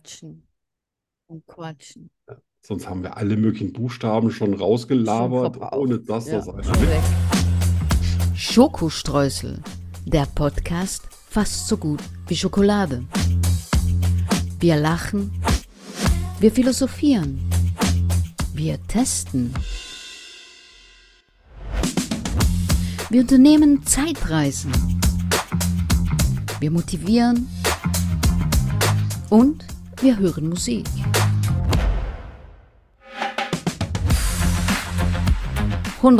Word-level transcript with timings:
Quatschen 0.00 0.42
und 1.26 1.46
quatschen. 1.46 2.10
Sonst 2.62 2.88
haben 2.88 3.02
wir 3.02 3.16
alle 3.18 3.36
möglichen 3.36 3.72
Buchstaben 3.72 4.30
schon 4.30 4.52
Schon 4.52 4.60
rausgelabert, 4.60 5.56
verbraucht. 5.56 5.76
ohne 5.76 5.98
dass 5.98 6.26
Ja, 6.26 6.38
das 6.38 6.48
einer 6.48 6.64
schon. 6.64 6.74
Schokostreusel, 8.34 9.62
der 10.06 10.24
Podcast 10.26 11.02
fast 11.28 11.68
so 11.68 11.76
gut 11.76 12.00
wie 12.28 12.36
Schokolade. 12.36 13.04
Wir 14.58 14.76
lachen, 14.76 15.32
wir 16.38 16.50
philosophieren, 16.50 17.38
wir 18.54 18.78
testen. 18.86 19.52
Wir 23.10 23.20
unternehmen 23.20 23.84
Zeitreisen. 23.84 24.72
Wir 26.58 26.70
motivieren 26.70 27.48
und 29.30 29.64
wir 30.02 30.18
hören 30.18 30.48
Musik. 30.48 30.86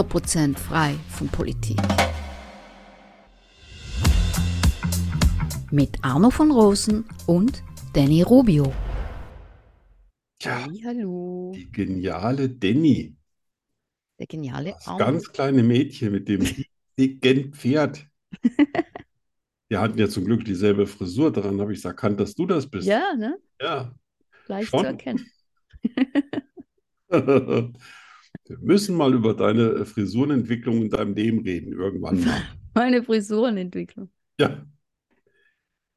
Prozent 0.08 0.58
frei 0.58 0.94
von 1.08 1.28
Politik. 1.28 1.78
Mit 5.70 5.96
Arno 6.02 6.30
von 6.30 6.50
Rosen 6.50 7.04
und 7.26 7.62
Danny 7.94 8.22
Rubio. 8.22 8.72
Ja, 10.42 10.66
Hallo, 10.84 11.52
die 11.54 11.70
geniale 11.70 12.48
Danny. 12.50 13.14
der 14.18 14.26
geniale 14.26 14.72
Das 14.72 14.88
Arno. 14.88 14.98
ganz 14.98 15.32
kleine 15.32 15.62
Mädchen 15.62 16.12
mit 16.12 16.28
dem 16.28 16.46
dicken 16.98 17.52
Pferd. 17.54 18.06
Wir 19.70 19.80
hatten 19.80 19.98
ja 19.98 20.08
zum 20.08 20.24
Glück 20.24 20.44
dieselbe 20.44 20.86
Frisur, 20.86 21.32
daran 21.32 21.60
habe 21.60 21.72
ich 21.72 21.84
erkannt, 21.84 22.18
dass 22.20 22.34
du 22.34 22.44
das 22.44 22.68
bist. 22.68 22.86
Ja, 22.88 23.14
ne? 23.16 23.38
Ja. 23.62 23.94
Leicht 24.48 24.70
zu 24.70 24.76
erkennen. 24.78 25.24
Wir 27.10 28.58
müssen 28.60 28.96
mal 28.96 29.14
über 29.14 29.34
deine 29.34 29.84
Frisurenentwicklung 29.86 30.82
in 30.82 30.90
deinem 30.90 31.14
Leben 31.14 31.40
reden, 31.40 31.72
irgendwann 31.72 32.20
mal. 32.20 32.42
Meine 32.74 33.02
Frisurenentwicklung. 33.02 34.10
Ja. 34.40 34.66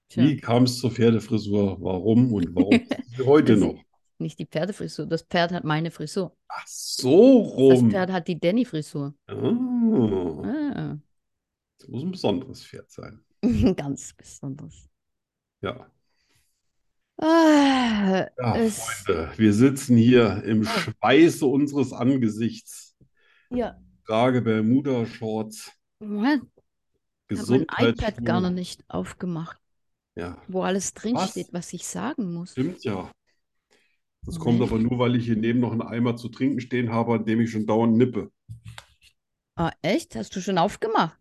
Tja, 0.09 0.23
Wie 0.23 0.37
kam 0.37 0.63
es 0.63 0.79
zur 0.79 0.91
Pferdefrisur? 0.91 1.77
Warum 1.81 2.31
und 2.33 2.55
warum 2.55 2.79
heute 3.25 3.53
Das- 3.53 3.61
noch? 3.61 3.83
nicht 4.19 4.37
die 4.39 4.45
Pferdefrisur. 4.45 5.05
Das 5.07 5.23
Pferd 5.23 5.51
hat 5.51 5.63
meine 5.65 5.89
Frisur. 5.91 6.37
Ach 6.47 6.63
so 6.67 7.43
Das 7.71 7.79
rum. 7.79 7.89
Pferd 7.91 8.11
hat 8.11 8.27
die 8.27 8.39
Danny-Frisur. 8.39 9.13
Ah, 9.27 9.33
Ah, 10.75 10.97
das 11.79 11.87
muss 11.89 12.03
ein 12.03 12.11
besonderes 12.11 12.63
Pferd 12.63 12.89
sein. 12.91 13.19
ganz 13.75 14.13
besonders. 14.13 14.89
Ja. 15.61 15.89
Ah, 17.17 18.27
Ja, 18.37 18.53
Freunde, 18.69 19.31
wir 19.37 19.53
sitzen 19.53 19.97
hier 19.97 20.43
im 20.43 20.61
Oh. 20.61 20.65
Schweiße 20.65 21.45
unseres 21.45 21.93
Angesichts. 21.93 22.95
ja, 23.49 23.77
Trage 24.05 24.41
Bermuda-Shorts, 24.41 25.71
Moment, 25.99 26.43
ich 27.29 27.39
habe 27.39 27.65
mein 27.79 27.89
iPad 27.89 28.25
gar 28.25 28.41
noch 28.41 28.49
nicht 28.49 28.83
aufgemacht, 28.89 29.57
Ja, 30.15 30.37
wo 30.47 30.63
alles 30.63 30.93
drin 30.93 31.15
Was? 31.15 31.35
was 31.51 31.71
ich 31.73 31.87
sagen 31.87 32.33
muss. 32.33 32.51
stimmt 32.51 32.83
ja. 32.83 33.09
Das 34.25 34.39
kommt 34.39 34.61
aber 34.61 34.79
nur, 34.79 34.99
weil 34.99 35.15
ich 35.15 35.25
hier 35.25 35.35
neben 35.35 35.59
noch 35.59 35.71
einen 35.71 35.81
Eimer 35.81 36.15
zu 36.15 36.29
trinken 36.29 36.59
stehen 36.61 36.91
habe, 36.91 37.13
an 37.15 37.25
dem 37.25 37.41
ich 37.41 37.51
schon 37.51 37.65
dauernd 37.65 37.97
nippe. 37.97 38.31
Ah, 39.55 39.71
echt? 39.81 40.15
Hast 40.15 40.35
du 40.35 40.41
schon 40.41 40.57
aufgemacht? 40.57 41.17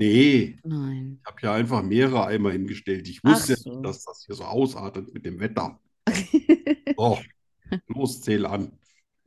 Nee, 0.00 0.56
Nein. 0.64 1.18
ich 1.20 1.26
habe 1.26 1.40
hier 1.40 1.52
einfach 1.52 1.82
mehrere 1.82 2.26
Eimer 2.26 2.52
hingestellt. 2.52 3.06
Ich 3.06 3.20
Ach 3.22 3.32
wusste 3.32 3.52
ja 3.52 3.58
so. 3.58 3.82
dass 3.82 4.02
das 4.04 4.24
hier 4.24 4.34
so 4.34 4.44
ausartet 4.44 5.12
mit 5.12 5.26
dem 5.26 5.38
Wetter. 5.38 5.78
So, 6.96 7.18
los, 7.88 8.22
zähl 8.22 8.46
an. 8.46 8.72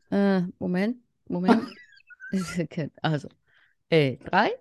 Äh, 0.09 0.41
Moment, 0.57 0.97
Moment. 1.27 1.69
Also, 3.03 3.29
äh, 3.89 4.17
drei, 4.17 4.53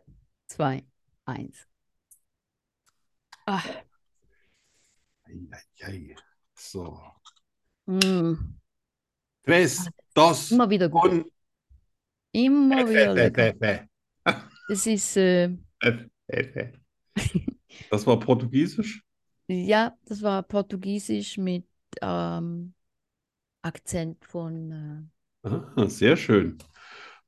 zwei, 0.46 0.84
eins. 1.24 1.66
Ah, 3.46 3.62
Eieiei. 5.24 6.14
So. 6.54 7.00
mm, 7.86 8.34
Tres, 9.42 9.88
dos, 10.12 10.50
immer 10.50 10.68
wieder 10.68 10.90
gut. 10.90 11.24
Immer 12.32 12.86
wieder 12.86 13.14
lecker. 13.14 13.54
Fe, 13.54 13.88
Das 14.68 14.86
ist, 14.86 15.16
äh. 15.16 15.56
Das 17.90 18.06
war 18.08 18.18
Portugiesisch? 18.18 19.04
ja, 19.48 19.96
das 20.06 20.22
war 20.22 20.42
Portugiesisch 20.42 21.38
mit 21.38 21.66
ähm, 22.00 22.74
Akzent 23.62 24.24
von, 24.26 24.72
äh, 24.72 25.02
Ah, 25.44 25.88
sehr 25.88 26.16
schön. 26.16 26.58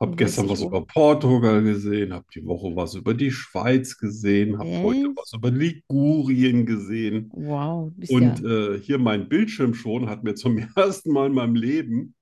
Hab 0.01 0.17
gestern 0.17 0.49
was 0.49 0.63
über 0.63 0.87
Portugal 0.87 1.63
gesehen, 1.63 2.13
hab 2.13 2.31
die 2.31 2.45
Woche 2.47 2.75
was 2.77 2.95
über 2.95 3.15
die 3.15 3.31
Schweiz 3.31 3.97
gesehen, 3.99 4.59
hab 4.59 4.67
heute 4.83 5.07
Echt? 5.07 5.17
was 5.17 5.33
über 5.33 5.51
Ligurien 5.51 6.67
gesehen. 6.67 7.35
wow, 7.35 7.93
Und 8.07 8.41
ja, 8.41 8.45
äh, 8.45 8.81
hier 8.81 8.99
mein 8.99 9.29
Bildschirm 9.29 9.75
schon 9.75 10.09
hat 10.11 10.25
mir 10.25 10.35
zum 10.35 10.59
ersten 10.77 11.13
Mal 11.13 11.27
in 11.29 11.35
meinem 11.35 11.55
Leben 11.57 12.15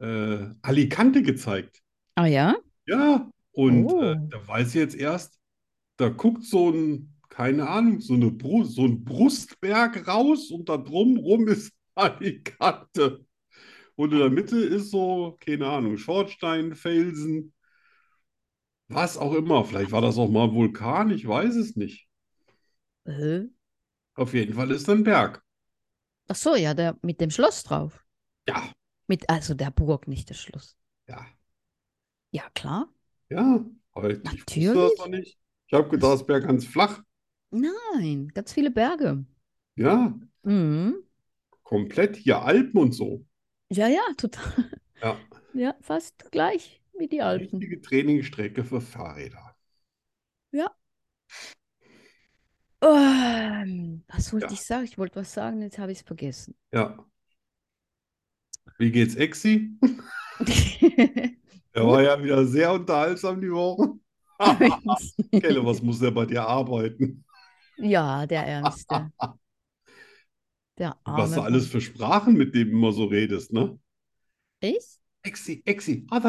äh, 0.00 0.46
Alicante 0.62 1.22
gezeigt. 1.22 1.82
ah 2.16 2.26
ja? 2.26 2.56
Ja, 2.86 3.30
und 3.52 3.92
äh, 3.92 4.16
Oh. 4.16 4.30
da 4.30 4.46
weiß 4.48 4.68
ich 4.70 4.74
jetzt 4.74 4.94
erst, 4.96 5.38
da 6.02 6.08
guckt 6.10 6.44
so 6.44 6.70
ein, 6.70 7.14
keine 7.28 7.68
Ahnung, 7.68 8.00
so 8.00 8.14
eine 8.14 8.30
Bru 8.30 8.64
so 8.64 8.84
ein 8.84 9.04
Brustberg 9.04 10.06
raus 10.08 10.50
und 10.50 10.68
da 10.68 10.76
drumrum 10.78 11.48
ist 11.48 11.72
Alicante. 11.94 13.24
Und 13.96 14.12
in 14.12 14.18
der 14.20 14.30
Mitte 14.30 14.58
ist 14.58 14.90
so, 14.92 15.38
keine 15.40 15.68
Ahnung, 15.68 15.98
Schornstein, 15.98 16.74
Felsen, 16.76 17.54
was 18.88 19.16
auch 19.18 19.34
immer. 19.34 19.64
Vielleicht 19.64 19.90
war 19.92 20.00
das 20.00 20.18
auch 20.18 20.28
mal 20.30 20.44
ein 20.44 20.54
Vulkan, 20.54 21.10
ich 21.10 21.26
weiß 21.26 21.56
es 21.56 21.74
nicht. 21.76 22.08
Äh? 23.06 23.46
Auf 24.14 24.32
jeden 24.32 24.54
Fall 24.54 24.70
ist 24.70 24.88
da 24.88 24.92
ein 24.92 25.04
Berg. 25.04 25.44
Ach 26.28 26.34
so, 26.36 26.56
ja, 26.56 26.74
der 26.74 26.98
mit 27.02 27.20
dem 27.20 27.30
Schloss 27.30 27.62
drauf. 27.62 28.04
Ja, 28.46 28.72
Mit, 29.06 29.30
also 29.30 29.54
der 29.54 29.70
Burg, 29.70 30.08
nicht 30.08 30.28
das 30.30 30.40
Schloss. 30.40 30.76
ja, 31.08 31.26
Ja, 32.30 32.50
klar. 32.54 32.88
ja. 33.30 33.64
Aber 33.92 34.10
ich 34.10 34.20
wusste 34.54 34.78
das 34.78 34.96
Natürlich. 34.96 34.98
noch 34.98 35.08
nicht. 35.08 35.38
Ich 35.72 35.78
habe 35.78 35.88
gedacht, 35.88 36.12
das 36.12 36.28
wäre 36.28 36.42
ganz 36.42 36.66
flach. 36.66 37.02
Nein, 37.50 38.28
ganz 38.34 38.52
viele 38.52 38.70
Berge. 38.70 39.24
Ja, 39.74 40.14
Mhm. 40.42 40.96
komplett 41.62 42.16
hier 42.16 42.42
Alpen 42.42 42.78
und 42.78 42.92
so. 42.92 43.24
Ja, 43.70 43.88
ja, 43.88 44.02
total. 44.18 44.70
Ja, 45.02 45.16
Ja, 45.54 45.74
fast 45.80 46.30
gleich 46.30 46.82
wie 46.98 47.08
die 47.08 47.22
Alpen. 47.22 47.58
richtige 47.58 47.80
Trainingsstrecke 47.80 48.64
für 48.64 48.82
Fahrräder. 48.82 49.56
Ähm, 52.82 54.02
was 54.08 54.32
wollte 54.32 54.46
Ja. 54.46 54.52
ich 54.52 54.60
sagen? 54.60 54.84
Ich 54.84 54.98
wollte 54.98 55.16
was 55.20 55.32
sagen, 55.32 55.62
jetzt 55.62 55.78
habe 55.78 55.92
ich 55.92 55.98
es 56.00 56.04
vergessen. 56.04 56.54
Ja. 56.72 56.98
Wie 58.78 58.90
geht's, 58.90 59.14
Exi? 59.14 59.70
Er 61.74 61.86
war 61.86 62.02
ja 62.02 62.22
wieder 62.22 62.44
sehr 62.44 62.72
unterhaltsam 62.72 63.40
die 63.40 63.50
Woche. 63.50 63.94
Kelle, 65.32 65.64
was 65.64 65.82
muss 65.82 65.98
der 66.00 66.10
bei 66.10 66.26
dir 66.26 66.46
arbeiten? 66.46 67.24
Ja, 67.78 68.26
der 68.26 68.46
Ärmste. 68.46 69.10
Der 70.78 70.96
Was 71.04 71.30
du 71.30 71.40
arme 71.40 71.42
alles 71.42 71.66
für 71.68 71.80
Sprachen 71.80 72.34
mit 72.34 72.54
dem 72.54 72.70
immer 72.70 72.92
so 72.92 73.04
redest, 73.04 73.52
ne? 73.52 73.78
Ich? 74.60 74.98
Exi, 75.24 75.62
Exi. 75.64 76.04
Ah. 76.10 76.24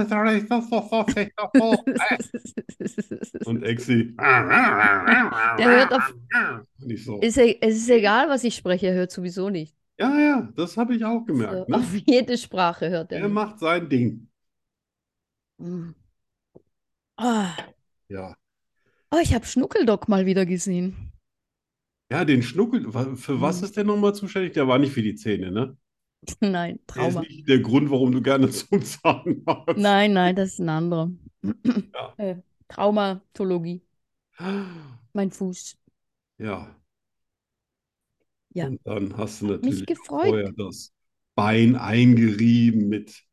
Und 3.46 3.64
Exi. 3.64 4.14
Der 4.18 5.66
hört 5.66 5.94
auf- 5.94 6.14
Und 6.82 6.90
ich 6.92 7.04
so. 7.04 7.20
Ist, 7.20 7.38
e- 7.38 7.58
es 7.62 7.76
ist 7.78 7.90
egal, 7.90 8.30
was 8.30 8.44
ich 8.44 8.56
spreche, 8.56 8.88
er 8.88 8.94
hört 8.94 9.12
sowieso 9.12 9.50
nicht. 9.50 9.76
Ja, 10.00 10.20
ja, 10.20 10.50
das 10.56 10.76
habe 10.78 10.96
ich 10.96 11.06
auch 11.06 11.20
So, 11.22 11.26
gemerkt, 11.26 11.70
ne? 11.70 11.76
auf 11.78 11.94
jede 12.06 12.38
Sprache 12.38 12.90
hört 12.90 13.12
er 13.12 13.20
Er 13.20 13.26
nicht. 13.26 13.34
macht 13.34 13.60
sein 13.60 13.90
Ding. 13.90 14.28
Mm. 15.60 15.94
Ja. 18.14 18.36
Oh, 19.12 19.20
ich 19.22 19.34
habe 19.34 19.46
Schnuckeldog 19.46 20.10
mal 20.10 20.26
wieder 20.26 20.46
gesehen. 20.46 21.14
Ja, 22.12 22.24
den 22.26 22.44
Schnuckel, 22.44 22.92
für 23.18 23.42
was 23.42 23.62
Mhm. 23.62 23.66
ist 23.66 23.76
der 23.78 23.84
nochmal 23.84 24.14
zuständig? 24.16 24.54
Der 24.54 24.68
war 24.68 24.78
nicht 24.80 24.94
für 24.94 25.02
die 25.02 25.16
Zähne, 25.16 25.52
ne? 25.52 25.78
Nein, 26.42 26.80
Der 26.96 27.08
ist 27.08 27.16
Trauma. 27.16 27.22
nicht 27.22 27.48
der 27.48 27.60
Grund, 27.60 27.90
warum 27.92 28.12
du 28.12 28.22
gerne 28.22 28.50
zum 28.50 28.82
Zahnarzt. 28.84 29.78
Nein, 29.78 30.14
nein, 30.14 30.36
das 30.36 30.54
ist 30.54 30.60
ein 30.60 30.70
anderer. 30.70 31.12
Ja. 31.94 32.18
Äh, 32.18 32.36
Traumatologie. 32.68 33.82
Mein 35.14 35.32
Fuß. 35.32 35.78
Ja. 36.38 36.76
Ja. 38.54 38.68
Und 38.68 38.80
dann 38.86 39.18
hast 39.18 39.42
du 39.42 39.48
Hat 39.54 39.64
mich 39.64 39.82
natürlich 39.82 39.86
gefreut. 39.86 40.28
vorher 40.30 40.52
das 40.54 40.94
Bein 41.36 41.76
eingerieben 41.76 42.90
mit, 42.90 43.24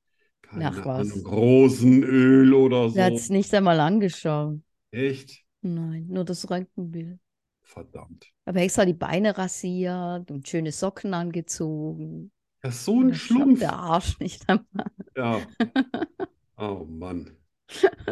keine 0.43 0.67
Ach. 0.67 0.87
Ahnung, 0.87 1.27
Rosenöl 1.27 2.55
oder 2.55 2.91
Der 2.95 3.07
hat 3.07 3.13
so. 3.13 3.17
es 3.17 3.31
nicht 3.31 3.53
einmal 3.55 3.81
angeschaut. 3.81 4.61
Echt? 4.91 5.45
Nein, 5.63 6.07
nur 6.09 6.25
das 6.25 6.49
Röntgenbild. 6.51 7.19
verdammt. 7.63 8.27
Aber 8.45 8.61
extra 8.61 8.85
die 8.85 8.95
Beine 8.95 9.37
rasiert 9.37 10.31
und 10.31 10.49
schöne 10.49 10.73
Socken 10.73 11.15
angezogen. 11.15 12.33
Ist 12.63 12.85
so 12.85 13.01
ein 13.01 13.15
Schlumpf. 13.15 13.61
der 13.61 13.73
Arsch 13.75 14.19
nicht 14.19 14.49
einmal. 14.49 14.87
Ja. 15.17 15.41
Oh 16.63 16.85
Mann. 16.87 17.39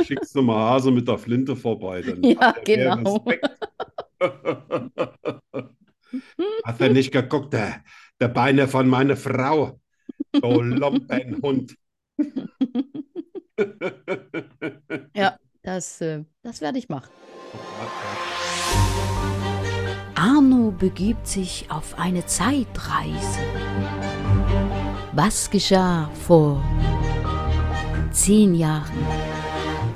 Schickst 0.02 0.34
du 0.34 0.40
mal 0.40 0.70
Hase 0.70 0.90
mit 0.90 1.06
der 1.06 1.18
Flinte 1.18 1.54
vorbei, 1.54 2.00
dann 2.00 2.22
Ja, 2.22 2.52
genau. 2.64 3.22
Hat 6.64 6.80
er 6.80 6.88
nicht 6.90 7.12
geguckt, 7.12 7.52
der, 7.52 7.84
der 8.20 8.28
Beine 8.28 8.68
von 8.68 8.88
meiner 8.88 9.16
Frau. 9.16 9.80
Du 10.32 10.62
Lumpenhund. 10.62 11.76
Ja, 15.14 15.38
das, 15.68 16.00
äh, 16.00 16.24
das 16.42 16.60
werde 16.62 16.78
ich 16.78 16.88
machen. 16.88 17.10
Arno 20.14 20.72
begibt 20.72 21.26
sich 21.26 21.66
auf 21.68 21.98
eine 21.98 22.24
Zeitreise. 22.24 23.40
Was 25.12 25.50
geschah 25.50 26.08
vor 26.26 26.62
10 28.12 28.54
Jahren, 28.54 29.06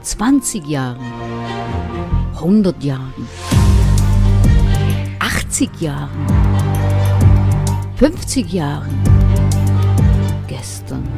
20 0.02 0.66
Jahren, 0.66 1.00
100 2.34 2.84
Jahren, 2.84 3.28
80 5.20 5.80
Jahren, 5.80 6.10
50 7.96 8.52
Jahren, 8.52 9.02
gestern? 10.46 11.08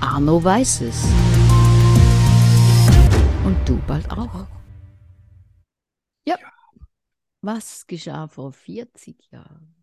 Arno 0.00 0.42
weiß 0.42 0.80
es. 0.80 1.04
Und 3.46 3.56
du 3.68 3.76
bald 3.86 4.10
auch. 4.10 4.46
Was 7.42 7.86
geschah 7.86 8.26
vor 8.26 8.52
40 8.52 9.30
Jahren? 9.30 9.76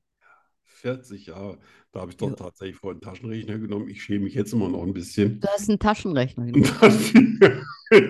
40 0.63 1.27
Jahre. 1.27 1.59
Da 1.93 2.01
habe 2.01 2.11
ich 2.11 2.17
doch 2.17 2.31
Ja. 2.31 2.35
tatsächlich 2.35 2.75
vorhin 2.75 3.01
einen 3.01 3.09
Taschenrechner 3.09 3.57
genommen. 3.57 3.87
Ich 3.87 4.03
schäme 4.03 4.25
mich 4.25 4.33
jetzt 4.33 4.51
immer 4.51 4.67
noch 4.67 4.83
ein 4.83 4.91
bisschen. 4.91 5.39
Du 5.39 5.47
hast 5.47 5.69
einen 5.69 5.79
Taschenrechner 5.79 6.45
genommen. 6.51 7.59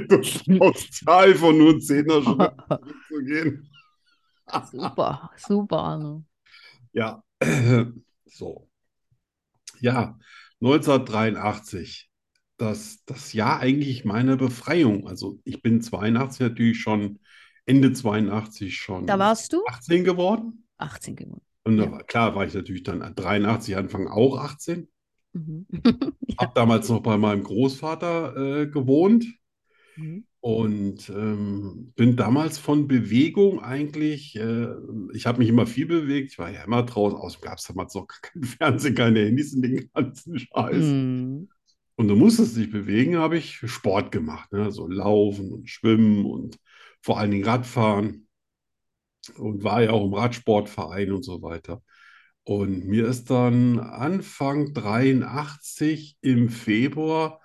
Das 0.08 0.90
Zahl 0.92 1.36
von 1.36 1.56
nur 1.56 1.74
10er 1.74 2.24
Schritten 2.24 2.68
zurückzugehen. 2.68 3.70
Super, 4.72 5.30
super, 5.38 5.78
Arno. 5.78 6.26
Ja, 6.94 7.24
so. 8.26 8.68
Ja, 9.82 10.18
1983. 10.62 12.10
Das, 12.58 13.04
das 13.06 13.34
Jahr 13.34 13.60
eigentlich 13.60 14.06
meiner 14.06 14.38
Befreiung. 14.38 15.08
Also 15.08 15.40
ich 15.44 15.62
bin 15.62 15.82
82 15.82 16.40
natürlich 16.42 16.80
schon, 16.80 17.20
Ende 17.66 17.94
82 17.94 18.78
schon 18.78 19.08
Da 19.08 19.20
warst 19.20 19.54
du 19.54 19.64
18 19.66 20.04
geworden. 20.04 20.66
18 20.78 21.16
geworden. 21.16 21.42
Und 21.64 21.78
da 21.78 21.86
Ja. 21.86 21.92
war, 21.92 22.04
klar 22.04 22.36
war 22.36 22.46
ich 22.46 22.54
natürlich 22.54 22.84
dann 22.84 23.02
83 23.16 23.78
Anfang 23.78 24.08
auch 24.08 24.38
18. 24.38 24.90
Mhm. 25.34 25.66
Hab 26.38 26.54
damals 26.56 26.90
noch 26.90 27.02
bei 27.02 27.18
meinem 27.18 27.44
Großvater 27.44 28.62
äh, 28.64 28.68
gewohnt. 28.68 29.26
Mhm. 29.96 30.24
Und 30.42 31.10
ähm, 31.10 31.94
bin 31.96 32.18
damals 32.18 32.58
von 32.58 32.88
Bewegung 32.90 33.62
eigentlich, 33.64 34.36
äh, 34.36 34.68
ich 35.14 35.26
habe 35.26 35.38
mich 35.40 35.48
immer 35.48 35.66
viel 35.66 35.86
bewegt, 35.86 36.32
ich 36.34 36.38
war 36.40 36.52
ja 36.52 36.64
immer 36.66 36.84
draußen, 36.84 37.18
außerdem 37.18 37.46
gab 37.50 37.58
es 37.60 37.64
damals 37.66 37.94
noch 37.96 38.08
kein 38.08 38.44
Fernsehen, 38.44 38.94
keine 38.96 39.22
Handys 39.22 39.54
und 39.54 39.62
den 39.62 39.90
ganzen 39.94 40.38
Scheiß. 40.40 40.84
Mhm. 40.84 41.48
Und 41.95 42.07
du 42.07 42.16
musstest 42.16 42.57
dich 42.57 42.72
bewegen, 42.72 43.18
habe 43.18 43.38
ich 43.38 43.57
Sport 43.66 44.12
gemacht, 44.12 44.51
ne? 44.51 44.72
So 44.72 44.88
Laufen 44.88 45.51
und 45.51 45.69
Schwimmen 45.69 46.25
und 46.25 46.57
vor 47.01 47.19
allen 47.19 47.31
Dingen 47.31 47.45
Radfahren 47.45 48.28
und 49.38 49.63
war 49.63 49.84
ja 49.84 49.92
auch 49.92 50.06
im 50.06 50.13
Radsportverein 50.13 51.12
und 51.12 51.24
so 51.24 51.42
weiter. 51.42 51.81
Und 52.44 52.86
mir 52.86 53.07
ist 53.07 53.30
dann 53.30 53.80
Anfang 53.80 54.74
83 54.74 56.18
im 56.22 56.50
Februar, 56.50 57.42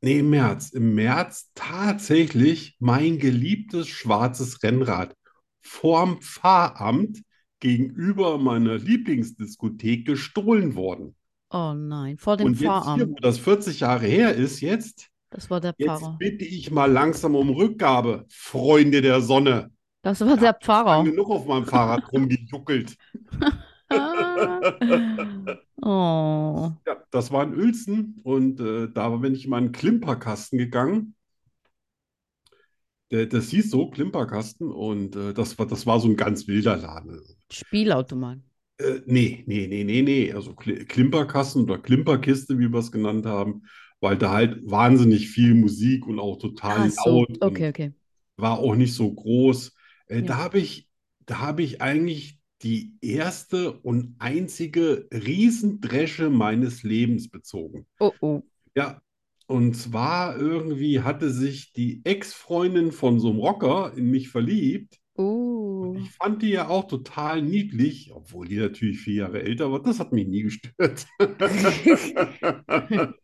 nee, 0.00 0.18
im 0.18 0.30
März, 0.30 0.70
im 0.70 0.94
März 0.94 1.50
tatsächlich 1.54 2.76
mein 2.78 3.18
geliebtes 3.18 3.88
schwarzes 3.88 4.62
Rennrad 4.62 5.16
vorm 5.62 6.20
Pfarramt 6.20 7.22
gegenüber 7.60 8.38
meiner 8.38 8.78
Lieblingsdiskothek 8.78 10.06
gestohlen 10.06 10.74
worden. 10.74 11.16
Oh 11.50 11.74
nein, 11.74 12.18
vor 12.18 12.36
dem 12.36 12.50
Und 12.50 12.60
jetzt 12.60 12.90
hier, 12.92 13.06
Pfarramt. 13.06 13.08
wo 13.08 13.16
das 13.20 13.38
40 13.38 13.80
Jahre 13.80 14.06
her 14.06 14.34
ist, 14.34 14.60
jetzt, 14.60 15.10
Das 15.30 15.50
war 15.50 15.60
der 15.60 15.74
jetzt 15.78 15.86
Pfarrer. 16.00 16.18
bitte 16.18 16.44
ich 16.44 16.70
mal 16.70 16.90
langsam 16.90 17.34
um 17.36 17.50
Rückgabe, 17.50 18.26
Freunde 18.30 19.02
der 19.02 19.20
Sonne. 19.22 19.72
Das 20.02 20.20
war 20.20 20.36
der 20.36 20.54
Lang 20.86 21.04
Pfarrer. 21.04 21.04
genug 21.04 21.30
auf 21.30 21.46
meinem 21.46 21.66
Fahrrad 21.66 22.10
rumgejuckelt. 22.12 22.96
Oh. 25.82 26.72
Ja, 26.86 26.96
das 27.10 27.30
war 27.32 27.44
in 27.44 27.54
Uelzen 27.54 28.20
und 28.24 28.60
äh, 28.60 28.88
da 28.92 29.08
bin 29.16 29.34
ich 29.34 29.44
in 29.44 29.50
meinen 29.50 29.72
Klimperkasten 29.72 30.58
gegangen. 30.58 31.14
Der, 33.12 33.26
das 33.26 33.48
hieß 33.50 33.70
so, 33.70 33.88
Klimperkasten, 33.90 34.70
und 34.72 35.14
äh, 35.16 35.32
das 35.34 35.58
war, 35.58 35.66
das 35.66 35.86
war 35.86 36.00
so 36.00 36.08
ein 36.08 36.16
ganz 36.16 36.46
wilder 36.48 36.76
Laden. 36.76 37.20
Spielautomat. 37.50 38.40
Äh, 38.80 39.00
nee, 39.06 39.44
nee, 39.46 39.66
nee, 39.66 39.84
nee, 39.84 40.02
nee. 40.02 40.32
Also 40.32 40.52
Kli- 40.52 40.84
Klimperkasten 40.86 41.62
oder 41.64 41.78
Klimperkiste, 41.78 42.58
wie 42.58 42.70
wir 42.72 42.78
es 42.78 42.92
genannt 42.92 43.26
haben, 43.26 43.62
weil 44.00 44.16
da 44.18 44.30
halt 44.32 44.60
wahnsinnig 44.70 45.28
viel 45.30 45.54
Musik 45.54 46.06
und 46.06 46.18
auch 46.18 46.38
total 46.38 46.84
Ah, 46.84 46.88
so. 46.88 47.22
laut 47.28 47.38
Okay, 47.40 47.68
okay. 47.68 47.92
war 48.36 48.58
auch 48.58 48.74
nicht 48.74 48.94
so 48.94 49.12
groß. 49.12 49.74
Äh, 50.06 50.22
Ja. 50.22 50.24
da 50.24 50.36
habe 50.38 50.58
ich, 50.58 50.88
da 51.26 51.40
habe 51.40 51.62
ich 51.62 51.82
eigentlich 51.82 52.38
die 52.62 52.94
erste 53.00 53.72
und 53.80 54.16
einzige 54.18 55.08
Riesendresche 55.12 56.30
meines 56.30 56.82
Lebens 56.82 57.30
bezogen. 57.30 57.86
Oh, 58.00 58.16
oh. 58.20 58.42
Ja, 58.76 59.02
und 59.48 59.74
zwar 59.76 60.38
irgendwie 60.38 61.02
hatte 61.02 61.30
sich 61.30 61.72
die 61.74 62.02
Ex-Freundin 62.04 62.92
von 62.92 63.20
so 63.20 63.30
einem 63.30 63.40
Rocker 63.40 63.94
in 63.96 64.10
mich 64.10 64.30
verliebt. 64.30 64.99
Uh. 65.20 65.94
Ich 65.94 66.10
fand 66.12 66.42
die 66.42 66.50
ja 66.50 66.68
auch 66.68 66.86
total 66.88 67.42
niedlich, 67.42 68.12
obwohl 68.12 68.46
die 68.48 68.56
natürlich 68.58 69.00
vier 69.00 69.14
Jahre 69.24 69.42
älter 69.42 69.70
war. 69.72 69.82
Das 69.82 69.98
hat 70.00 70.12
mich 70.12 70.26
nie 70.28 70.42
gestört. 70.42 71.06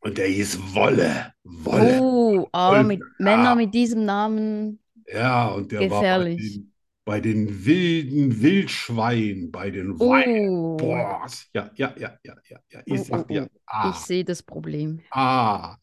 Und 0.00 0.18
der 0.18 0.26
hieß 0.26 0.74
Wolle. 0.74 1.32
Wolle. 1.44 2.00
Oh, 2.00 2.48
aber 2.52 2.76
Wolle. 2.78 2.84
mit 2.84 3.00
Ja. 3.00 3.06
Männern 3.18 3.58
mit 3.58 3.74
diesem 3.74 4.04
Namen. 4.04 4.80
Ja, 5.06 5.48
und 5.48 5.72
der 5.72 5.88
war 5.90 6.08
bei 6.08 6.24
Gefährlich. 6.26 6.36
den, 6.36 6.72
bei 7.04 7.20
den 7.20 7.64
wilden 7.66 8.40
Wildschweinen, 8.42 9.50
bei 9.52 9.70
den 9.70 9.92
Oh. 9.98 10.10
Wild 10.10 10.78
Boars. 10.78 11.48
Ja, 11.54 11.70
ja, 11.76 11.94
ja, 11.98 12.18
ja, 12.24 12.34
ja, 12.48 12.58
ja. 12.70 12.82
Ich 12.84 13.08
Oh, 13.10 13.10
oh, 13.10 13.22
dir, 13.24 13.44
Ich 13.44 13.60
ah, 13.66 13.92
sehe 13.96 14.24
das 14.24 14.42
Problem. 14.42 15.00
ah. 15.10 15.76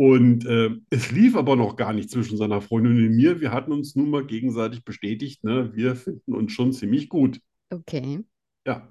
Und 0.00 0.46
äh, 0.46 0.70
es 0.88 1.10
lief 1.12 1.36
aber 1.36 1.56
noch 1.56 1.76
gar 1.76 1.92
nicht 1.92 2.10
zwischen 2.10 2.38
seiner 2.38 2.62
Freundin 2.62 2.92
und 2.92 3.16
mir. 3.16 3.40
Wir 3.40 3.52
hatten 3.52 3.70
uns 3.72 3.94
nun 3.96 4.08
mal 4.08 4.24
gegenseitig 4.24 4.82
bestätigt, 4.84 5.44
ne, 5.44 5.72
wir 5.74 5.94
finden 5.94 6.34
uns 6.34 6.52
schon 6.52 6.72
ziemlich 6.72 7.10
gut. 7.10 7.38
Okay. 7.72 8.24
Ja. 8.66 8.88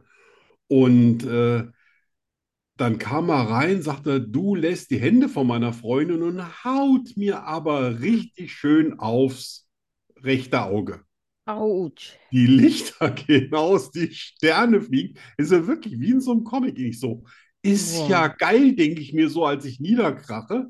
Und 0.67 1.23
äh, 1.25 1.67
dann 2.77 2.97
kam 2.97 3.29
er 3.29 3.49
rein, 3.49 3.81
sagte, 3.81 4.21
du 4.21 4.55
lässt 4.55 4.89
die 4.91 4.99
Hände 4.99 5.27
von 5.29 5.45
meiner 5.47 5.73
Freundin 5.73 6.21
und 6.23 6.63
haut 6.63 7.15
mir 7.17 7.43
aber 7.43 7.99
richtig 8.01 8.53
schön 8.53 8.99
aufs 8.99 9.67
rechte 10.23 10.61
Auge. 10.63 11.01
Autsch. 11.45 12.17
Die 12.31 12.45
Lichter 12.45 13.09
gehen 13.27 13.53
aus, 13.53 13.91
die 13.91 14.13
Sterne 14.13 14.81
fliegen. 14.81 15.17
Ist 15.37 15.51
ja 15.51 15.65
wirklich 15.67 15.99
wie 15.99 16.11
in 16.11 16.21
so 16.21 16.31
einem 16.31 16.43
Comic. 16.43 16.77
Ich 16.79 16.99
so, 16.99 17.23
ist 17.61 17.95
Wow. 17.95 18.09
ja 18.09 18.27
geil, 18.27 18.75
denke 18.75 19.01
ich 19.01 19.13
mir 19.13 19.29
so, 19.29 19.45
als 19.45 19.65
ich 19.65 19.79
niederkrache. 19.79 20.67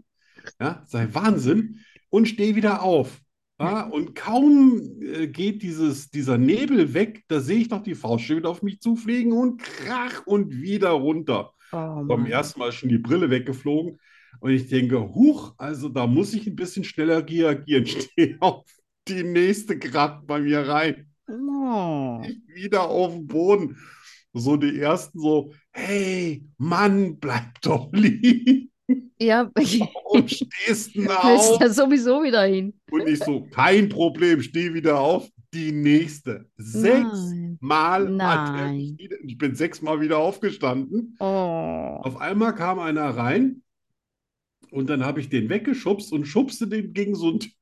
Ja, 0.60 0.84
sei 0.88 1.08
Wahnsinn. 1.14 1.80
Und 2.10 2.28
stehe 2.28 2.56
wieder 2.56 2.82
auf. 2.82 3.22
Ja, 3.60 3.86
und 3.88 4.16
kaum 4.16 5.02
äh, 5.02 5.28
geht 5.28 5.62
dieses, 5.62 6.10
dieser 6.10 6.38
Nebel 6.38 6.94
weg, 6.94 7.26
da 7.28 7.42
sehe 7.42 7.60
ich 7.60 7.68
doch 7.68 7.84
die 7.84 7.94
Faustschilde 7.96 8.48
auf 8.48 8.64
mich 8.64 8.80
zufliegen 8.80 9.34
und 9.34 9.62
krach 9.62 10.26
und 10.26 10.62
wieder 10.62 10.92
runter. 10.92 11.52
Oh 11.74 12.04
Beim 12.06 12.26
ersten 12.26 12.60
Mal 12.60 12.72
schon 12.72 12.90
die 12.90 12.98
Brille 12.98 13.30
weggeflogen. 13.30 14.00
Und 14.40 14.52
ich 14.52 14.70
denke, 14.70 15.14
huch, 15.14 15.54
also 15.58 15.90
da 15.90 16.08
muss 16.08 16.34
ich 16.34 16.48
ein 16.48 16.56
bisschen 16.56 16.86
schneller 16.86 17.28
reagieren. 17.28 17.86
Stehe 17.88 18.38
auf 18.40 18.64
die 19.08 19.24
nächste 19.24 19.78
gerade 19.78 20.26
bei 20.26 20.40
mir 20.40 20.68
rein. 20.68 21.12
Oh. 21.28 22.22
Wieder 22.48 22.84
auf 22.84 23.14
dem 23.14 23.28
Boden. 23.28 23.78
So 24.34 24.56
die 24.56 24.80
ersten 24.80 25.20
so, 25.20 25.52
hey, 25.72 26.48
Mann, 26.58 27.20
bleib 27.20 27.62
doch 27.62 27.90
liegen. 27.94 28.72
Ja, 29.20 29.52
Warum 29.56 30.28
stehst 30.28 30.96
du 30.96 31.02
willst 31.24 31.54
auf? 31.54 31.60
ja 31.60 31.70
sowieso 31.70 32.24
wieder 32.24 32.44
hin. 32.44 32.74
Und 32.92 33.08
ich 33.08 33.20
so, 33.24 33.48
kein 33.50 33.90
Problem, 33.90 34.42
steh 34.42 34.74
wieder 34.74 35.00
auf. 35.00 35.30
Die 35.54 35.72
nächste. 35.72 36.50
Sechs 36.58 37.38
Nein. 37.60 37.60
Mal 37.60 38.16
hat 38.22 38.50
er 38.50 38.72
ich 39.24 39.38
bin 39.38 39.56
sechsmal 39.56 40.00
wieder 40.02 40.20
aufgestanden. 40.20 41.18
Oh. 41.20 42.00
Auf 42.02 42.18
einmal 42.18 42.56
kam 42.56 42.80
einer 42.80 43.10
rein 43.10 43.64
Und 44.72 44.90
dann 44.90 45.04
habe 45.06 45.20
ich 45.20 45.30
den 45.30 45.50
weggeschubst 45.50 46.12
und 46.14 46.26
schubste 46.26 46.68
den 46.68 46.94
gegen 46.94 47.16
so 47.16 47.30
einen 47.30 47.40
Typ, 47.40 47.54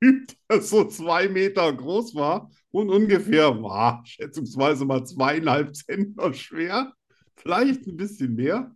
der 0.50 0.60
so 0.62 0.84
zwei 0.84 1.28
Meter 1.28 1.72
groß 1.72 2.14
war 2.14 2.50
und 2.70 2.90
ungefähr 2.90 3.62
war, 3.62 4.02
schätzungsweise 4.04 4.84
mal 4.84 5.04
zweieinhalb 5.06 5.74
Zentner 5.74 6.32
schwer. 6.34 6.92
Vielleicht 7.36 7.86
ein 7.86 7.96
bisschen 7.96 8.34
mehr. 8.34 8.74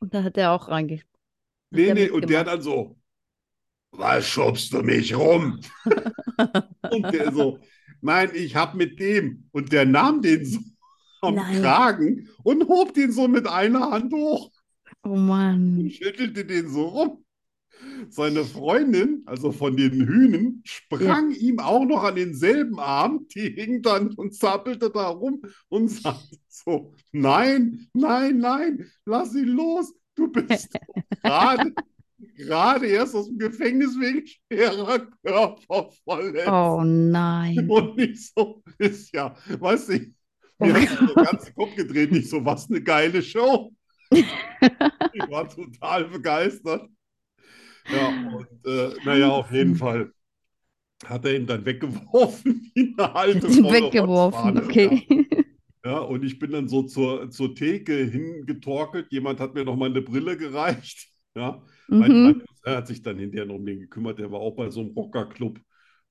Und 0.00 0.14
da 0.14 0.22
hat 0.22 0.36
er 0.36 0.52
auch 0.52 0.68
reinge. 0.68 1.00
Nee, 1.72 1.92
nee, 1.92 2.10
und 2.10 2.28
der 2.28 2.44
dann 2.44 2.62
so, 2.62 2.98
was 3.92 4.26
schubst 4.28 4.72
du 4.72 4.82
mich 4.82 5.14
rum? 5.16 5.60
Und 6.88 7.12
der 7.12 7.32
so, 7.32 7.58
nein, 8.00 8.30
ich 8.34 8.56
hab 8.56 8.74
mit 8.74 9.00
dem. 9.00 9.48
Und 9.52 9.72
der 9.72 9.86
nahm 9.86 10.22
den 10.22 10.44
so 10.44 10.60
am 11.22 11.36
Nein. 11.36 11.52
Kragen 11.52 12.28
und 12.44 12.68
hob 12.68 12.94
den 12.94 13.12
so 13.12 13.28
mit 13.28 13.46
einer 13.48 13.90
Hand 13.92 14.12
hoch 14.12 14.50
Oh 15.04 15.16
und 15.74 15.88
Mann. 15.88 15.90
schüttelte 15.90 16.44
den 16.44 16.68
so 16.68 16.84
rum. 16.88 17.24
Seine 18.10 18.44
Freundin, 18.44 19.22
also 19.26 19.52
von 19.52 19.76
den 19.76 20.06
Hühnen, 20.06 20.62
sprang 20.66 21.32
ihm 21.32 21.60
auch 21.60 21.84
noch 21.84 22.04
an 22.04 22.16
denselben 22.16 22.78
Arm. 22.80 23.26
Die 23.34 23.50
hing 23.50 23.82
dann 23.82 24.14
und 24.14 24.34
zappelte 24.34 24.90
da 24.90 25.08
rum 25.08 25.42
und 25.68 25.88
sagte 25.90 26.36
so: 26.48 26.94
Nein, 27.12 27.88
nein, 27.94 28.38
nein, 28.38 28.90
lass 29.06 29.34
ihn 29.34 29.48
los. 29.48 29.94
Du 30.14 30.28
bist 30.30 30.70
gerade, 31.22 31.72
gerade 32.36 32.86
erst 32.86 33.14
aus 33.14 33.28
dem 33.28 33.38
Gefängnis 33.38 33.98
wegen 33.98 34.26
schwerer 34.26 35.06
Körperverletzung. 35.24 36.52
Oh 36.52 36.82
nein. 36.84 37.68
Und 37.68 37.96
nicht 37.96 38.32
so, 38.34 38.62
ist 38.78 39.12
ja, 39.14 39.34
weißt 39.58 39.88
du, 39.90 40.14
mir 40.60 40.74
hat 40.74 40.88
sich 40.88 40.98
der 41.14 41.24
ganze 41.24 41.52
Kopf 41.54 41.74
gedreht, 41.74 42.12
nicht 42.12 42.28
so, 42.28 42.44
was 42.44 42.68
eine 42.70 42.82
geile 42.82 43.22
Show. 43.22 43.72
Ich 45.14 45.28
war 45.28 45.48
total 45.48 46.04
begeistert. 46.06 46.88
Ja, 47.90 48.08
und 48.08 48.46
äh, 48.64 48.94
naja, 49.04 49.28
auf 49.28 49.50
jeden 49.52 49.76
Fall 49.76 50.12
hat 51.04 51.24
er 51.24 51.34
ihn 51.34 51.46
dann 51.46 51.64
weggeworfen, 51.64 52.70
wie 52.74 52.94
eine 52.96 53.14
alte 53.14 53.48
Weggeworfen, 53.72 54.58
Rotzfahne. 54.58 54.62
okay. 54.64 55.06
Ja, 55.08 55.41
ja, 55.84 55.98
und 55.98 56.24
ich 56.24 56.38
bin 56.38 56.52
dann 56.52 56.68
so 56.68 56.82
zur, 56.84 57.30
zur 57.30 57.54
Theke 57.54 57.94
hingetorkelt. 58.04 59.10
Jemand 59.12 59.40
hat 59.40 59.54
mir 59.54 59.64
noch 59.64 59.76
mal 59.76 59.90
eine 59.90 60.02
Brille 60.02 60.36
gereicht. 60.36 61.08
Ja, 61.34 61.62
mein, 61.96 62.10
Mhm. 62.10 62.22
mein 62.22 62.44
Cousin 62.46 62.76
hat 62.76 62.86
sich 62.88 63.00
dann 63.00 63.18
hinterher 63.18 63.46
noch 63.46 63.54
um 63.54 63.64
den 63.64 63.80
gekümmert. 63.80 64.18
Der 64.18 64.30
war 64.30 64.40
auch 64.40 64.54
bei 64.54 64.68
so 64.68 64.80
einem 64.80 64.90
Rockerclub. 64.90 65.58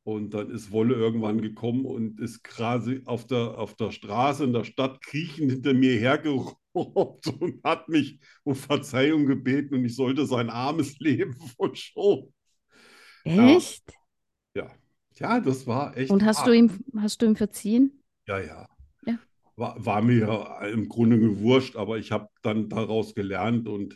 Und 0.03 0.33
dann 0.33 0.49
ist 0.49 0.71
Wolle 0.71 0.95
irgendwann 0.95 1.41
gekommen 1.41 1.85
und 1.85 2.19
ist 2.19 2.43
quasi 2.43 3.01
auf 3.05 3.27
der, 3.27 3.55
auf 3.59 3.75
der 3.75 3.91
Straße 3.91 4.43
in 4.45 4.53
der 4.53 4.63
Stadt 4.63 4.99
kriechend 5.03 5.51
hinter 5.51 5.75
mir 5.75 5.93
hergerobbt 5.99 6.57
und 7.39 7.63
hat 7.63 7.87
mich 7.87 8.19
um 8.43 8.55
Verzeihung 8.55 9.27
gebeten 9.27 9.75
und 9.75 9.85
ich 9.85 9.95
sollte 9.95 10.25
sein 10.25 10.49
armes 10.49 10.97
Leben 10.99 11.35
verschonen. 11.55 12.33
Echt? 13.35 13.83
Ja, 14.55 14.71
ja, 15.15 15.39
das 15.41 15.67
war 15.67 15.97
echt 15.97 16.15
Und 16.15 16.23
hast 16.23 16.45
hart. 16.45 16.47
du 16.47 16.51
ihm, 16.55 16.83
hast 16.97 17.21
du 17.21 17.25
ihm 17.25 17.35
verziehen? 17.35 18.03
Ja, 18.27 18.39
ja. 18.39 18.67
Ja. 19.61 19.67
War, 19.67 19.85
war 19.85 20.01
mir 20.01 20.17
ja 20.27 20.65
im 20.67 20.89
Grunde 20.89 21.19
gewurscht, 21.19 21.75
aber 21.75 21.97
ich 21.97 22.11
habe 22.11 22.27
dann 22.41 22.69
daraus 22.69 23.15
gelernt 23.15 23.67
und 23.67 23.95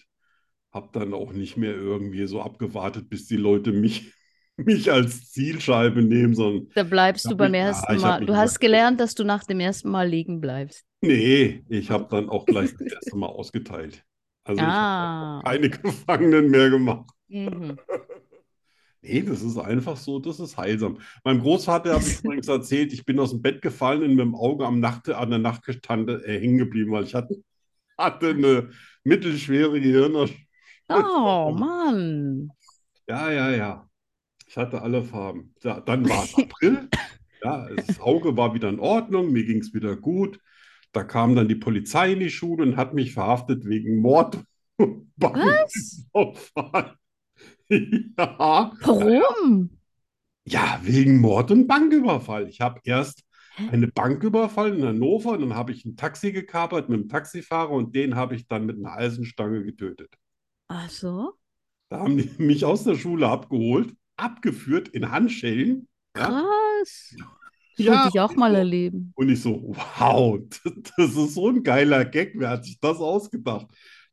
habe 0.74 0.90
dann 0.94 1.14
auch 1.14 1.32
nicht 1.34 1.58
mehr 1.58 1.74
irgendwie 1.76 2.28
so 2.28 2.42
abgewartet, 2.42 3.10
bis 3.10 3.28
die 3.28 3.38
Leute 3.38 3.72
mich, 3.72 4.14
mich 4.58 4.92
als 4.92 5.32
Zielscheibe 5.32 6.02
nehmen, 6.04 6.36
sondern 6.36 6.68
Da 6.76 6.84
bleibst 6.84 7.26
Ich 7.26 7.32
du 7.32 7.38
beim 7.38 7.52
mich- 7.52 7.60
ja, 7.62 7.68
ersten 7.68 7.96
ich 7.96 8.04
hab 8.04 8.20
Mal. 8.22 8.26
Du 8.26 8.36
hast 8.36 8.60
gelernt, 8.60 9.00
dass 9.00 9.16
du 9.16 9.24
nach 9.24 9.44
dem 9.46 9.60
ersten 9.60 9.90
Mal 9.90 10.08
liegen 10.08 10.42
bleibst. 10.42 10.86
nee, 11.02 11.64
ich 11.70 11.90
habe 11.92 12.08
dann 12.10 12.30
auch 12.30 12.46
gleich 12.46 12.72
das 12.78 12.82
erste 12.94 13.16
Mal 13.18 13.28
ausgeteilt. 13.28 14.04
Also 14.44 14.62
ich 14.62 14.68
habe 14.68 14.78
Ah. 14.78 15.42
keine 15.46 15.70
Gefangenen 15.72 16.50
mehr 16.52 16.70
gemacht. 16.70 17.10
Mhm. 17.28 17.78
Nee, 19.08 19.22
das 19.22 19.44
ist 19.44 19.58
einfach 19.58 19.98
so, 19.98 20.20
das 20.20 20.40
ist 20.40 20.58
heilsam. 20.58 20.98
Meinem 21.24 21.42
Großvater 21.42 21.94
habe 21.94 22.04
ich 22.04 22.20
übrigens 22.24 22.48
erzählt, 22.48 22.92
ich 22.92 23.06
bin 23.06 23.20
aus 23.20 23.32
dem 23.32 23.42
Bett 23.42 23.62
gefallen 23.62 24.04
und 24.04 24.16
mit 24.16 24.20
dem 24.20 24.36
Auge 24.36 24.66
am 24.66 24.80
Nacht, 24.80 25.10
an 25.10 25.30
der 25.30 25.40
Nachttischkante 25.40 26.24
äh, 26.26 26.40
hängen 26.40 26.58
geblieben, 26.58 26.92
weil 26.92 27.04
ich 27.04 27.14
hatte, 27.14 27.36
hatte 27.98 28.30
eine 28.30 28.70
mittelschwere 29.04 29.80
Gehirnerschütterung. 29.80 30.40
Oh 30.90 31.52
Mann. 31.52 32.50
Ja, 33.08 33.32
ja, 33.32 33.52
ja. 33.52 33.90
Ich 34.48 34.58
hatte 34.58 34.82
alle 34.82 35.04
Farben. 35.04 35.54
Ja, 35.64 35.80
dann 35.82 36.08
war 36.10 36.24
es 36.24 36.36
April. 36.36 36.90
Ja, 37.44 37.68
das 37.76 38.00
Auge 38.00 38.36
war 38.38 38.54
wieder 38.56 38.70
in 38.70 38.80
Ordnung, 38.80 39.32
mir 39.32 39.44
ging 39.46 39.60
es 39.60 39.74
wieder 39.74 39.96
gut. 39.96 40.40
Da 40.92 41.04
kam 41.04 41.36
dann 41.36 41.48
die 41.48 41.56
Polizei 41.56 42.14
in 42.14 42.22
die 42.22 42.30
Schule 42.30 42.64
und 42.64 42.78
hat 42.78 42.94
mich 42.94 43.14
verhaftet 43.14 43.66
wegen 43.66 44.00
Mord 44.02 44.44
Was? 45.18 46.06
Banküberfall. 47.70 48.72
Ja, 48.88 49.10
Warum? 49.20 49.70
ja, 50.46 50.80
wegen 50.84 51.18
Mord 51.22 51.52
und 51.52 51.68
Banküberfall. 51.68 52.48
Ich 52.50 52.62
habe 52.62 52.80
erst 52.84 53.24
eine 53.68 53.88
Bank 53.88 54.24
überfallen 54.24 54.80
in 54.80 54.86
Hannover 54.86 55.32
und 55.32 55.42
dann 55.42 55.56
habe 55.56 55.72
ich 55.72 55.86
ein 55.86 55.96
Taxi 55.98 56.32
gekapert 56.32 56.90
mit 56.90 57.00
einem 57.00 57.10
Taxifahrer 57.10 57.72
und 57.72 57.96
den 57.96 58.16
habe 58.16 58.36
ich 58.36 58.48
dann 58.48 58.66
mit 58.66 58.78
einer 58.78 58.94
Eisenstange 58.94 59.64
getötet. 59.64 60.14
Ach 60.68 60.90
so? 60.92 61.40
Da 61.90 62.00
haben 62.00 62.18
die 62.18 62.30
mich 62.42 62.66
aus 62.66 62.84
der 62.84 62.96
Schule 62.96 63.28
abgeholt, 63.28 63.96
abgeführt 64.18 64.88
in 64.90 65.12
Handschellen. 65.12 65.88
Ja, 66.18 66.32
Krass. 66.32 67.16
Das 67.78 67.86
Ja, 67.86 68.08
ich 68.08 68.20
auch 68.20 68.36
mal 68.36 68.56
erleben. 68.56 69.16
und 69.16 69.30
ich 69.30 69.42
so, 69.42 69.62
wow, 70.00 70.40
das 70.98 71.16
ist 71.16 71.34
so 71.36 71.50
ein 71.50 71.64
geiler 71.64 72.06
Gag, 72.06 72.34
wer 72.36 72.50
hat 72.50 72.66
sich 72.66 72.80
das 72.80 72.98
ausgedacht? 73.00 73.68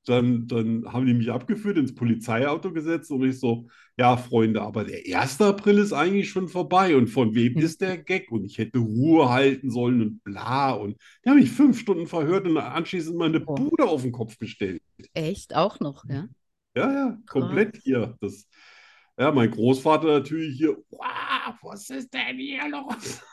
Dann, 0.05 0.49
dann 0.49 0.85
haben 0.93 1.07
die 1.07 1.15
mich 1.15 1.31
abgeführt, 1.31 1.79
ins 1.79 1.95
Polizeiauto 1.95 2.73
gesetzt 2.73 3.11
und 3.13 3.23
ich 3.25 3.39
so, 3.39 3.69
ja, 3.97 4.17
Freunde, 4.17 4.63
aber 4.63 4.85
der 4.85 5.07
1. 5.07 5.45
April 5.45 5.79
ist 5.79 5.93
eigentlich 5.93 6.29
schon 6.31 6.49
vorbei 6.49 6.97
und 6.97 7.09
von 7.09 7.35
wem 7.35 7.55
Hm. 7.55 7.63
ist 7.63 7.81
der 7.81 7.99
Gag? 7.99 8.31
Und 8.33 8.45
ich 8.45 8.59
hätte 8.59 8.79
Ruhe 8.79 9.29
halten 9.29 9.71
sollen 9.71 10.01
und 10.01 10.25
bla. 10.25 10.73
Und 10.73 10.97
die 11.25 11.31
haben 11.31 11.39
mich 11.39 11.51
fünf 11.53 11.79
Stunden 11.79 12.07
verhört 12.07 12.47
und 12.47 12.57
anschließend 12.59 13.17
meine. 13.17 13.41
Bude 13.41 13.85
auf 13.85 14.03
den 14.03 14.13
Kopf 14.13 14.39
gestellt. 14.39 14.83
Echt? 15.15 15.55
Auch 15.55 15.79
noch, 15.81 16.05
ja? 16.09 16.27
Ja, 16.75 16.91
ja, 16.93 17.19
komplett 17.27 17.77
hier. 17.83 18.17
Das, 18.21 18.47
ja, 19.19 19.31
mein 19.31 19.51
Großvater 19.51 20.07
natürlich 20.07 20.57
hier, 20.57 20.77
wow, 20.91 21.55
was 21.63 21.91
ist 21.91 22.13
denn 22.13 22.37
hier 22.39 22.69
los? 22.69 23.23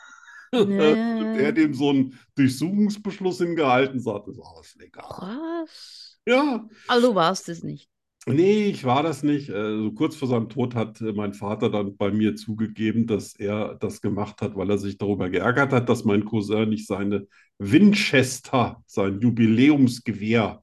Nee. 0.52 1.36
Der 1.38 1.52
dem 1.52 1.74
so 1.74 1.90
einen 1.90 2.18
Durchsuchungsbeschluss 2.34 3.38
hingehalten 3.38 4.00
sagt, 4.00 4.26
das 4.26 4.36
ist 4.36 4.42
alles 4.42 4.74
legal. 4.74 5.04
Krass. 5.08 6.09
Ja, 6.26 6.68
Also 6.86 7.08
du 7.08 7.14
warst 7.14 7.48
es 7.48 7.62
nicht. 7.62 7.88
nee, 8.26 8.66
ich 8.68 8.84
war 8.84 9.02
das 9.02 9.22
nicht. 9.22 9.48
Äh, 9.48 9.76
So 9.78 9.92
kurz 9.92 10.16
vor 10.16 10.28
seinem 10.28 10.48
Tod 10.48 10.74
hat 10.74 11.00
mein 11.00 11.32
Vater 11.34 11.70
dann 11.70 11.96
bei 11.96 12.10
mir 12.10 12.36
zugegeben, 12.36 13.06
dass 13.06 13.34
er 13.34 13.74
das 13.76 14.00
gemacht 14.00 14.40
hat, 14.42 14.56
weil 14.56 14.70
er 14.70 14.78
sich 14.78 14.98
darüber 14.98 15.30
geärgert 15.30 15.72
hat, 15.72 15.88
dass 15.88 16.04
mein 16.04 16.24
Cousin 16.24 16.68
nicht 16.70 16.86
seine 16.86 17.26
Winchester, 17.58 18.82
sein 18.86 19.20
Jubiläumsgewehr, 19.20 20.62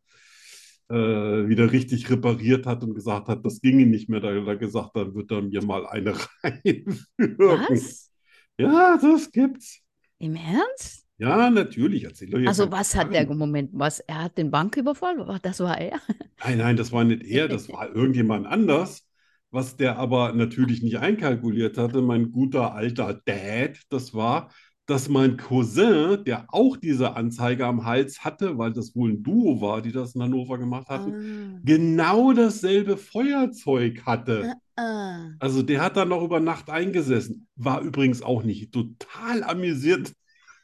äh, 0.89 0.95
wieder 0.95 1.71
richtig 1.71 2.09
repariert 2.09 2.65
hat 2.65 2.83
und 2.83 2.95
gesagt 2.95 3.27
hat, 3.29 3.45
das 3.45 3.61
ginge 3.61 3.85
nicht 3.85 4.09
mehr. 4.09 4.21
Da 4.21 4.29
hat 4.29 4.47
er 4.47 4.57
gesagt, 4.57 4.95
dann 4.95 5.15
wird 5.15 5.31
er 5.31 5.41
mir 5.41 5.63
mal 5.63 5.87
eine 5.87 6.13
reinwirken. 6.43 6.97
Was? 7.37 8.11
Ja, 8.59 8.97
das 9.01 9.31
gibt's. 9.31 9.81
Im 10.19 10.35
Ernst? 10.35 11.06
Ja, 11.17 11.49
natürlich. 11.49 12.03
Erzähl 12.03 12.29
doch 12.29 12.37
jetzt 12.39 12.47
Also 12.47 12.71
was 12.71 12.95
hat 12.95 13.13
der. 13.13 13.27
Moment, 13.33 13.71
was, 13.73 13.99
er 14.01 14.23
hat 14.23 14.37
den 14.37 14.51
Banküberfall? 14.51 15.39
Das 15.41 15.59
war 15.59 15.79
er? 15.79 15.99
Nein, 16.43 16.59
nein, 16.59 16.77
das 16.77 16.91
war 16.91 17.03
nicht 17.03 17.23
er, 17.23 17.47
das 17.47 17.69
war 17.73 17.93
irgendjemand 17.95 18.45
anders. 18.45 19.03
Was 19.49 19.77
der 19.77 19.97
aber 19.97 20.33
natürlich 20.33 20.83
nicht 20.83 20.99
einkalkuliert 20.99 21.77
hatte, 21.77 22.01
mein 22.01 22.31
guter 22.31 22.75
alter 22.75 23.13
Dad, 23.25 23.79
das 23.89 24.13
war, 24.13 24.51
dass 24.85 25.09
mein 25.09 25.37
Cousin, 25.37 26.23
der 26.25 26.45
auch 26.49 26.77
diese 26.77 27.15
Anzeige 27.15 27.65
am 27.65 27.85
Hals 27.85 28.23
hatte, 28.23 28.57
weil 28.57 28.73
das 28.73 28.95
wohl 28.95 29.11
ein 29.11 29.23
Duo 29.23 29.61
war, 29.61 29.81
die 29.81 29.91
das 29.91 30.15
in 30.15 30.21
Hannover 30.21 30.57
gemacht 30.57 30.89
hatten, 30.89 31.61
genau 31.63 32.33
dasselbe 32.33 32.97
Feuerzeug 32.97 34.05
hatte. 34.05 34.53
Ah. 34.75 35.31
Also 35.39 35.63
der 35.63 35.81
hat 35.81 35.97
dann 35.97 36.09
noch 36.09 36.23
über 36.23 36.39
Nacht 36.39 36.69
eingesessen. 36.69 37.47
War 37.55 37.81
übrigens 37.81 38.21
auch 38.21 38.43
nicht 38.43 38.73
total 38.73 39.43
amüsiert 39.43 40.13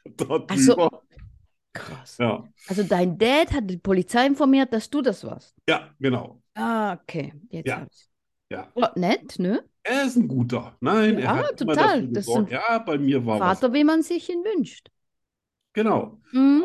darüber. 0.04 0.46
Also- 0.50 0.90
Krass. 1.72 2.18
Ja, 2.18 2.44
Also 2.68 2.84
dein 2.84 3.18
Dad 3.18 3.52
hat 3.52 3.68
die 3.68 3.78
Polizei 3.78 4.26
informiert, 4.26 4.72
dass 4.72 4.88
du 4.88 5.02
das 5.02 5.24
warst. 5.24 5.56
ja, 5.68 5.90
genau. 5.98 6.40
Ah, 6.54 6.92
okay. 6.94 7.32
Jetzt 7.50 7.66
Ja. 7.66 7.86
Ja. 8.50 8.70
Oh, 8.74 8.84
nett, 8.94 9.38
ne? 9.40 9.64
Er 9.82 10.04
ist 10.06 10.14
ein 10.16 10.28
guter. 10.28 10.76
Nein, 10.80 11.16
er 11.16 11.20
Ja, 11.24 11.36
hat 11.36 11.60
immer 11.60 11.74
total. 11.74 12.02
Das 12.08 12.26
gesorgt. 12.26 12.50
sind 12.50 12.52
Ja, 12.52 12.78
bei 12.78 12.96
mir 12.98 13.26
war 13.26 13.40
was. 13.40 13.58
Vater, 13.60 13.74
wie 13.74 13.82
man 13.82 14.02
sich 14.04 14.28
ihn 14.30 14.44
wünscht. 14.44 14.88
Genau. 15.72 16.20
Mhm. 16.30 16.64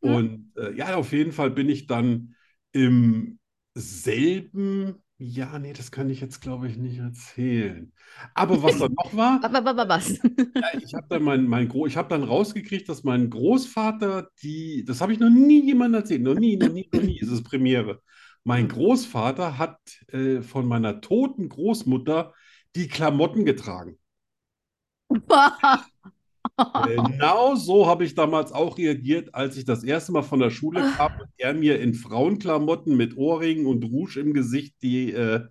Und 0.00 0.52
äh, 0.56 0.72
ja, 0.76 0.94
auf 0.94 1.10
jeden 1.12 1.32
Fall 1.32 1.50
bin 1.50 1.68
ich 1.68 1.88
dann 1.88 2.36
im 2.70 3.40
selben, 3.74 5.02
ja, 5.18 5.58
nee, 5.58 5.72
das 5.72 5.90
kann 5.90 6.10
ich 6.10 6.20
jetzt, 6.20 6.40
glaube 6.40 6.68
ich, 6.68 6.76
nicht 6.76 6.98
erzählen. 6.98 7.92
Aber 8.34 8.62
was 8.62 8.78
dann 8.78 8.92
noch 8.94 9.14
war, 9.16 9.42
Wa- 9.42 9.50
wa- 9.52 9.64
wa- 9.64 9.76
wa- 9.76 9.88
Was? 9.88 10.18
ja, 10.60 10.66
ich 10.82 10.94
habe 10.94 11.06
dann 11.08 11.22
mein, 11.22 11.46
mein 11.46 11.68
Gro 11.68 11.86
ich 11.86 11.96
habe 11.96 12.08
dann 12.08 12.24
rausgekriegt, 12.24 12.88
dass 12.88 13.04
mein 13.04 13.30
Großvater 13.30 14.28
die, 14.42 14.84
das 14.84 15.00
habe 15.00 15.12
ich 15.12 15.20
noch 15.20 15.30
nie 15.30 15.64
jemandem 15.64 16.00
erzählt, 16.02 16.22
noch 16.22 16.34
nie, 16.34 16.56
noch 16.56 16.68
nie, 16.68 16.88
noch 16.92 17.02
nie, 17.02 17.20
es 17.20 17.28
ist 17.28 17.44
Premiere. 17.44 18.02
Mein 18.44 18.68
Großvater 18.68 19.58
hat 19.58 19.78
äh, 20.08 20.42
von 20.42 20.66
meiner 20.66 21.00
toten 21.00 21.48
Großmutter 21.48 22.34
die 22.76 22.88
Klamotten 22.88 23.44
getragen. 23.44 23.98
Genau 26.86 27.54
so 27.54 27.86
habe 27.86 28.04
ich 28.04 28.14
damals 28.14 28.52
auch 28.52 28.78
reagiert, 28.78 29.34
als 29.34 29.56
ich 29.56 29.64
das 29.64 29.84
erste 29.84 30.12
Mal 30.12 30.22
von 30.22 30.40
der 30.40 30.50
Schule 30.50 30.80
kam 30.96 31.12
und 31.20 31.28
er 31.36 31.54
mir 31.54 31.80
in 31.80 31.94
Frauenklamotten 31.94 32.96
mit 32.96 33.16
Ohrringen 33.16 33.66
und 33.66 33.84
Rouge 33.84 34.18
im 34.20 34.34
Gesicht 34.34 34.74
die, 34.82 35.12
äh, 35.12 35.46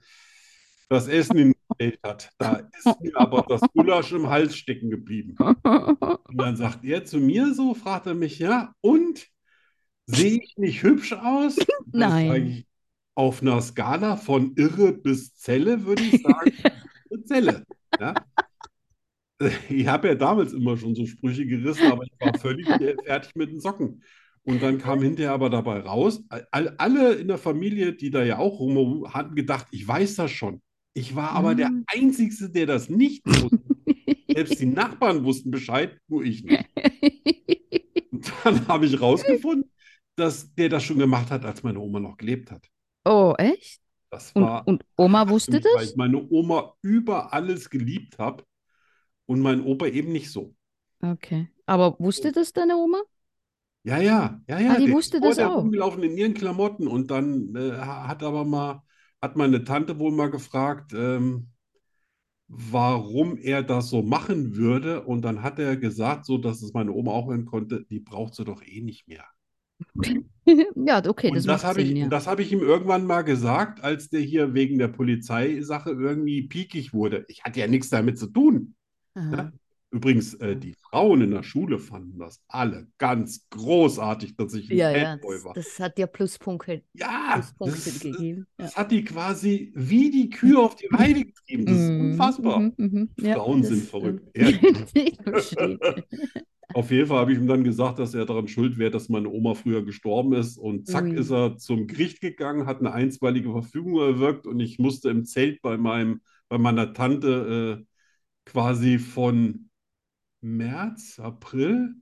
das 0.89 1.07
Essen 1.07 1.37
hingestellt 1.77 1.99
hat. 2.03 2.29
Da 2.37 2.61
ist 2.77 3.01
mir 3.01 3.15
aber 3.15 3.45
das 3.47 3.61
Gulasch 3.73 4.11
im 4.11 4.29
Hals 4.29 4.55
stecken 4.55 4.89
geblieben. 4.89 5.35
Und 5.37 6.37
dann 6.37 6.55
sagt 6.55 6.83
er 6.83 7.05
zu 7.05 7.19
mir 7.19 7.53
so, 7.53 7.73
fragt 7.73 8.07
er 8.07 8.13
mich, 8.13 8.39
ja, 8.39 8.73
und 8.81 9.27
sehe 10.05 10.39
ich 10.41 10.57
nicht 10.57 10.83
hübsch 10.83 11.13
aus? 11.13 11.55
Nein. 11.91 12.65
auf 13.15 13.41
einer 13.41 13.61
Skala 13.61 14.17
von 14.17 14.55
Irre 14.55 14.91
bis 14.93 15.35
Zelle 15.35 15.85
würde 15.85 16.03
ich 16.03 16.21
sagen, 16.21 16.51
Zelle. 17.25 17.63
Ja? 17.99 18.13
Ich 19.69 19.87
habe 19.87 20.07
ja 20.09 20.15
damals 20.15 20.53
immer 20.53 20.77
schon 20.77 20.95
so 20.95 21.05
Sprüche 21.05 21.45
gerissen, 21.45 21.87
aber 21.87 22.03
ich 22.05 22.13
war 22.19 22.33
völlig 22.33 22.75
fertig 23.05 23.35
mit 23.35 23.51
den 23.51 23.59
Socken. 23.59 24.03
Und 24.43 24.63
dann 24.63 24.77
kam 24.77 25.01
hinterher 25.01 25.33
aber 25.33 25.49
dabei 25.49 25.79
raus, 25.81 26.23
all, 26.51 26.73
alle 26.77 27.15
in 27.15 27.27
der 27.27 27.37
Familie, 27.37 27.93
die 27.93 28.09
da 28.11 28.23
ja 28.23 28.37
auch 28.37 28.59
rum 28.59 29.13
hatten 29.13 29.35
gedacht, 29.35 29.67
ich 29.71 29.85
weiß 29.87 30.15
das 30.15 30.31
schon. 30.31 30.61
Ich 30.93 31.15
war 31.15 31.31
aber 31.31 31.53
der 31.53 31.69
Mhm. 31.69 31.85
Einzige, 31.87 32.49
der 32.49 32.65
das 32.65 32.89
nicht 32.89 33.23
wusste. 33.27 33.51
Selbst 34.35 34.59
die 34.59 34.65
Nachbarn 34.67 35.23
wussten 35.25 35.51
Bescheid, 35.51 35.99
nur 36.07 36.23
ich 36.23 36.43
nicht. 36.43 36.69
Und 38.11 38.31
dann 38.43 38.67
habe 38.67 38.85
ich 38.85 38.99
rausgefunden, 39.01 39.71
dass 40.15 40.53
der 40.55 40.69
das 40.69 40.83
schon 40.83 40.99
gemacht 40.99 41.31
hat, 41.31 41.45
als 41.45 41.63
meine 41.63 41.79
Oma 41.79 41.99
noch 41.99 42.17
gelebt 42.17 42.51
hat. 42.51 42.69
Oh, 43.05 43.33
echt? 43.37 43.81
Das 44.09 44.33
Und, 44.33 44.51
war 44.51 44.65
und 44.65 44.85
Oma 44.97 45.29
für 45.45 45.53
wusste 45.53 45.61
mich, 45.61 45.67
weil 45.73 45.87
das? 45.87 45.91
ich 45.91 45.97
meine 45.97 46.27
Oma 46.31 46.75
über 46.83 47.33
alles 47.33 47.69
geliebt 47.69 48.19
habe 48.19 48.45
und 49.27 49.39
mein 49.41 49.61
Opa 49.63 49.87
eben 49.87 50.11
nicht 50.11 50.31
so. 50.31 50.55
Okay. 51.01 51.49
Aber 51.65 51.99
wusste 51.99 52.31
das 52.31 52.53
deine 52.53 52.77
Oma? 52.77 53.01
Ja, 53.83 53.99
ja, 53.99 54.41
ja, 54.47 54.59
ja. 54.59 54.71
Ah, 54.73 54.79
die 54.79 54.87
der 54.87 54.95
wusste 54.95 55.21
das 55.21 55.39
auch. 55.39 55.57
rumgelaufen 55.63 56.03
in 56.03 56.17
ihren 56.17 56.33
Klamotten 56.33 56.87
und 56.87 57.09
dann 57.09 57.55
äh, 57.55 57.71
hat 57.77 58.21
aber 58.23 58.43
mal, 58.43 58.83
hat 59.21 59.37
meine 59.37 59.63
Tante 59.63 59.97
wohl 59.99 60.11
mal 60.11 60.29
gefragt, 60.29 60.93
ähm, 60.93 61.51
warum 62.49 63.37
er 63.37 63.63
das 63.63 63.89
so 63.89 64.01
machen 64.03 64.55
würde. 64.55 65.03
Und 65.03 65.21
dann 65.23 65.41
hat 65.43 65.59
er 65.59 65.77
gesagt, 65.77 66.25
so 66.25 66.37
dass 66.37 66.61
es 66.61 66.73
meine 66.73 66.91
Oma 66.93 67.11
auch 67.11 67.27
hören 67.29 67.45
konnte, 67.45 67.85
die 67.89 67.99
braucht 67.99 68.35
sie 68.35 68.45
doch 68.45 68.61
eh 68.63 68.81
nicht 68.81 69.07
mehr. 69.07 69.25
Ja, 70.75 71.03
okay, 71.05 71.29
Und 71.29 71.35
das 71.35 71.45
das 71.45 71.63
macht 71.63 71.63
habe 71.63 71.81
ich, 71.81 71.91
ja. 71.91 72.07
das 72.07 72.25
habe 72.27 72.41
ich 72.41 72.51
ihm 72.51 72.61
irgendwann 72.61 73.05
mal 73.05 73.21
gesagt, 73.23 73.83
als 73.83 74.09
der 74.09 74.21
hier 74.21 74.53
wegen 74.53 74.77
der 74.77 74.87
Polizeisache 74.87 75.91
irgendwie 75.91 76.43
piekig 76.47 76.93
wurde. 76.93 77.25
Ich 77.27 77.43
hatte 77.43 77.59
ja 77.59 77.67
nichts 77.67 77.89
damit 77.89 78.17
zu 78.17 78.27
tun. 78.27 78.75
Ne? 79.29 79.53
Übrigens, 79.89 80.33
äh, 80.35 80.55
die 80.57 80.73
Frauen 80.73 81.21
in 81.21 81.31
der 81.31 81.43
Schule 81.43 81.79
fanden 81.79 82.19
das 82.19 82.41
alle 82.47 82.87
ganz 82.97 83.47
großartig, 83.49 84.35
dass 84.35 84.53
ich 84.53 84.69
ein 84.69 84.77
Ja, 84.77 84.91
ja, 84.91 85.15
Bad 85.15 85.21
Boy 85.21 85.35
das, 85.37 85.45
war. 85.45 85.53
das 85.53 85.79
hat 85.79 85.97
dir 85.97 86.07
Pluspunkte, 86.07 86.83
Ja, 86.93 87.33
Pluspunkte 87.33 87.81
das, 87.85 87.99
gegeben. 88.01 88.47
Ja. 88.59 88.65
das 88.65 88.75
hat 88.75 88.91
die 88.91 89.03
quasi 89.05 89.71
wie 89.75 90.11
die 90.11 90.29
Kühe 90.29 90.59
auf 90.59 90.75
die 90.75 90.87
Weide 90.91 91.25
getrieben. 91.25 91.65
Das 91.65 91.75
ist 91.77 91.89
Mhm, 91.89 92.01
unfassbar. 92.01 92.59
mhm, 92.59 92.73
mhm. 92.77 93.09
Ja, 93.17 93.35
Frauen 93.35 93.61
das, 93.61 93.69
sind 93.69 93.83
äh, 93.83 93.87
verrückt. 93.87 94.29
Verstehe. 94.35 95.79
Auf 96.73 96.91
jeden 96.91 97.07
Fall 97.07 97.17
habe 97.19 97.31
ich 97.33 97.39
ihm 97.39 97.47
dann 97.47 97.63
gesagt, 97.63 97.97
dass 97.97 98.13
er 98.13 98.25
daran 98.25 98.47
schuld 98.47 98.77
wäre, 98.77 98.91
dass 98.91 99.09
meine 99.09 99.29
Oma 99.29 99.55
früher 99.55 99.83
gestorben 99.83 100.33
ist. 100.33 100.57
Und 100.57 100.87
zack 100.87 101.05
Ui. 101.05 101.17
ist 101.17 101.31
er 101.31 101.57
zum 101.57 101.87
Gericht 101.87 102.21
gegangen, 102.21 102.65
hat 102.67 102.79
eine 102.79 102.91
einstweilige 102.93 103.51
Verfügung 103.51 103.97
erwirkt 103.99 104.45
und 104.45 104.59
ich 104.59 104.77
musste 104.77 105.09
im 105.09 105.25
Zelt 105.25 105.61
bei 105.61 105.77
meinem, 105.77 106.21
bei 106.49 106.57
meiner 106.57 106.93
Tante 106.93 107.79
äh, 107.81 107.85
quasi 108.47 108.99
von 108.99 109.69
März, 110.41 111.19
April, 111.19 111.95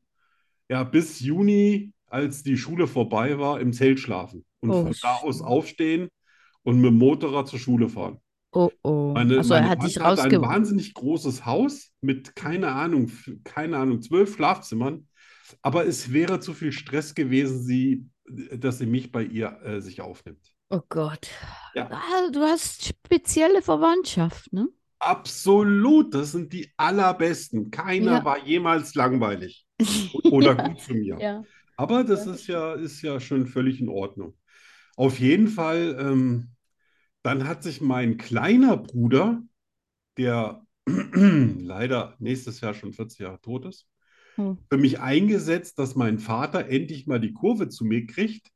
ja, 0.69 0.83
bis 0.83 1.19
Juni, 1.19 1.93
als 2.07 2.43
die 2.43 2.57
Schule 2.57 2.87
vorbei 2.87 3.39
war, 3.39 3.59
im 3.59 3.73
Zelt 3.73 3.99
schlafen 3.99 4.45
und 4.61 4.71
Oh, 4.73 4.83
von 4.83 4.95
da 5.01 5.15
aus 5.17 5.41
aufstehen 5.41 6.09
und 6.63 6.77
mit 6.81 6.91
dem 6.91 6.97
Motorrad 6.97 7.47
zur 7.47 7.59
Schule 7.59 7.89
fahren. 7.89 8.19
Oh, 8.53 8.71
oh. 8.83 9.13
Meine, 9.13 9.37
Also 9.37 9.53
er 9.53 9.61
meine 9.61 9.69
hat 9.69 9.83
dich 9.83 9.99
hatte 9.99 10.23
ein 10.23 10.41
wahnsinnig 10.41 10.93
großes 10.93 11.45
Haus 11.45 11.91
mit, 12.01 12.35
keine 12.35 12.71
Ahnung, 12.71 13.11
keine 13.43 13.77
Ahnung, 13.77 14.01
zwölf 14.01 14.35
Schlafzimmern. 14.35 15.07
Aber 15.61 15.85
es 15.85 16.11
wäre 16.11 16.39
zu 16.39 16.53
viel 16.53 16.71
Stress 16.71 17.15
gewesen, 17.15 17.61
sie, 17.63 18.09
dass 18.25 18.79
sie 18.79 18.85
mich 18.87 19.11
bei 19.11 19.23
ihr 19.23 19.59
äh, 19.63 19.81
sich 19.81 20.01
aufnimmt. 20.01 20.55
Oh 20.69 20.81
Gott. 20.89 21.29
Ja. 21.73 21.91
Ah, 21.91 22.29
du 22.31 22.41
hast 22.41 22.85
spezielle 22.85 23.61
Verwandtschaft, 23.61 24.51
ne? 24.53 24.67
Absolut, 25.05 26.13
das 26.15 26.31
sind 26.31 26.51
die 26.53 26.71
allerbesten. 26.77 27.69
Keiner 27.71 28.23
Ja. 28.23 28.25
war 28.25 28.43
jemals 28.45 28.95
langweilig 28.95 29.65
oder 30.29 30.55
gut 30.55 30.81
zu 30.81 30.95
mir. 30.95 31.25
Ja. 31.25 31.45
Aber 31.77 32.03
das 32.03 32.25
Ja, 32.25 32.27
ist 32.27 32.47
ja, 32.47 32.73
ist 32.73 33.01
ja 33.01 33.19
schon 33.19 33.47
völlig 33.47 33.81
in 33.81 33.89
Ordnung. 33.89 34.35
Auf 34.97 35.19
jeden 35.19 35.47
Fall, 35.49 35.97
ähm, 35.99 36.51
dann 37.23 37.47
hat 37.47 37.63
sich 37.63 37.81
mein 37.81 38.17
kleiner 38.17 38.77
Bruder, 38.77 39.43
der 40.17 40.65
leider 40.87 42.15
nächstes 42.19 42.61
Jahr 42.61 42.73
schon 42.75 42.93
40 42.93 43.19
Jahre 43.21 43.41
tot 43.41 43.65
ist, 43.65 43.87
Hm. 44.37 44.53
für 44.69 44.77
mich 44.77 44.99
eingesetzt, 44.99 45.79
dass 45.79 45.95
mein 45.95 46.19
Vater 46.19 46.67
endlich 46.69 47.07
mal 47.07 47.19
die 47.19 47.33
Kurve 47.33 47.69
zu 47.69 47.85
mir 47.85 48.05
kriegt, 48.07 48.49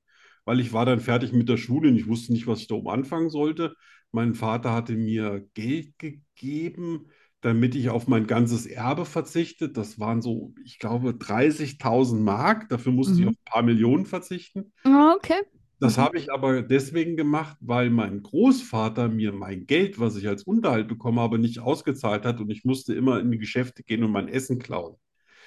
weil 0.46 0.60
ich 0.60 0.74
war 0.74 0.86
dann 0.86 1.00
fertig 1.00 1.34
mit 1.34 1.50
der 1.50 1.58
Schule 1.58 1.90
und 1.90 1.96
ich 1.98 2.08
wusste 2.08 2.34
nicht, 2.34 2.48
was 2.48 2.62
ich 2.62 2.68
da 2.68 2.76
oben 2.76 2.90
anfangen 2.90 3.30
sollte. 3.30 3.76
Mein 4.12 4.36
Vater 4.36 4.74
hatte 4.74 4.94
mir 4.96 5.48
Geld 5.54 5.98
gegeben, 6.00 7.08
damit 7.42 7.76
ich 7.76 7.90
auf 7.90 8.08
mein 8.08 8.28
ganzes 8.28 8.66
Erbe 8.66 9.06
verzichte. 9.06 9.70
Das 9.70 10.00
waren 10.00 10.22
so, 10.22 10.54
ich 10.66 10.80
glaube, 10.80 11.14
30.000 11.14 12.24
Mark. 12.24 12.70
Dafür 12.70 12.92
musste 12.92 13.22
ich 13.22 13.26
Mhm. 13.26 13.30
auf 13.30 13.36
ein 13.36 13.52
paar 13.52 13.64
Millionen 13.64 14.06
verzichten. 14.06 14.74
Ah, 14.86 15.14
Okay. 15.16 15.42
Das 15.82 15.98
Mhm. 15.98 15.98
habe 15.98 16.18
ich 16.18 16.32
aber 16.32 16.62
deswegen 16.62 17.18
gemacht, 17.18 17.58
weil 17.62 17.90
mein 17.90 18.22
Großvater 18.24 19.10
mir 19.10 19.34
mein 19.34 19.66
Geld, 19.66 20.00
was 20.00 20.16
ich 20.16 20.28
als 20.30 20.44
Unterhalt 20.44 20.88
bekommen 20.88 21.20
habe, 21.20 21.38
nicht 21.40 21.60
ausgezahlt 21.60 22.26
hat 22.26 22.40
und 22.40 22.50
ich 22.50 22.64
musste 22.66 22.94
immer 22.94 23.20
in 23.20 23.30
die 23.32 23.38
Geschäfte 23.38 23.84
gehen 23.84 24.04
und 24.06 24.12
mein 24.12 24.28
Essen 24.30 24.60
klauen. 24.60 24.96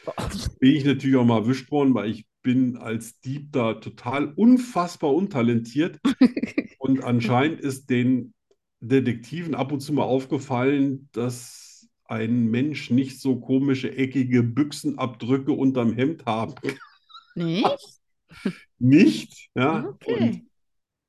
Bin 0.60 0.74
ich 0.76 0.84
natürlich 0.84 1.16
auch 1.16 1.24
mal 1.24 1.38
erwischt 1.40 1.70
worden, 1.70 1.94
weil 1.94 2.10
ich 2.10 2.26
bin 2.42 2.76
als 2.76 3.20
Dieb 3.20 3.52
da 3.52 3.74
total 3.74 4.32
unfassbar 4.34 5.12
untalentiert 5.14 6.00
und 6.78 7.00
anscheinend 7.04 7.60
ist 7.60 7.90
den 7.90 8.34
Detektiven 8.82 9.54
ab 9.54 9.72
und 9.72 9.80
zu 9.80 9.92
mal 9.94 10.04
aufgefallen, 10.04 11.08
dass 11.12 11.88
ein 12.06 12.50
Mensch 12.50 12.90
nicht 12.90 13.20
so 13.20 13.40
komische, 13.40 13.96
eckige 13.96 14.42
Büchsenabdrücke 14.42 15.52
unterm 15.52 15.94
Hemd 15.94 16.26
haben 16.26 16.54
kann. 16.56 16.78
Nicht? 17.34 18.00
Nicht, 18.78 19.48
ja. 19.54 19.94
Und 20.04 20.18
Okay. 20.18 20.44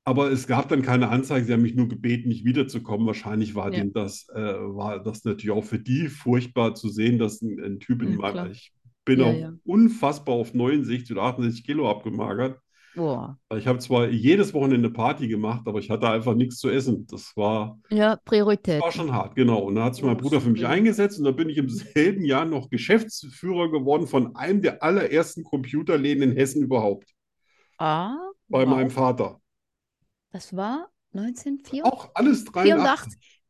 Aber 0.05 0.31
es 0.31 0.47
gab 0.47 0.69
dann 0.69 0.81
keine 0.81 1.09
Anzeige, 1.09 1.45
sie 1.45 1.53
haben 1.53 1.61
mich 1.63 1.75
nur 1.75 1.87
gebeten, 1.87 2.29
nicht 2.29 2.45
wiederzukommen. 2.45 3.07
Wahrscheinlich 3.07 3.55
war 3.55 3.73
Ja. 3.73 3.85
das, 3.85 4.27
äh, 4.35 4.39
war 4.41 5.01
das 5.03 5.23
natürlich 5.25 5.51
auch 5.51 5.63
für 5.65 5.79
die 5.79 6.09
furchtbar 6.09 6.75
zu 6.75 6.89
sehen, 6.89 7.19
dass 7.19 7.41
ein, 7.41 7.59
ein 7.63 7.79
Typ 7.79 8.01
in 8.03 8.13
Ja, 8.13 8.17
meinem, 8.17 8.51
ich 8.51 8.73
bin 9.05 9.21
Ja, 9.21 9.27
auch 9.27 9.53
unfassbar 9.65 10.35
auf 10.35 10.53
69 10.53 11.11
oder 11.13 11.23
68 11.23 11.65
Kilo 11.65 11.89
abgemagert. 11.89 12.59
Boah. 12.95 13.39
Ich 13.57 13.65
habe 13.67 13.79
zwar 13.79 14.07
jedes 14.09 14.53
Wochenende 14.53 14.89
Party 14.91 15.27
gemacht, 15.27 15.61
aber 15.67 15.79
ich 15.79 15.89
hatte 15.89 16.07
einfach 16.09 16.35
nichts 16.35 16.57
zu 16.59 16.69
essen. 16.69 17.07
Das 17.07 17.35
war, 17.35 17.79
Ja, 17.89 18.17
Priorität. 18.17 18.81
war 18.81 18.91
schon 18.91 19.11
hart, 19.11 19.35
genau. 19.35 19.59
Und 19.63 19.75
da 19.75 19.85
hat 19.85 19.95
sich 19.95 20.03
mein 20.03 20.17
Bruder 20.17 20.39
für 20.41 20.51
mich 20.51 20.65
eingesetzt 20.67 21.17
und 21.17 21.25
da 21.25 21.31
bin 21.31 21.49
ich 21.49 21.57
im 21.57 21.69
selben 21.69 22.23
Jahr 22.23 22.45
noch 22.45 22.69
Geschäftsführer 22.69 23.71
geworden 23.71 24.05
von 24.07 24.35
einem 24.35 24.61
der 24.61 24.83
allerersten 24.83 25.43
Computerläden 25.43 26.23
in 26.23 26.35
Hessen 26.35 26.61
überhaupt, 26.61 27.09
Ah, 27.79 28.15
bei 28.47 28.61
wow. 28.61 28.69
meinem 28.69 28.91
Vater. 28.91 29.39
Das 30.31 30.55
war 30.55 30.89
1984? 31.13 31.83
Auch 31.85 32.11
alles 32.13 32.45
83. 32.45 33.41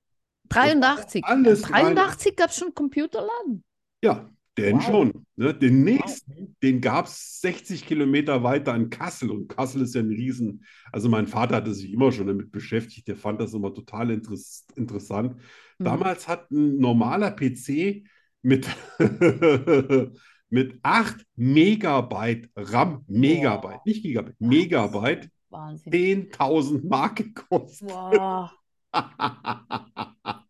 83. 0.49 1.23
Alles 1.25 1.62
83 1.63 2.36
gab 2.36 2.49
es 2.49 2.58
schon 2.58 2.73
Computerladen. 2.73 3.63
Ja, 4.03 4.29
den 4.57 4.75
Wow. 4.77 4.83
schon. 4.83 5.25
Ne? 5.35 5.53
Den 5.53 5.83
nächsten, 5.83 6.55
den 6.61 6.79
gab 6.81 7.07
es 7.07 7.41
60 7.41 7.85
Kilometer 7.85 8.43
weiter 8.43 8.75
in 8.75 8.89
Kassel. 8.89 9.31
Und 9.31 9.47
Kassel 9.49 9.81
ist 9.81 9.95
ja 9.95 10.01
ein 10.01 10.09
Riesen. 10.09 10.63
Also 10.91 11.09
mein 11.09 11.27
Vater 11.27 11.55
hatte 11.55 11.73
sich 11.73 11.91
immer 11.91 12.11
schon 12.11 12.27
damit 12.27 12.51
beschäftigt. 12.51 13.07
Der 13.07 13.15
fand 13.15 13.41
das 13.41 13.53
immer 13.53 13.73
total 13.73 14.11
interess 14.11 14.65
interessant. 14.75 15.37
Mhm. 15.79 15.85
Damals 15.85 16.27
hat 16.27 16.51
ein 16.51 16.77
normaler 16.77 17.31
PC 17.31 18.03
mit, 18.43 18.67
mit 20.49 20.79
8 20.83 21.25
Megabyte 21.35 22.49
RAM, 22.55 23.03
Megabyte, 23.07 23.85
nicht 23.85 24.03
Gigabyte, 24.03 24.39
Megabyte, 24.39 25.29
Wahnsinn. 25.49 26.29
10.000 26.31 26.87
Mark 26.87 27.15
gekostet. 27.17 27.89
Wow. 27.89 28.51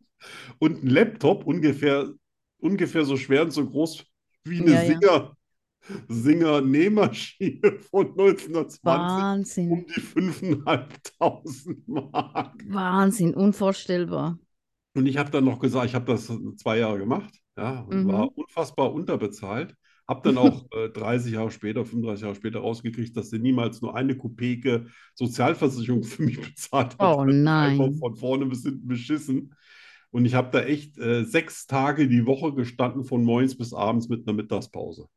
Und 0.60 0.84
ein 0.84 0.88
Laptop 0.88 1.46
ungefähr, 1.46 2.14
ungefähr 2.64 3.06
so 3.06 3.18
schwer 3.18 3.44
und 3.44 3.52
so 3.52 3.70
groß 3.70 4.06
wie 4.46 4.62
eine 4.62 4.76
Ja, 4.76 4.82
ja. 4.84 5.04
Singer, 5.04 5.38
Singer 6.10 6.62
Nähmaschine 6.62 7.80
von 7.92 8.16
1920 8.16 9.28
um 9.68 9.78
Wahnsinn. 9.78 9.86
die 9.96 10.02
5.500 10.02 11.88
Mark. 11.88 12.66
Wahnsinn, 12.66 13.36
unvorstellbar. 13.36 14.38
Und 14.96 15.08
ich 15.08 15.18
habe 15.18 15.32
dann 15.32 15.46
noch 15.46 15.60
gesagt, 15.60 15.88
ich 15.88 15.96
habe 15.96 16.06
das 16.06 16.32
zwei 16.58 16.78
Jahre 16.80 17.00
gemacht, 17.00 17.34
ja, 17.58 17.80
und 17.82 18.06
Mhm. 18.06 18.08
war 18.08 18.36
unfassbar 18.38 18.94
unterbezahlt. 18.94 19.76
Habe 20.08 20.22
dann 20.24 20.38
auch 20.38 20.66
äh, 20.72 20.90
30 20.90 21.34
Jahre 21.34 21.50
später, 21.52 21.86
35 21.86 22.24
Jahre 22.24 22.36
später 22.36 22.60
rausgekriegt, 22.60 23.16
dass 23.16 23.30
sie 23.30 23.40
niemals 23.40 23.82
nur 23.82 23.96
eine 23.96 24.18
Kopeke 24.18 24.88
Sozialversicherung 25.16 26.04
für 26.04 26.24
mich 26.24 26.40
bezahlt 26.42 27.00
hat. 27.00 27.18
Oh 27.18 27.24
Einfach 27.58 27.90
nein. 27.94 27.94
von 28.00 28.16
vorne 28.16 28.46
bis 28.46 28.64
hinten 28.64 28.88
beschissen. 28.88 29.56
Und 30.14 30.26
ich 30.26 30.36
habe 30.36 30.52
da 30.52 30.64
echt 30.64 30.98
äh, 31.00 31.26
sechs 31.26 31.68
Tage 31.68 32.08
die 32.08 32.26
Woche 32.28 32.54
gestanden, 32.56 33.04
von 33.06 33.26
morgens 33.26 33.58
bis 33.58 33.74
abends 33.74 34.10
mit 34.10 34.28
einer 34.28 34.36
Mittagspause. 34.38 35.10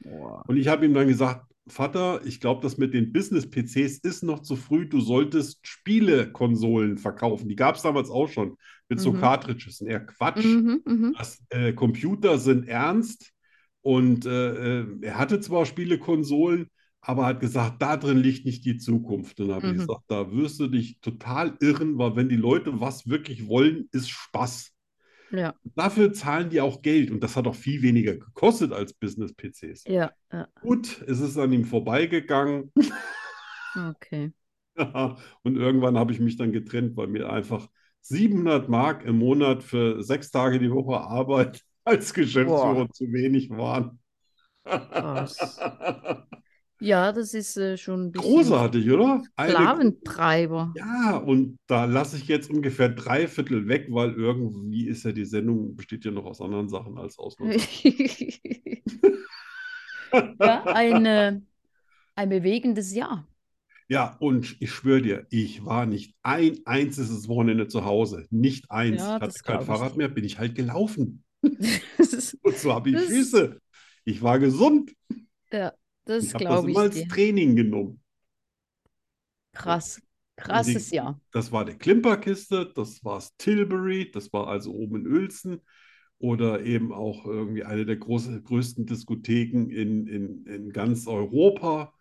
Boah. 0.00 0.42
Und 0.46 0.56
ich 0.56 0.68
habe 0.68 0.84
ihm 0.86 0.94
dann 0.94 1.08
gesagt, 1.08 1.46
Vater, 1.68 2.20
ich 2.24 2.40
glaube, 2.40 2.62
das 2.62 2.78
mit 2.78 2.94
den 2.94 3.12
Business-PCs 3.12 3.98
ist 3.98 4.22
noch 4.22 4.40
zu 4.42 4.54
früh. 4.54 4.86
Du 4.88 5.00
solltest 5.00 5.66
Spielekonsolen 5.66 6.96
verkaufen. 6.98 7.48
Die 7.48 7.56
gab 7.56 7.74
es 7.74 7.82
damals 7.82 8.08
auch 8.08 8.28
schon 8.28 8.56
mit 8.88 9.00
so 9.00 9.12
Mhm. 9.12 9.20
Cartridges. 9.20 9.80
Und 9.80 9.88
er, 9.88 10.00
Quatsch, 10.06 10.44
Mhm, 10.44 10.82
mhm. 10.84 11.16
das, 11.18 11.42
äh, 11.50 11.72
Computer 11.72 12.38
sind 12.38 12.68
ernst. 12.68 13.32
Und 13.82 14.26
äh, 14.26 14.80
äh, 14.82 14.86
er 15.02 15.18
hatte 15.18 15.40
zwar 15.40 15.66
Spielekonsolen, 15.66 16.70
aber 17.06 17.26
hat 17.26 17.40
gesagt, 17.40 17.80
da 17.82 17.96
drin 17.96 18.18
liegt 18.18 18.44
nicht 18.46 18.64
die 18.64 18.78
Zukunft. 18.78 19.40
Und 19.40 19.48
dann 19.48 19.56
habe 19.56 19.68
ich 19.68 19.74
Mhm. 19.74 19.86
gesagt, 19.86 20.02
da 20.08 20.32
wirst 20.32 20.60
du 20.60 20.68
dich 20.68 21.00
total 21.00 21.56
irren, 21.60 21.98
weil 21.98 22.16
wenn 22.16 22.28
die 22.28 22.36
Leute 22.36 22.80
was 22.80 23.08
wirklich 23.08 23.48
wollen, 23.48 23.88
ist 23.92 24.10
Spaß. 24.10 24.72
Ja, 25.30 25.54
Dafür 25.74 26.12
zahlen 26.12 26.50
die 26.50 26.60
auch 26.60 26.82
Geld 26.82 27.10
und 27.10 27.20
das 27.22 27.36
hat 27.36 27.46
auch 27.46 27.54
viel 27.54 27.82
weniger 27.82 28.16
gekostet 28.16 28.72
als 28.72 28.94
Business-PCs. 28.94 29.88
ja, 29.88 30.10
ja. 30.32 30.46
Gut, 30.60 31.02
es 31.06 31.20
ist 31.20 31.38
an 31.38 31.52
ihm 31.52 31.64
vorbeigegangen 31.64 32.72
Okay. 33.76 34.32
und 35.42 35.56
irgendwann 35.56 35.98
habe 35.98 36.12
ich 36.12 36.20
mich 36.20 36.36
dann 36.36 36.52
getrennt, 36.52 36.96
weil 36.96 37.06
mir 37.08 37.30
einfach 37.30 37.68
700 38.00 38.68
Mark 38.68 39.04
im 39.04 39.18
Monat 39.18 39.62
für 39.62 40.02
sechs 40.02 40.30
Tage 40.30 40.58
die 40.58 40.70
Woche 40.70 41.00
Arbeit 41.00 41.62
als 41.84 42.12
Geschäftsführer 42.14 42.88
Boah. 42.88 42.90
zu 42.90 43.12
wenig 43.12 43.50
waren. 43.50 43.98
Krass. 44.90 45.62
Ja, 46.80 47.12
das 47.12 47.34
ist 47.34 47.56
äh, 47.56 47.76
schon 47.76 48.06
ein 48.06 48.12
bisschen 48.12 48.22
Großartig, 48.22 48.90
oder? 48.90 49.22
Eine, 49.36 49.52
Sklaventreiber. 49.52 50.74
ja, 50.74 51.16
und 51.18 51.58
da 51.66 51.84
lasse 51.86 52.16
ich 52.18 52.26
jetzt 52.28 52.50
ungefähr 52.50 52.88
drei 52.90 53.26
Viertel 53.28 53.66
weg, 53.68 53.86
weil 53.90 54.12
irgendwie 54.14 54.86
ist 54.88 55.04
ja 55.04 55.12
die 55.12 55.24
Sendung, 55.24 55.74
besteht 55.76 56.04
ja 56.04 56.10
noch 56.10 56.24
aus 56.26 56.40
anderen 56.40 56.68
Sachen 56.68 56.98
als 56.98 57.18
aus 57.18 57.36
Ja, 60.38 60.64
ein, 60.72 61.06
äh, 61.06 61.40
ein 62.16 62.30
bewegendes 62.30 62.94
Jahr. 62.94 63.28
Ja, 63.88 64.16
und 64.18 64.56
ich 64.60 64.72
schwöre 64.72 65.02
dir, 65.02 65.26
ich 65.30 65.64
war 65.64 65.86
nicht 65.86 66.14
ein 66.22 66.58
einziges 66.64 67.28
Wochenende 67.28 67.68
zu 67.68 67.84
Hause. 67.84 68.26
Nicht 68.30 68.70
eins. 68.70 69.00
Ja, 69.00 69.16
Ich 69.16 69.22
hatte 69.22 69.34
kein 69.44 69.60
ich 69.60 69.66
Fahrrad 69.66 69.92
dir. 69.92 69.96
mehr, 69.96 70.08
bin 70.08 70.24
ich 70.24 70.38
halt 70.38 70.54
gelaufen. 70.56 71.22
Und 72.42 72.58
so 72.58 72.74
habe 72.74 72.90
ich 72.90 72.98
Füße. 73.00 73.60
Ich 74.04 74.22
war 74.22 74.38
gesund. 74.38 74.92
ja, 75.52 75.72
das 76.06 76.24
Ich 76.26 76.34
habe 76.34 76.46
das 76.48 76.64
glaube 76.64 76.70
immer 76.70 76.80
ich 76.80 76.80
als. 76.80 77.06
Training 77.08 77.56
genommen. 77.56 78.00
Krass. 79.52 80.00
Und 80.44 80.66
die- 80.66 80.74
Krasses 80.76 80.90
Jahr. 80.92 81.20
Das 81.32 81.52
war 81.52 81.64
der 81.66 81.76
Klimperkiste, 81.76 82.72
das 82.74 83.04
war 83.04 83.22
Tilbury, 83.38 84.10
das 84.10 84.32
war 84.32 84.48
also 84.48 84.72
oben 84.72 84.96
in 85.04 85.06
Uelzen 85.12 85.60
oder 86.18 86.62
eben 86.64 86.92
auch 86.92 87.26
irgendwie 87.26 87.64
eine 87.64 87.84
der 87.84 87.96
großen, 87.96 88.42
größten 88.44 88.86
Diskotheken 88.86 89.68
in, 89.70 90.06
in, 90.06 90.46
in 90.46 90.72
ganz 90.72 91.06
Europa. 91.06 91.92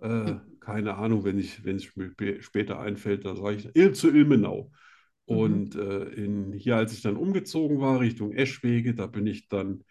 Äh, 0.00 0.08
Hm. 0.24 0.40
keine 0.60 0.96
Ahnung, 0.96 1.24
wenn 1.24 1.38
ich, 1.38 1.64
wenn 1.64 1.76
es 1.76 1.96
mir 1.96 2.06
sp- 2.14 2.42
später 2.42 2.80
einfällt, 2.80 3.24
da 3.24 3.36
sage 3.36 3.56
ich 3.56 3.70
Il 3.76 3.92
zu 3.94 4.10
Ilmenau. 4.10 4.70
Mhm. 5.28 5.66
Und 5.66 5.74
äh, 5.76 6.04
in, 6.10 6.52
hier, 6.52 6.76
als 6.76 6.92
ich 6.92 7.02
dann 7.02 7.16
umgezogen 7.16 7.80
war 7.80 8.00
Richtung 8.00 8.32
Eschwege, 8.32 8.94
da 8.94 9.06
bin 9.08 9.26
ich 9.26 9.48
dann 9.48 9.82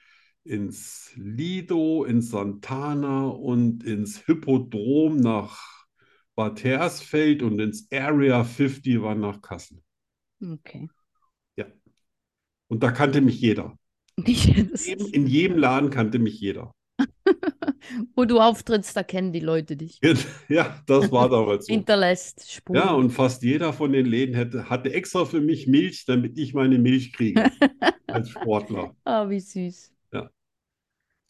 ins 0.46 1.12
Lido, 1.16 2.04
in 2.06 2.22
Santana 2.22 3.28
und 3.28 3.84
ins 3.84 4.26
Hippodrom 4.26 5.18
nach 5.18 5.86
Bad 6.36 6.64
Hersfeld 6.64 7.42
und 7.42 7.60
ins 7.60 7.92
Area 7.92 8.44
50 8.44 9.02
war 9.02 9.16
nach 9.16 9.42
Kassel. 9.42 9.82
Okay. 10.42 10.90
Und 12.68 12.84
da 12.84 12.92
kannte 12.92 13.22
mich 13.22 13.40
jeder. 13.40 13.78
Eben, 14.26 14.70
ist, 14.70 14.88
in 14.88 15.28
jedem 15.28 15.58
Laden 15.58 15.90
kannte 15.90 16.20
mich 16.20 16.40
jeder. 16.40 16.72
wo 18.16 18.26
du 18.26 18.40
auftrittst, 18.40 18.96
da 18.96 19.04
kennen 19.04 19.34
die 19.34 19.40
Leute 19.40 19.76
dich. 19.76 20.00
Ja, 20.50 20.82
das 20.88 21.12
war 21.12 21.30
damals 21.30 21.66
so. 21.66 21.74
Hinterlässt 21.74 22.52
Spuren. 22.52 22.78
Ja, 22.78 22.92
und 22.92 23.12
fast 23.12 23.44
jeder 23.44 23.74
von 23.74 23.92
den 23.92 24.06
Läden 24.06 24.36
hätte, 24.36 24.70
hatte 24.70 24.94
extra 24.94 25.26
für 25.26 25.42
mich 25.42 25.68
Milch, 25.68 26.06
damit 26.06 26.38
ich 26.38 26.54
meine 26.54 26.80
Milch 26.80 27.14
kriege 27.14 27.52
als 28.08 28.30
Sportler. 28.30 28.96
Ah, 29.04 29.30
wie 29.30 29.40
süß. 29.40 29.95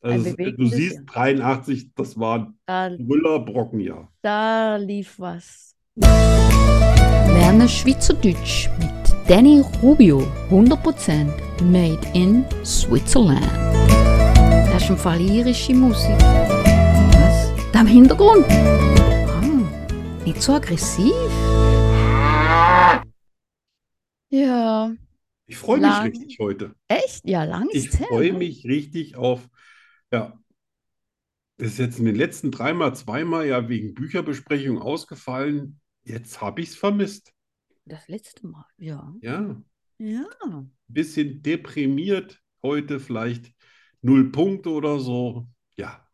Also, 0.05 0.35
du 0.35 0.65
siehst, 0.67 0.95
Jahr. 0.97 1.03
83, 1.05 1.89
das 1.95 2.19
war 2.19 2.53
Da, 2.67 2.83
ein 2.85 3.07
Brüller-Brockenjahr. 3.07 4.11
da 4.21 4.75
lief 4.75 5.15
was. 5.19 5.75
Lerne 5.95 7.67
Schweizerdeutsch 7.67 8.69
mit 8.79 8.91
Danny 9.27 9.63
Rubio. 9.81 10.19
100% 10.51 11.27
made 11.63 11.99
in 12.13 12.45
Switzerland. 12.63 13.41
Das 14.71 14.83
ist 14.83 14.89
im 14.91 14.97
Fall 14.97 15.19
irische 15.21 15.73
Musik. 15.73 16.19
Was? 16.19 17.51
Da 17.73 17.81
im 17.81 17.87
Hintergrund? 17.87 18.45
Ah, 18.47 19.41
nicht 20.23 20.39
so 20.41 20.53
aggressiv. 20.53 21.13
Ja, 24.29 24.91
Ich 25.47 25.57
freue 25.57 25.79
mich 25.79 26.01
richtig 26.03 26.37
heute. 26.39 26.75
echt? 26.87 27.21
Ja, 27.27 27.43
lang 27.43 27.67
Ich 27.71 27.85
ist 27.85 27.99
her. 27.99 28.07
freue 28.09 28.33
ne? 28.33 28.39
mich 28.39 28.65
richtig 28.65 29.15
auf, 29.15 29.47
ja, 30.15 30.39
das 31.57 31.73
ist 31.73 31.79
jetzt 31.79 31.99
in 31.99 32.05
den 32.05 32.15
letzten 32.15 32.51
dreimal, 32.51 32.95
zweimal 32.95 33.47
ja 33.47 33.69
wegen 33.69 33.93
Bücherbesprechung 33.93 34.81
ausgefallen. 34.81 35.79
Jetzt 36.03 36.41
habe 36.41 36.61
ich 36.61 36.69
es 36.69 36.75
vermisst. 36.75 37.33
Das 37.85 38.07
letzte 38.07 38.45
Mal, 38.47 38.65
ja. 38.77 39.13
Ja, 39.21 39.61
Ja. 39.97 40.25
bisschen 40.87 41.41
deprimiert 41.41 42.41
heute, 42.63 42.99
vielleicht 42.99 43.53
null 44.01 44.31
Punkte 44.31 44.69
oder 44.69 44.99
so. 44.99 45.47
Ja, 45.77 46.04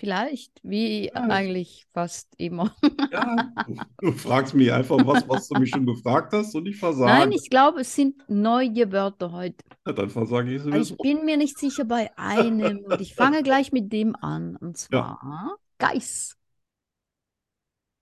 Vielleicht, 0.00 0.60
wie 0.62 1.10
Ja. 1.14 1.20
eigentlich 1.28 1.86
fast 1.92 2.34
immer. 2.38 2.74
ja, 3.12 3.36
du, 3.66 3.74
du 4.00 4.12
fragst 4.12 4.54
mich 4.54 4.72
einfach 4.72 4.96
was, 5.06 5.28
was 5.28 5.48
du 5.48 5.56
mich 5.56 5.70
schon 5.70 5.84
gefragt 5.84 6.32
hast 6.32 6.54
und 6.54 6.66
ich 6.66 6.76
versage. 6.78 7.10
Nein, 7.10 7.32
ich 7.32 7.50
glaube, 7.50 7.80
es 7.82 7.94
sind 7.94 8.16
neue 8.28 8.92
Wörter 8.92 9.32
heute. 9.32 9.62
Ja, 9.86 9.92
dann 9.92 10.10
versage 10.10 10.54
ich 10.54 10.62
Aber 10.70 10.78
ich 10.78 10.88
sowieso. 10.88 11.02
bin 11.02 11.24
mir 11.24 11.36
nicht 11.36 11.58
sicher 11.58 11.84
bei 11.84 12.10
einem 12.16 12.78
und 12.84 13.00
ich 13.00 13.14
fange 13.14 13.42
gleich 13.42 13.72
mit 13.72 13.92
dem 13.92 14.16
an. 14.16 14.56
Und 14.56 14.78
zwar 14.78 15.56
Geiß. 15.78 16.36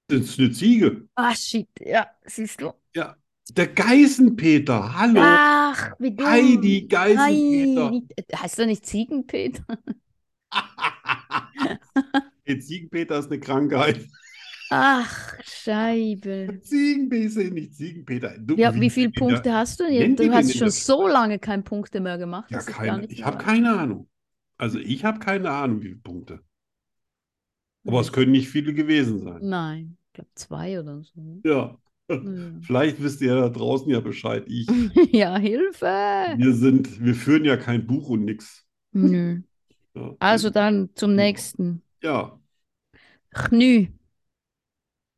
Das 0.09 0.21
ist 0.21 0.39
eine 0.39 0.51
Ziege. 0.53 1.09
Ah, 1.17 1.35
shit. 1.35 1.69
Ja, 1.81 2.07
siehst 2.25 2.61
du? 2.61 2.73
Ja, 2.95 3.17
der 3.51 3.69
Geißenpeter. 3.69 4.99
Hallo. 4.99 5.21
Ach, 5.21 5.93
wie 5.99 6.15
dumm. 6.15 6.27
Heidi 6.31 6.87
Geißenpeter. 6.89 7.91
Nein, 7.91 7.91
nicht, 7.91 8.15
heißt 8.35 8.59
er 8.59 8.67
nicht 8.67 8.87
Ziegenpeter? 8.87 9.65
Ziegenpeter 12.47 13.19
ist 13.19 13.27
eine 13.27 13.41
Krankheit. 13.41 14.07
Ach, 14.71 15.35
Scheibe. 15.45 16.61
Ziegenbisse, 16.63 17.45
nicht 17.45 17.75
Ziegenpeter. 17.75 18.37
Du, 18.39 18.57
Ja, 18.57 18.75
wie 18.75 18.81
wie 18.83 18.91
viele 18.91 19.11
Punkte 19.11 19.53
hast 19.55 19.81
du? 19.81 19.85
Du 20.17 20.33
hast 20.33 20.55
schon 20.57 20.71
so 20.71 21.07
lange 21.09 21.39
keine 21.39 21.63
Punkte 21.63 22.01
mehr 22.01 22.19
gemacht. 22.19 22.51
Ja, 22.51 22.63
keine, 22.63 23.07
ich 23.07 23.25
habe 23.25 23.39
keine 23.39 23.79
Ahnung. 23.79 24.09
Also 24.57 24.79
ich 24.79 25.05
habe 25.05 25.19
keine 25.21 25.51
Ahnung, 25.51 25.81
wie 25.83 25.89
viele 25.89 26.01
Punkte. 26.01 26.41
Aber 27.87 28.01
es 28.01 28.13
können 28.13 28.33
nicht 28.33 28.49
viele 28.49 28.75
gewesen 28.75 29.21
sein. 29.21 29.49
Nein, 29.49 29.97
ich 30.09 30.13
glaube 30.15 30.31
zwei 30.35 30.81
oder 30.81 31.03
so. 31.03 31.41
Ja, 31.45 31.79
Ja. 32.11 32.61
vielleicht 32.63 33.03
wisst 33.03 33.21
ihr 33.21 33.35
da 33.35 33.49
draußen 33.49 33.91
ja 33.91 34.01
Bescheid. 34.01 34.45
Ich, 34.47 34.69
Ja, 35.13 35.37
Hilfe. 35.39 35.87
wir 36.39 36.55
sind, 36.55 37.03
wir 37.03 37.15
führen 37.15 37.45
ja 37.45 37.57
kein 37.57 37.87
Buch 37.87 38.09
und 38.09 38.25
nix. 38.25 38.67
Nö. 38.93 39.43
Ja, 39.95 40.17
Also 40.21 40.51
dann 40.51 40.91
zum 40.95 41.11
Ja. 41.13 41.17
nächsten. 41.17 41.83
Ja. 42.03 42.39
Chnü. 43.35 43.89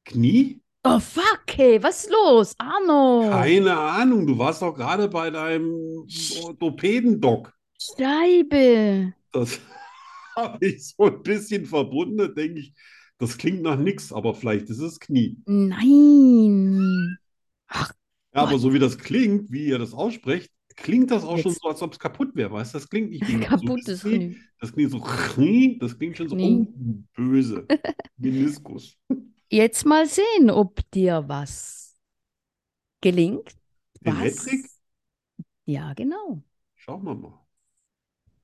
Knie? 0.05 0.61
Oh 0.83 0.99
fuck, 0.99 1.43
hey, 1.53 1.83
was 1.83 2.05
ist 2.05 2.11
los? 2.11 2.55
Arno. 2.59 3.29
Keine 3.31 3.77
Ahnung. 3.77 4.27
Du 4.27 4.39
warst 4.39 4.63
doch 4.63 4.75
gerade 4.75 5.09
bei 5.09 5.31
deinem 5.31 6.07
Orthopäden-Doc. 6.43 7.53
Scheibe. 7.79 9.13
Das 9.33 9.61
habe 10.37 10.67
ich 10.67 10.89
so 10.89 11.05
ein 11.05 11.23
bisschen 11.23 11.67
verbunden. 11.67 12.35
Denke 12.35 12.61
ich, 12.61 12.73
das 13.19 13.37
klingt 13.37 13.63
nach 13.63 13.77
nix, 13.77 14.13
aber 14.13 14.35
vielleicht 14.35 14.71
ist 14.71 14.81
es 14.81 14.99
Knie. 14.99 15.37
Nein. 15.47 17.19
Ja, 18.33 18.43
aber 18.43 18.59
so 18.59 18.73
wie 18.73 18.79
das 18.79 18.97
klingt, 18.97 19.53
wie 19.53 19.67
ihr 19.67 19.79
das 19.79 19.93
aussprecht, 19.93 20.51
klingt 20.83 21.11
das 21.11 21.25
auch 21.25 21.39
schon 21.39 21.53
Jetzt. 21.53 21.63
so, 21.63 21.69
als 21.69 21.83
ob 21.83 21.93
es 21.93 21.99
kaputt 21.99 22.35
wäre, 22.35 22.53
weißt 22.53 22.75
du? 22.75 22.79
Das 22.79 22.89
klingt 22.89 23.11
nicht 23.11 23.27
wie 23.27 23.35
ein 23.35 23.41
Kaputtes 23.41 24.03
Knie. 24.03 24.19
Knie. 24.19 24.37
Das 24.59 24.73
klingt 24.73 24.91
so, 24.91 24.99
das 24.99 25.99
klingt 25.99 26.17
schon 26.17 26.29
so 26.29 26.37
oh, 26.37 26.67
böse. 27.15 27.67
Meniskus. 28.17 28.99
Jetzt 29.49 29.85
mal 29.87 30.07
sehen, 30.07 30.51
ob 30.51 30.89
dir 30.91 31.25
was 31.27 31.97
gelingt. 33.01 33.57
Was? 34.03 34.49
Ja, 35.65 35.93
genau. 35.95 36.43
Schauen 36.75 37.05
wir 37.05 37.15
mal. 37.15 37.47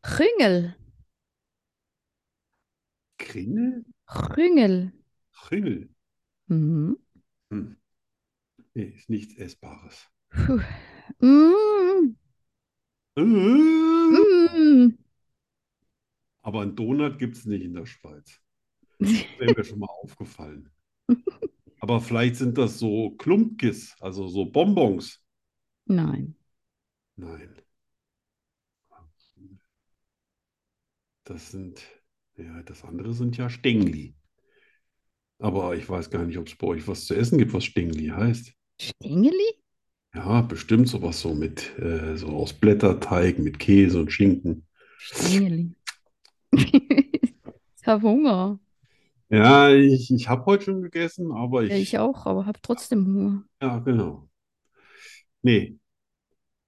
Chüngel. 0.03 0.77
Kringel? 3.19 3.85
Chüngel. 4.07 4.93
Kringel. 5.33 5.89
Mhm. 6.47 6.99
Hm. 7.51 7.77
Nee, 8.75 8.93
ist 8.95 9.09
nichts 9.09 9.37
Essbares. 9.37 10.09
Puh. 10.29 10.61
Mm, 11.21 12.17
mm. 13.17 14.99
Aber 16.43 16.61
einen 16.61 16.77
Donut 16.77 17.19
gibt 17.19 17.37
es 17.37 17.45
nicht 17.45 17.63
in 17.63 17.75
der 17.75 17.87
Schweiz. 17.87 18.41
Das 18.99 19.11
wäre 19.39 19.55
mir 19.55 19.65
schon 19.65 19.81
mal 19.81 19.89
aufgefallen. 20.03 20.71
Aber 21.81 22.01
vielleicht 22.01 22.37
sind 22.37 22.57
das 22.57 22.79
so 22.79 23.11
Klumpkis, 23.17 23.95
also 24.01 24.29
so 24.29 24.47
Bonbons. 24.47 25.23
Nein. 25.87 26.37
Nein. 27.17 27.55
Das 31.25 31.51
sind, 31.51 31.83
ja, 32.37 32.63
das 32.63 32.85
andere 32.85 33.13
sind 33.13 33.37
ja 33.37 33.51
Stengli. 33.51 34.15
Aber 35.39 35.77
ich 35.77 35.89
weiß 35.89 36.11
gar 36.11 36.25
nicht, 36.25 36.39
ob 36.39 36.47
es 36.47 36.57
bei 36.57 36.69
euch 36.69 36.87
was 36.87 37.07
zu 37.07 37.15
essen 37.15 37.39
gibt, 37.39 37.53
was 37.53 37.65
Stengli 37.65 38.07
heißt. 38.07 38.53
Stengeli? 38.81 39.66
Ja, 40.17 40.41
bestimmt 40.41 40.89
sowas 40.89 41.21
so 41.21 41.33
mit, 41.35 41.79
äh, 41.79 42.17
so 42.17 42.29
aus 42.31 42.53
Blätterteig 42.55 43.39
mit 43.39 43.59
Käse 43.61 44.01
und 44.01 44.11
Schinken. 44.11 44.67
Ich 47.81 47.87
habe 47.87 48.03
Hunger. 48.09 48.59
Ja, 49.29 49.71
ich, 49.71 50.11
ich 50.13 50.29
habe 50.29 50.45
heute 50.47 50.65
schon 50.65 50.83
gegessen, 50.83 51.33
aber 51.33 51.63
Ja, 51.63 51.77
ich, 51.77 51.83
ich 51.83 51.99
auch, 51.99 52.27
aber 52.27 52.47
habe 52.47 52.61
trotzdem 52.63 53.07
Hunger. 53.07 53.45
ja, 53.61 53.79
genau. 53.81 54.29
Nee, 55.43 55.79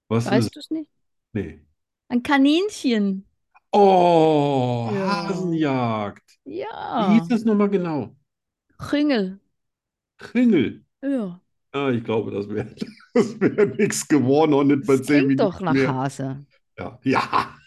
was 0.09 0.31
Weißt 0.33 0.55
du 0.55 0.61
es 0.61 0.71
nicht? 0.71 0.91
nee. 1.33 1.61
Ein 2.09 2.23
Kaninchen. 2.23 3.25
Oh, 3.73 4.91
Ja. 4.93 5.09
Hasenjagd. 5.29 6.39
Wie 6.45 6.61
Ja. 6.61 7.19
hieß 7.21 7.29
das 7.29 7.45
nochmal 7.45 7.71
genau? 7.71 8.17
Chüngel. 8.81 9.39
Kringel. 10.19 10.85
Ja. 11.03 11.41
Ja, 11.75 11.91
ich 11.91 12.03
glaube, 12.05 12.31
das 12.31 12.49
wäre 12.49 12.75
das 13.15 13.41
wär 13.41 13.67
nichts 13.67 14.09
geworden 14.09 14.55
und 14.55 14.69
nicht 14.69 14.87
bei 14.87 14.97
Das 14.97 15.07
zehn 15.07 15.27
klingt 15.27 15.41
doch 15.41 15.61
Minuten 15.61 15.65
nach 15.65 15.73
mehr. 15.75 15.95
Hase. 15.95 16.47
Ja, 16.79 16.99
ja, 17.05 17.59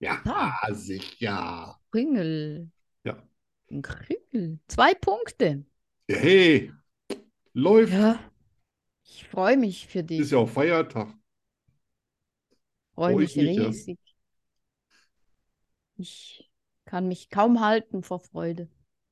ja, 0.00 0.22
Ah. 0.24 0.72
sicher. 0.74 1.80
Chüngel. 1.92 2.70
Ja. 3.04 3.22
Chüngel. 3.68 4.58
Zwei 4.68 4.94
Punkte. 4.94 5.64
Hey, 6.08 6.72
läuft. 7.54 7.92
Ja. 7.92 8.18
Ich 9.04 9.24
freue 9.28 9.56
mich 9.56 9.86
für 9.86 10.00
Ist 10.00 10.08
dich. 10.10 10.30
ja 10.32 10.38
auch 10.38 10.48
Feiertag. 10.48 11.14
Freue 12.94 13.12
freu 13.12 13.16
mich 13.16 13.36
ich 13.36 13.36
mich, 13.36 13.56
ja. 13.56 13.66
riesig. 13.66 13.98
Ich 15.96 16.50
kann 16.84 17.08
mich 17.08 17.30
kaum 17.30 17.60
halten 17.60 18.02
vor 18.02 18.20
Freude. 18.20 18.68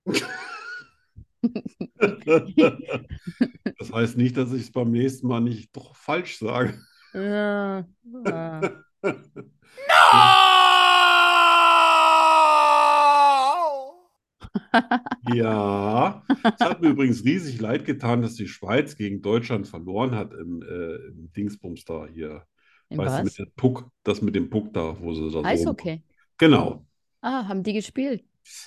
Das 3.78 3.92
heißt 3.92 4.16
nicht, 4.16 4.36
dass 4.36 4.52
ich 4.52 4.62
es 4.62 4.72
beim 4.72 4.90
nächsten 4.90 5.26
Mal 5.26 5.40
nicht 5.40 5.74
doch 5.76 5.96
falsch 5.96 6.38
sage. 6.38 6.78
Ja, 7.14 7.86
ja. 8.26 8.60
Ja, 15.32 16.22
es 16.28 16.60
hat 16.60 16.80
mir 16.80 16.90
übrigens 16.90 17.24
riesig 17.24 17.60
leid 17.60 17.84
getan, 17.84 18.22
dass 18.22 18.34
die 18.34 18.48
Schweiz 18.48 18.96
gegen 18.96 19.20
Deutschland 19.22 19.68
verloren 19.68 20.14
hat 20.14 20.32
im, 20.32 20.62
äh, 20.62 20.94
im 21.08 21.32
Dingsbums 21.32 21.84
da 21.84 22.06
hier. 22.06 22.44
Im 22.88 22.98
Weißt 22.98 23.18
du, 23.18 23.18
was? 23.18 23.24
mit 23.24 23.38
dem 23.38 23.52
Puck, 23.56 23.90
das 24.02 24.22
mit 24.22 24.34
dem 24.34 24.50
Puck 24.50 24.72
da, 24.72 24.96
wo 25.00 25.14
sie 25.14 25.24
da 25.24 25.30
so. 25.30 25.44
Eishockey. 25.44 26.02
Genau. 26.38 26.86
Ah, 27.20 27.46
haben 27.48 27.62
die 27.62 27.72
gespielt? 27.72 28.24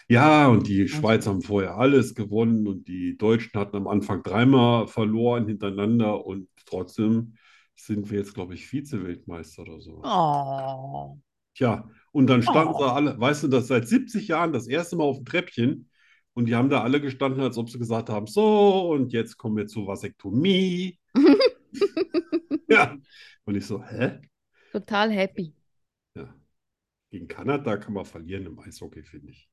Ja, 0.10 0.48
und 0.48 0.68
die. 0.68 0.88
Schweizer 0.88 1.32
haben 1.32 1.42
vorher 1.42 1.78
alles 1.78 2.16
gewonnen 2.16 2.68
und 2.68 2.88
die 2.88 3.18
Deutschen 3.18 3.60
hatten 3.60 3.76
am 3.78 3.88
Anfang 3.88 4.24
dreimal 4.24 4.88
verloren 4.88 5.48
hintereinander 5.48 6.26
und 6.26 6.48
trotzdem 6.66 7.36
sind 7.76 8.10
wir 8.10 8.20
jetzt, 8.20 8.34
glaube 8.34 8.54
ich, 8.54 8.68
Vize-Weltmeister 8.68 9.64
oder 9.64 9.82
so. 9.82 10.02
Oh. 10.04 11.18
Tja, 11.56 11.90
und 12.12 12.28
dann 12.28 12.42
standen 12.44 12.74
Oh. 12.74 12.78
sie 12.80 12.92
alle, 12.92 13.20
weißt 13.20 13.44
du, 13.44 13.48
das 13.48 13.68
seit 13.68 13.88
70 13.88 14.28
Jahren 14.28 14.54
das 14.54 14.68
erste 14.68 14.96
Mal 14.96 15.04
auf 15.06 15.18
dem 15.18 15.26
Treppchen 15.26 15.90
und 16.34 16.48
die 16.48 16.56
haben 16.56 16.70
da 16.70 16.82
alle 16.84 17.02
gestanden, 17.02 17.42
als 17.42 17.58
ob 17.58 17.70
sie 17.70 17.80
gesagt 17.80 18.10
haben, 18.10 18.28
so, 18.28 18.92
und 18.92 19.14
jetzt 19.14 19.38
kommen 19.38 19.58
wir 19.58 19.68
zur 19.68 19.88
Vasektomie. 19.88 21.00
Ja, 22.68 22.98
und 23.46 23.56
ich 23.56 23.66
so, 23.66 23.84
hä? 23.84 24.20
Total 24.72 25.12
happy. 25.12 25.54
Ja. 26.16 26.34
Gegen 27.12 27.28
Kanada 27.28 27.78
kann 27.78 27.94
man 27.94 28.06
verlieren 28.06 28.46
im 28.48 28.60
Eishockey, 28.60 29.04
finde 29.04 29.32
ich. 29.32 29.50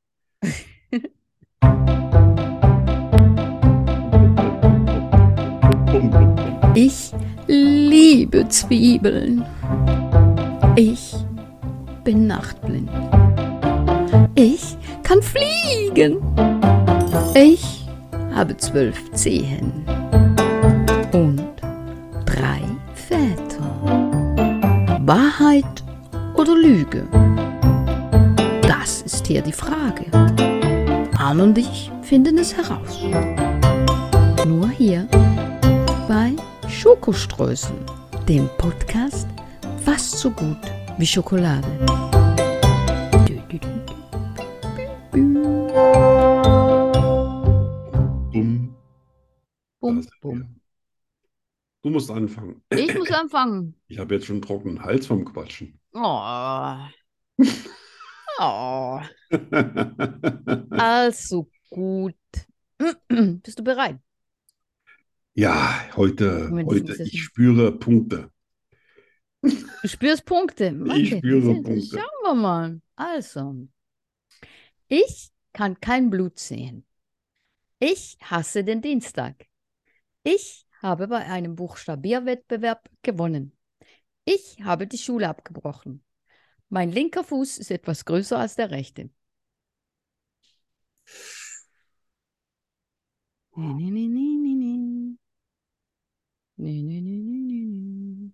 Ich 6.74 7.12
liebe 7.46 8.48
Zwiebeln. 8.48 9.44
Ich 10.76 11.14
bin 12.04 12.26
nachtblind. 12.26 12.90
Ich 14.34 14.76
kann 15.02 15.20
fliegen. 15.22 16.18
Ich 17.34 17.86
habe 18.34 18.56
zwölf 18.56 19.12
Zehen 19.12 19.84
und 21.12 21.44
drei 22.24 22.62
Väter. 22.94 23.62
Wahrheit 25.04 25.84
oder 26.34 26.54
Lüge? 26.56 27.06
Das 28.62 29.02
ist 29.02 29.26
hier 29.26 29.42
die 29.42 29.52
Frage. 29.52 30.06
Arne 31.18 31.44
und 31.44 31.58
ich 31.58 31.90
finden 32.02 32.38
es 32.38 32.56
heraus. 32.56 32.98
Schokoströßen, 37.12 37.76
dem 38.26 38.48
Podcast 38.56 39.28
fast 39.84 40.12
so 40.18 40.30
gut 40.30 40.56
wie 40.96 41.06
Schokolade. 41.06 41.68
Bum, 49.80 50.06
bum. 50.22 50.60
Du 51.82 51.90
musst 51.90 52.10
anfangen. 52.10 52.62
Ich 52.70 52.94
muss 52.94 53.10
anfangen. 53.10 53.74
Ich 53.88 53.98
habe 53.98 54.14
jetzt 54.14 54.24
schon 54.26 54.36
einen 54.36 54.42
trockenen 54.42 54.82
Hals 54.82 55.06
vom 55.06 55.26
Quatschen. 55.26 55.78
Oh. 55.92 56.78
Oh. 58.38 59.00
Also 60.70 61.50
gut. 61.68 62.16
Bist 63.08 63.58
du 63.58 63.64
bereit? 63.64 63.98
Ja, 65.34 65.80
heute, 65.96 66.50
heute, 66.50 67.02
ich 67.04 67.22
spüre 67.22 67.72
Punkte. 67.72 68.30
Du 69.40 69.88
spürst 69.88 70.26
Punkte. 70.26 70.76
Ich 70.94 71.16
spüre 71.16 71.54
Punkte. 71.62 71.98
Schauen 71.98 72.22
wir 72.22 72.34
mal. 72.34 72.80
Also, 72.96 73.66
ich 74.88 75.30
kann 75.54 75.80
kein 75.80 76.10
Blut 76.10 76.38
sehen. 76.38 76.84
Ich 77.78 78.18
hasse 78.20 78.62
den 78.62 78.82
Dienstag. 78.82 79.46
Ich 80.22 80.66
habe 80.82 81.08
bei 81.08 81.24
einem 81.24 81.56
Buchstabierwettbewerb 81.56 82.90
gewonnen. 83.02 83.56
Ich 84.24 84.58
habe 84.62 84.86
die 84.86 84.98
Schule 84.98 85.28
abgebrochen. 85.28 86.04
Mein 86.68 86.92
linker 86.92 87.24
Fuß 87.24 87.58
ist 87.58 87.70
etwas 87.70 88.04
größer 88.04 88.38
als 88.38 88.54
der 88.54 88.70
rechte. 88.70 89.10
Nee, 93.56 93.90
nee, 93.90 94.08
nee, 94.08 94.36
nee, 94.36 94.54
nee, 94.54 94.76
nee. 94.76 95.01
Nee, 96.56 96.82
nee, 96.82 97.00
nee, 97.02 97.18
nee, 97.18 97.40
nee, 97.40 97.66
nee. 97.66 98.30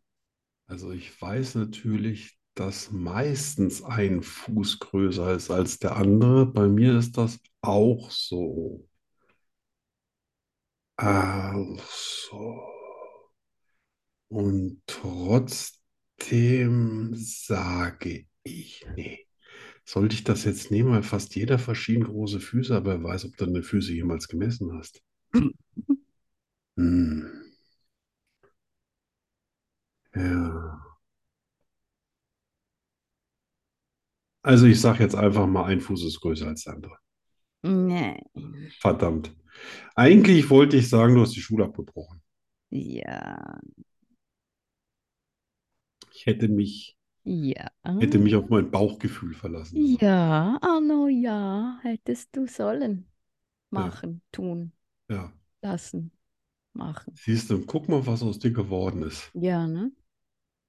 Also 0.68 0.92
ich 0.92 1.20
weiß 1.20 1.56
natürlich, 1.56 2.38
dass 2.54 2.90
meistens 2.92 3.82
ein 3.82 4.22
Fuß 4.22 4.80
größer 4.80 5.34
ist 5.34 5.50
als 5.50 5.78
der 5.78 5.96
andere. 5.96 6.46
Bei 6.46 6.68
mir 6.68 6.98
ist 6.98 7.18
das 7.18 7.40
auch 7.62 8.10
so. 8.10 8.88
Also. 10.96 12.44
Und 14.28 14.82
trotzdem 14.86 15.80
sage 17.14 18.26
ich, 18.42 18.86
nee. 18.96 19.26
Sollte 19.84 20.14
ich 20.16 20.24
das 20.24 20.44
jetzt 20.44 20.70
nehmen, 20.70 20.92
weil 20.92 21.02
fast 21.04 21.34
jeder 21.36 21.58
verschieden 21.58 22.04
große 22.04 22.40
Füße, 22.40 22.76
aber 22.76 22.92
wer 23.00 23.04
weiß, 23.04 23.26
ob 23.26 23.36
du 23.38 23.46
deine 23.46 23.62
Füße 23.64 23.92
jemals 23.94 24.28
gemessen 24.28 24.72
hast. 24.78 25.02
Hm. 26.78 27.17
Also 34.48 34.64
ich 34.64 34.80
sage 34.80 35.02
jetzt 35.02 35.14
einfach 35.14 35.46
mal, 35.46 35.66
ein 35.66 35.82
Fuß 35.82 36.04
ist 36.06 36.20
größer 36.22 36.46
als 36.46 36.64
der 36.64 36.72
andere. 36.72 36.96
Nee. 37.62 38.16
Verdammt. 38.80 39.36
Eigentlich 39.94 40.48
wollte 40.48 40.78
ich 40.78 40.88
sagen, 40.88 41.14
du 41.16 41.20
hast 41.20 41.36
die 41.36 41.42
Schule 41.42 41.64
abgebrochen. 41.64 42.22
Ja. 42.70 43.60
Ich 46.14 46.26
hätte 46.26 46.48
mich, 46.48 46.96
Ja. 47.24 47.70
hätte 47.84 48.18
mich 48.18 48.34
auf 48.36 48.48
mein 48.48 48.70
Bauchgefühl 48.70 49.34
verlassen. 49.34 49.98
Ja, 50.00 50.58
Arno, 50.62 51.08
ja, 51.08 51.78
hättest 51.82 52.34
du 52.36 52.46
sollen. 52.46 53.06
Machen, 53.70 54.22
tun, 54.32 54.72
Ja. 55.10 55.32
lassen, 55.62 56.12
machen. 56.74 57.14
Siehst 57.16 57.50
du, 57.50 57.60
guck 57.66 57.88
mal, 57.88 58.06
was 58.06 58.22
aus 58.22 58.38
dir 58.38 58.52
geworden 58.52 59.02
ist. 59.02 59.30
Ja, 59.34 59.66
ne? 59.66 59.92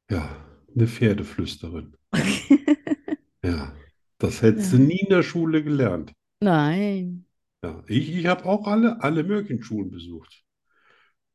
Ja, 0.10 0.30
eine 0.76 0.88
Pferdeflüsterin. 0.88 1.96
Ja, 3.44 3.76
das 4.18 4.42
hättest 4.42 4.72
du 4.72 4.78
Ja. 4.78 4.80
nie 4.80 5.00
in 5.02 5.10
der 5.10 5.24
Schule 5.24 5.62
gelernt. 5.64 6.14
Nein. 6.42 7.26
Ja, 7.64 7.84
ich, 7.88 8.10
ich 8.16 8.26
habe 8.28 8.46
auch 8.46 8.68
alle, 8.68 9.02
alle 9.04 9.24
möglichen 9.24 9.64
Schulen 9.64 9.92
besucht. 9.92 10.44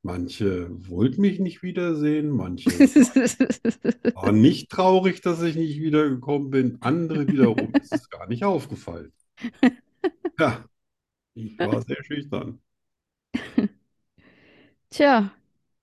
Manche 0.02 0.68
wollten 0.88 1.22
mich 1.22 1.40
nicht 1.40 1.62
wiedersehen, 1.62 2.30
manche 2.30 2.70
waren 4.14 4.40
nicht 4.40 4.70
traurig, 4.70 5.20
dass 5.22 5.42
ich 5.42 5.56
nicht 5.56 5.78
wiedergekommen 5.80 6.50
bin. 6.50 6.78
Andere 6.82 7.28
wiederum 7.28 7.76
ist 7.80 7.94
es 7.94 8.08
gar 8.10 8.26
nicht 8.28 8.44
aufgefallen. 8.44 9.12
Ja, 10.38 10.64
ich 11.34 11.60
war 11.62 11.82
sehr 11.82 12.02
schüchtern. 12.04 12.60
Tja, 14.90 15.30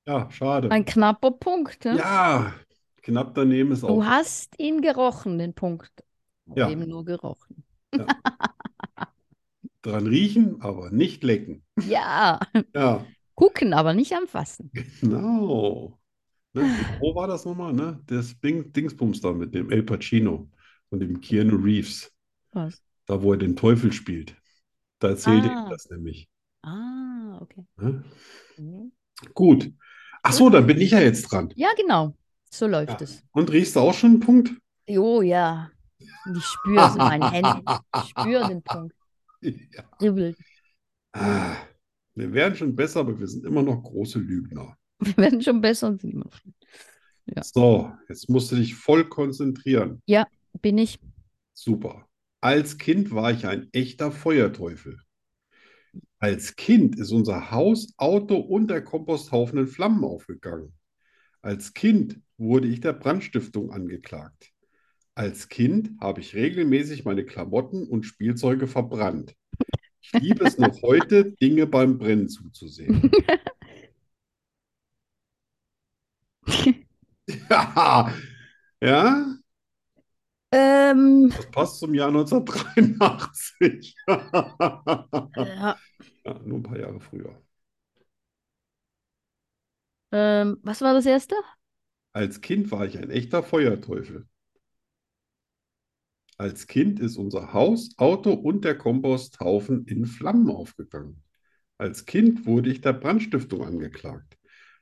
Ja, 0.05 0.29
schade. 0.31 0.69
ein 0.69 0.85
knapper 0.85 1.31
Punkt, 1.31 1.85
ne? 1.85 1.97
Ja, 1.97 2.53
knapp 3.03 3.35
daneben 3.35 3.71
ist 3.71 3.83
Du 3.85 4.03
auch. 4.03 4.03
hast 4.03 4.59
ihn 4.59 4.81
gerochen, 4.81 5.37
den 5.37 5.53
Punkt. 5.53 6.03
Ja. 6.47 6.69
Eben 6.69 6.87
nur 6.89 7.05
gerochen. 7.05 7.63
Dran 9.81 10.05
riechen, 10.07 10.61
aber 10.61 10.91
nicht 10.91 11.23
lecken. 11.23 11.63
Ja, 11.87 12.39
Ja, 12.75 13.05
gucken, 13.35 13.73
aber 13.73 13.93
nicht 13.93 14.13
anfassen. 14.13 14.69
genau. 14.73 15.97
Ne, 16.53 16.63
wo 16.99 17.15
war 17.15 17.27
das 17.27 17.45
nochmal, 17.45 17.73
ne? 17.73 17.99
Das 18.07 18.39
Ding, 18.41 18.71
Dingsbums 18.73 19.21
da 19.21 19.31
mit 19.31 19.55
dem 19.55 19.71
El 19.71 19.83
Pacino 19.83 20.49
und 20.89 20.99
dem 20.99 21.19
Keanu 21.21 21.55
Reeves. 21.55 22.11
Was? 22.51 22.81
Da, 23.07 23.23
wo 23.23 23.31
er 23.33 23.37
den 23.39 23.55
Teufel 23.55 23.91
spielt. 23.91 24.35
Da 24.99 25.09
erzählt 25.09 25.45
er 25.45 25.65
Ah. 25.65 25.69
das 25.69 25.89
nämlich. 25.89 26.29
Ah, 26.61 27.39
okay. 27.41 27.65
Ne? 27.77 28.03
Mhm. 28.57 28.91
Gut. 29.33 29.71
Ach 30.21 30.33
so, 30.33 30.49
dann 30.49 30.67
bin 30.67 30.79
ich 30.79 30.91
ja 30.91 30.99
jetzt 30.99 31.23
dran. 31.31 31.51
Ja, 31.55 31.69
genau. 31.75 32.13
So 32.51 32.67
läuft 32.67 32.99
Ja. 32.99 33.05
es. 33.05 33.23
Und 33.31 33.51
riechst 33.51 33.75
du 33.75 33.79
auch 33.79 33.93
schon 33.93 34.11
einen 34.11 34.19
Punkt? 34.19 34.51
Jo, 34.87 35.21
ja. 35.23 35.71
Und 36.25 36.37
ich 36.37 36.43
spüre 36.43 36.87
es 36.87 36.91
in 36.93 36.97
meinen 36.97 37.31
Händen. 37.31 37.65
Ich 37.95 38.09
spüre 38.09 38.47
den 38.47 38.61
Punkt. 38.63 38.95
Ja. 39.43 39.83
Dribbelt. 39.97 40.37
Ah, 41.13 41.55
wir 42.13 42.31
werden 42.31 42.55
schon 42.55 42.75
besser, 42.75 42.99
aber 42.99 43.19
wir 43.19 43.27
sind 43.27 43.43
immer 43.43 43.63
noch 43.63 43.81
große 43.81 44.19
Lügner. 44.19 44.77
Wir 44.99 45.17
werden 45.17 45.41
schon 45.41 45.61
besser 45.61 45.87
und 45.87 45.99
sind 45.99 46.13
immer 46.13 46.25
noch. 46.25 46.39
Ja. 47.25 47.41
So, 47.41 47.91
jetzt 48.07 48.29
musst 48.29 48.51
du 48.51 48.55
dich 48.57 48.75
voll 48.75 49.09
konzentrieren. 49.09 49.99
Bin 50.61 50.77
ich? 50.77 50.99
Super. 51.53 52.07
Als 52.39 52.77
Kind 52.77 53.11
war 53.11 53.31
ich 53.31 53.47
ein 53.47 53.67
echter 53.71 54.11
Feuerteufel. 54.11 54.99
Als 56.19 56.55
Kind 56.55 56.99
ist 56.99 57.11
unser 57.11 57.49
Haus, 57.49 57.93
Auto 57.97 58.35
und 58.35 58.67
der 58.67 58.83
Komposthaufen 58.83 59.57
in 59.57 59.67
Flammen 59.67 60.03
aufgegangen. 60.03 60.73
Als 61.41 61.73
Kind 61.73 62.21
wurde 62.37 62.67
ich 62.67 62.79
der 62.79 62.93
Brandstiftung 62.93 63.71
angeklagt. 63.71 64.50
Als 65.15 65.47
Kind 65.47 65.91
habe 66.01 66.19
ich 66.19 66.35
regelmäßig 66.35 67.05
meine 67.05 67.25
Klamotten 67.25 67.87
und 67.87 68.03
Spielzeuge 68.05 68.67
verbrannt. 68.67 69.35
Ich 70.01 70.13
liebe 70.15 70.45
es 70.45 70.57
noch 70.59 70.81
heute, 70.83 71.33
Dinge 71.33 71.67
beim 71.67 71.97
Brennen 71.99 72.29
zuzusehen. 72.29 73.09
Ja, 77.49 78.11
ja, 78.81 79.25
Ähm, 80.53 81.31
das 81.33 81.49
passt 81.51 81.79
zum 81.79 81.93
Jahr 81.93 82.11
1983. 82.11 83.95
ja, 85.35 85.75
Ja, 86.25 86.39
nur 86.45 86.59
ein 86.59 86.63
paar 86.63 86.79
Jahre 86.79 86.99
früher. 86.99 87.39
ähm, 90.11 90.57
was 90.63 90.81
war 90.81 90.93
das 90.93 91.05
erste? 91.05 91.35
Als 92.13 92.39
Kind 92.39 92.71
war 92.71 92.85
ich 92.85 92.97
ein 92.99 93.09
echter 93.09 93.43
Feuerteufel. 93.43 94.25
Als 96.41 96.65
Kind 96.65 96.99
ist 96.99 97.17
unser 97.17 97.53
Haus, 97.53 97.91
Auto 97.97 98.33
und 98.33 98.65
der 98.65 98.75
Komposthaufen 98.75 99.85
in 99.85 100.07
Flammen 100.07 100.49
aufgegangen. 100.49 101.21
Als 101.77 102.07
Kind 102.07 102.47
wurde 102.47 102.71
ich 102.71 102.81
der 102.81 102.93
Brandstiftung 102.93 103.63
angeklagt. 103.63 104.39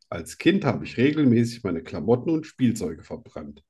Als 0.08 0.38
Kind 0.38 0.64
habe 0.64 0.86
ich 0.86 0.96
regelmäßig 0.96 1.66
meine 1.66 1.84
Klamotten 1.84 2.30
und 2.30 2.46
Spielzeuge 2.46 3.04
verbrannt. 3.04 3.62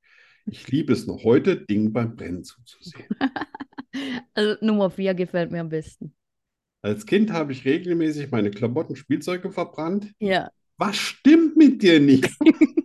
Ich 0.46 0.68
liebe 0.68 0.92
es 0.92 1.08
noch 1.08 1.24
heute, 1.24 1.56
Dingen 1.56 1.92
beim 1.92 2.14
Brennen 2.14 2.44
zuzusehen. 2.44 3.08
Also 4.34 4.64
Nummer 4.64 4.88
vier 4.88 5.14
gefällt 5.14 5.50
mir 5.50 5.60
am 5.60 5.68
besten. 5.68 6.14
Als 6.82 7.04
Kind 7.04 7.32
habe 7.32 7.50
ich 7.50 7.64
regelmäßig 7.64 8.30
meine 8.30 8.52
Klamotten 8.52 8.90
und 8.90 8.96
Spielzeuge 8.96 9.50
verbrannt. 9.50 10.12
Ja. 10.20 10.52
Was 10.76 10.96
stimmt 10.96 11.56
mit 11.56 11.82
dir 11.82 11.98
nicht? 11.98 12.30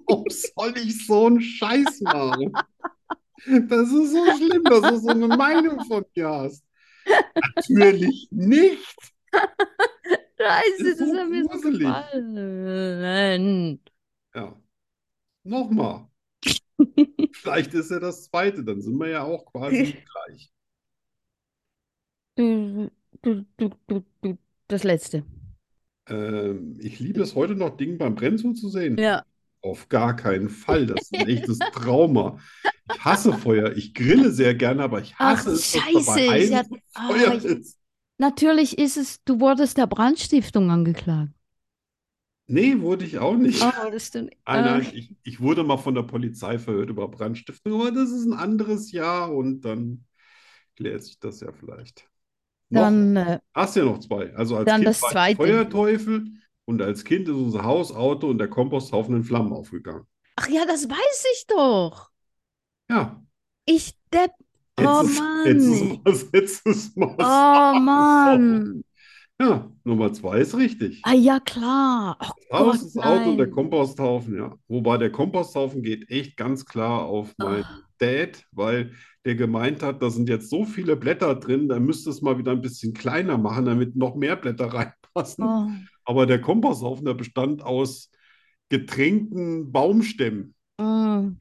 Warum 0.07 0.25
soll 0.29 0.73
ich 0.83 1.05
so 1.05 1.27
einen 1.27 1.41
Scheiß 1.41 2.01
machen? 2.01 2.53
Das 3.45 3.91
ist 3.91 4.11
so 4.11 4.25
schlimm, 4.37 4.63
dass 4.63 4.81
du 4.81 4.97
so 4.97 5.09
eine 5.09 5.27
Meinung 5.27 5.83
von 5.85 6.05
dir 6.15 6.29
hast. 6.29 6.63
Natürlich 7.69 8.27
nicht. 8.31 8.95
Scheiße, 10.37 10.89
Ist 10.89 11.01
das 11.01 11.09
so 11.09 11.17
hat 11.17 11.29
mir 11.29 11.43
so 11.43 11.71
gefallen. 11.71 13.79
Ja. 14.33 14.55
Nochmal. 15.43 16.07
Vielleicht 17.33 17.73
ist 17.73 17.91
ja 17.91 17.99
das 17.99 18.23
zweite, 18.23 18.63
dann 18.63 18.81
sind 18.81 18.97
wir 18.97 19.09
ja 19.09 19.23
auch 19.23 19.45
quasi 19.45 19.97
gleich. 20.27 20.51
Du, 22.35 22.89
du, 23.21 23.45
du, 23.57 23.69
du, 23.87 24.03
du, 24.21 24.37
das 24.67 24.83
letzte. 24.83 25.23
Ähm, 26.07 26.77
ich 26.81 26.99
liebe 26.99 27.21
es 27.21 27.35
heute 27.35 27.55
noch, 27.55 27.77
Dingen 27.77 27.97
beim 27.97 28.15
Brennen 28.15 28.37
zuzusehen. 28.37 28.97
Ja. 28.97 29.23
Auf 29.61 29.89
gar 29.89 30.15
keinen 30.15 30.49
Fall. 30.49 30.85
Das 30.85 31.03
ist 31.03 31.15
ein 31.15 31.27
echtes 31.27 31.59
Trauma. 31.59 32.37
Ich 32.87 33.03
hasse 33.03 33.33
Feuer. 33.33 33.75
Ich 33.75 33.93
grille 33.93 34.31
sehr 34.31 34.55
gerne, 34.55 34.83
aber 34.83 35.01
ich 35.01 35.15
Ach, 35.17 35.37
hasse 35.37 35.51
es, 35.51 35.71
dass 35.71 35.81
Scheiße. 35.83 36.19
Ich 36.37 36.53
hab, 36.53 36.65
Feuer 37.07 37.33
ich, 37.35 37.43
ist. 37.43 37.79
natürlich 38.17 38.77
ist 38.77 38.97
es, 38.97 39.23
du 39.23 39.39
wurdest 39.39 39.77
der 39.77 39.87
Brandstiftung 39.87 40.69
angeklagt. 40.71 41.31
Nee, 42.47 42.79
wurde 42.81 43.05
ich 43.05 43.17
auch 43.17 43.35
nicht. 43.35 43.61
Oh, 43.63 43.89
das 43.91 44.07
stimmt. 44.07 44.31
Ah, 44.45 44.61
nein, 44.61 44.87
ich, 44.93 45.15
ich 45.23 45.41
wurde 45.41 45.63
mal 45.63 45.77
von 45.77 45.95
der 45.95 46.03
Polizei 46.03 46.59
verhört 46.59 46.89
über 46.89 47.07
Brandstiftung, 47.07 47.73
aber 47.81 47.91
das 47.91 48.11
ist 48.11 48.25
ein 48.25 48.33
anderes 48.33 48.91
Jahr 48.91 49.33
und 49.33 49.61
dann 49.61 50.05
klärt 50.75 51.03
sich 51.03 51.19
das 51.19 51.41
ja 51.41 51.51
vielleicht. 51.53 52.09
Noch 52.69 52.81
Dann, 52.81 53.15
äh, 53.15 53.39
hast 53.55 53.75
du 53.75 53.81
ja 53.81 53.85
noch 53.87 53.99
zwei. 53.99 54.33
Also 54.35 54.57
als 54.57 54.67
dann 54.67 54.81
Kind 54.81 54.87
das 54.87 55.01
war 55.01 55.11
zweite. 55.11 55.37
Feuerteufel 55.37 56.25
und 56.65 56.81
als 56.81 57.03
Kind 57.05 57.27
ist 57.29 57.35
unser 57.35 57.63
Haus, 57.65 57.91
Auto 57.93 58.29
und 58.29 58.39
der 58.39 58.49
Komposthaufen 58.49 59.15
in 59.17 59.23
Flammen 59.23 59.53
aufgegangen. 59.53 60.05
ach 60.37 60.47
ja, 60.49 60.65
das 60.65 60.87
weiß 60.89 61.25
ich 61.33 61.47
doch. 61.47 62.11
Ja, 62.89 63.23
Ich 63.65 63.93
depp. 64.13 64.31
Oh 64.77 65.01
ist, 65.03 65.19
Mann. 65.19 65.45
ist 65.45 66.05
mal, 66.05 66.15
jetzt 66.33 66.65
ist 66.67 66.97
mal 66.97 67.15
Oh 67.17 67.79
Mann. 67.79 68.83
Ja, 69.37 69.69
Nummer 69.83 70.13
zwei 70.13 70.39
ist 70.39 70.55
richtig. 70.55 71.01
Ah 71.03 71.13
ja, 71.13 71.41
klar. 71.41 72.17
Oh 72.21 72.31
Das 72.49 72.59
Haus, 72.59 72.77
Gott, 72.79 72.95
das 72.95 72.97
Auto 73.03 73.29
und 73.31 73.37
der 73.37 73.47
nein. 73.47 73.55
Komposthaufen, 73.55 74.37
ja. 74.37 74.55
Wobei 74.69 74.97
der 74.97 75.11
Komposthaufen 75.11 75.81
geht 75.83 76.09
echt 76.09 76.37
ganz 76.37 76.65
klar 76.65 77.01
auf 77.05 77.33
meinen 77.37 77.65
Dad, 77.97 78.45
weil 78.51 78.93
der 79.25 79.35
gemeint 79.35 79.83
hat, 79.83 80.01
da 80.01 80.09
sind 80.09 80.29
jetzt 80.29 80.49
so 80.49 80.63
viele 80.63 80.95
Blätter 80.95 81.35
drin, 81.35 81.67
da 81.67 81.79
müsste 81.81 82.11
es 82.11 82.21
mal 82.21 82.37
wieder 82.37 82.53
ein 82.53 82.61
bisschen 82.61 82.93
kleiner 82.93 83.37
machen, 83.37 83.65
damit 83.65 83.97
noch 83.97 84.15
mehr 84.15 84.37
Blätter 84.37 84.67
reinpassen. 84.73 85.43
Oh. 85.45 85.67
Aber 86.05 86.25
der 86.25 86.39
Komposthaufen, 86.39 87.05
der 87.05 87.13
bestand 87.15 87.61
aus 87.61 88.09
getränkten 88.69 89.71
Baumstämmen. 89.73 90.55
Mm. 90.79 91.37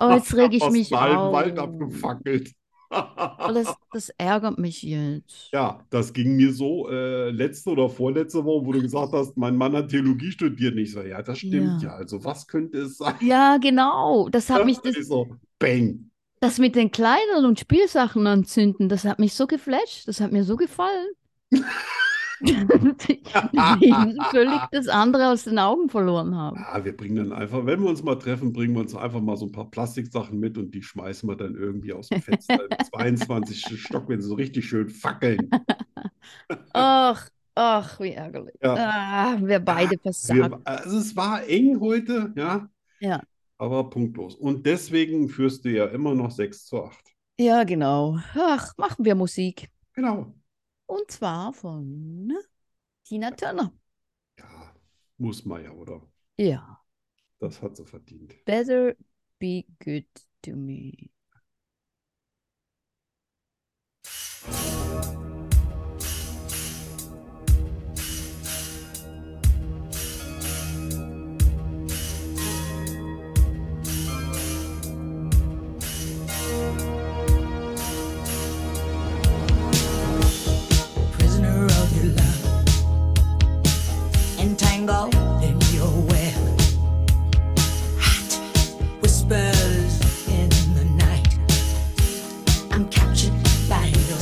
Oh, 0.00 0.10
jetzt 0.10 0.34
reg 0.36 0.52
ich 0.52 0.68
mich 0.70 0.92
auf. 0.94 1.32
Wald 1.32 1.58
abgefackelt. 1.58 2.52
Oh, 2.90 3.52
das, 3.52 3.74
das 3.92 4.08
ärgert 4.10 4.58
mich 4.58 4.82
jetzt. 4.82 5.52
Ja, 5.52 5.84
das 5.90 6.12
ging 6.12 6.36
mir 6.36 6.52
so 6.52 6.88
äh, 6.90 7.30
letzte 7.30 7.70
oder 7.70 7.88
vorletzte 7.88 8.44
Woche, 8.44 8.66
wo 8.66 8.72
du 8.72 8.82
gesagt 8.82 9.12
hast, 9.12 9.36
mein 9.36 9.56
Mann 9.56 9.74
hat 9.74 9.88
Theologie 9.90 10.30
studiert. 10.30 10.74
Und 10.74 10.78
ich 10.78 10.92
so, 10.92 11.02
ja, 11.02 11.22
das 11.22 11.38
stimmt 11.38 11.82
Ja. 11.82 11.88
ja. 11.90 11.94
Also, 11.96 12.24
was 12.24 12.46
könnte 12.46 12.78
es 12.78 12.98
sein? 12.98 13.14
Ja, 13.20 13.56
genau. 13.58 14.28
Das 14.28 14.50
hat 14.50 14.64
mich, 14.66 14.78
das, 14.78 14.94
so, 15.06 15.28
bang. 15.58 16.10
das 16.40 16.58
mit 16.58 16.76
den 16.76 16.90
Kleidern 16.90 17.44
und 17.46 17.58
Spielsachen 17.58 18.26
anzünden, 18.26 18.88
das 18.88 19.04
hat 19.04 19.18
mich 19.18 19.34
so 19.34 19.46
geflasht. 19.46 20.06
Das 20.06 20.20
hat 20.20 20.32
mir 20.32 20.44
so 20.44 20.56
gefallen. 20.56 21.08
die 22.40 24.18
völlig 24.30 24.60
das 24.72 24.88
andere 24.88 25.30
aus 25.30 25.44
den 25.44 25.58
Augen 25.58 25.88
verloren 25.88 26.34
haben. 26.36 26.56
Ja, 26.58 26.84
wir 26.84 26.96
bringen 26.96 27.16
dann 27.16 27.32
einfach, 27.32 27.64
wenn 27.66 27.80
wir 27.82 27.88
uns 27.88 28.02
mal 28.02 28.16
treffen, 28.16 28.52
bringen 28.52 28.74
wir 28.74 28.80
uns 28.80 28.94
einfach 28.94 29.20
mal 29.20 29.36
so 29.36 29.46
ein 29.46 29.52
paar 29.52 29.70
Plastiksachen 29.70 30.38
mit 30.38 30.58
und 30.58 30.74
die 30.74 30.82
schmeißen 30.82 31.28
wir 31.28 31.36
dann 31.36 31.54
irgendwie 31.54 31.92
aus 31.92 32.08
dem 32.08 32.22
Fenster 32.22 32.58
im 32.70 32.86
22. 32.92 33.80
Stock, 33.80 34.08
wenn 34.08 34.20
sie 34.20 34.28
so 34.28 34.34
richtig 34.34 34.66
schön 34.68 34.88
fackeln. 34.88 35.48
Ach, 36.72 37.28
ach, 37.54 38.00
wie 38.00 38.12
ärgerlich. 38.12 38.54
Ja. 38.62 38.74
Ah, 38.76 39.36
wir 39.40 39.58
beide 39.60 39.92
Wir, 39.92 39.98
versagt. 40.00 40.66
also 40.66 40.98
es 40.98 41.14
war 41.14 41.46
eng 41.48 41.78
heute, 41.80 42.32
ja, 42.36 42.68
Ja. 43.00 43.20
aber 43.58 43.90
punktlos. 43.90 44.34
Und 44.34 44.64
deswegen 44.66 45.28
führst 45.28 45.64
du 45.64 45.70
ja 45.70 45.86
immer 45.86 46.14
noch 46.14 46.30
6 46.30 46.66
zu 46.66 46.82
8. 46.84 46.98
Ja, 47.38 47.64
genau. 47.64 48.18
Ach, 48.34 48.72
machen 48.78 49.04
wir 49.04 49.14
Musik. 49.14 49.68
Genau. 49.92 50.34
Und 50.94 51.10
zwar 51.10 51.52
von 51.52 52.32
Tina 53.02 53.32
Turner. 53.32 53.72
Ja, 54.38 54.72
muss 55.18 55.44
man 55.44 55.64
ja, 55.64 55.72
oder? 55.72 56.00
Ja. 56.38 56.80
Das 57.40 57.60
hat 57.60 57.76
sie 57.76 57.84
verdient. 57.84 58.44
Better 58.44 58.94
be 59.40 59.64
good 59.84 60.06
to 60.42 60.52
me. 60.52 61.10
Hot 87.98 88.30
whispers 89.00 90.28
in 90.28 90.48
the 90.74 90.84
night. 90.96 91.38
I'm 92.70 92.88
captured 92.88 93.32
by 93.68 93.86
your. 93.86 94.18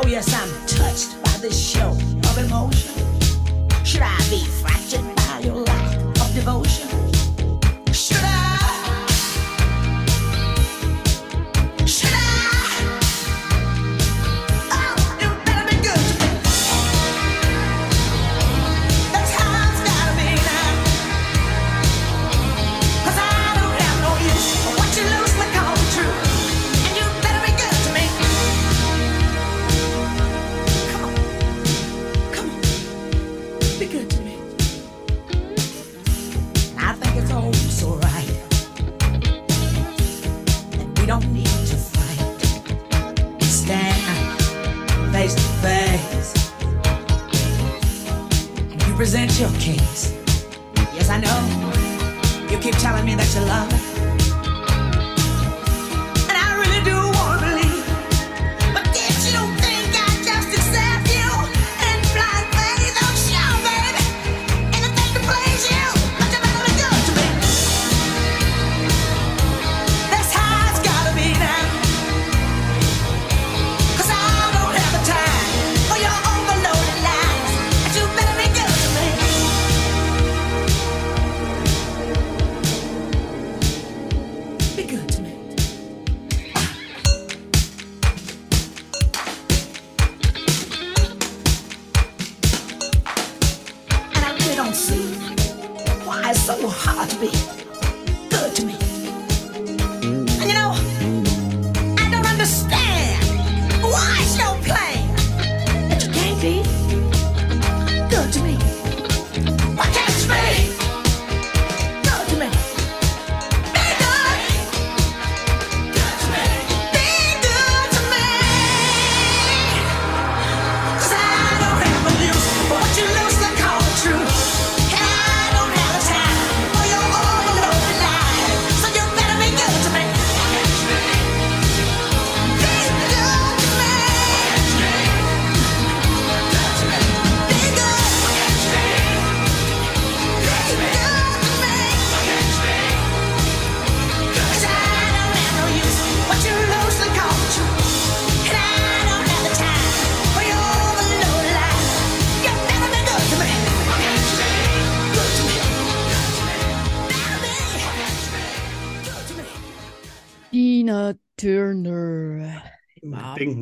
Oh 0.00 0.06
yes, 0.06 0.32
I'm 0.32 0.50
touched 0.66 1.22
by 1.22 1.38
this 1.40 1.58
show 1.58 1.90
of 1.90 2.38
emotion. 2.38 2.94
Should 3.84 4.02
I 4.02 4.16
be 4.30 4.44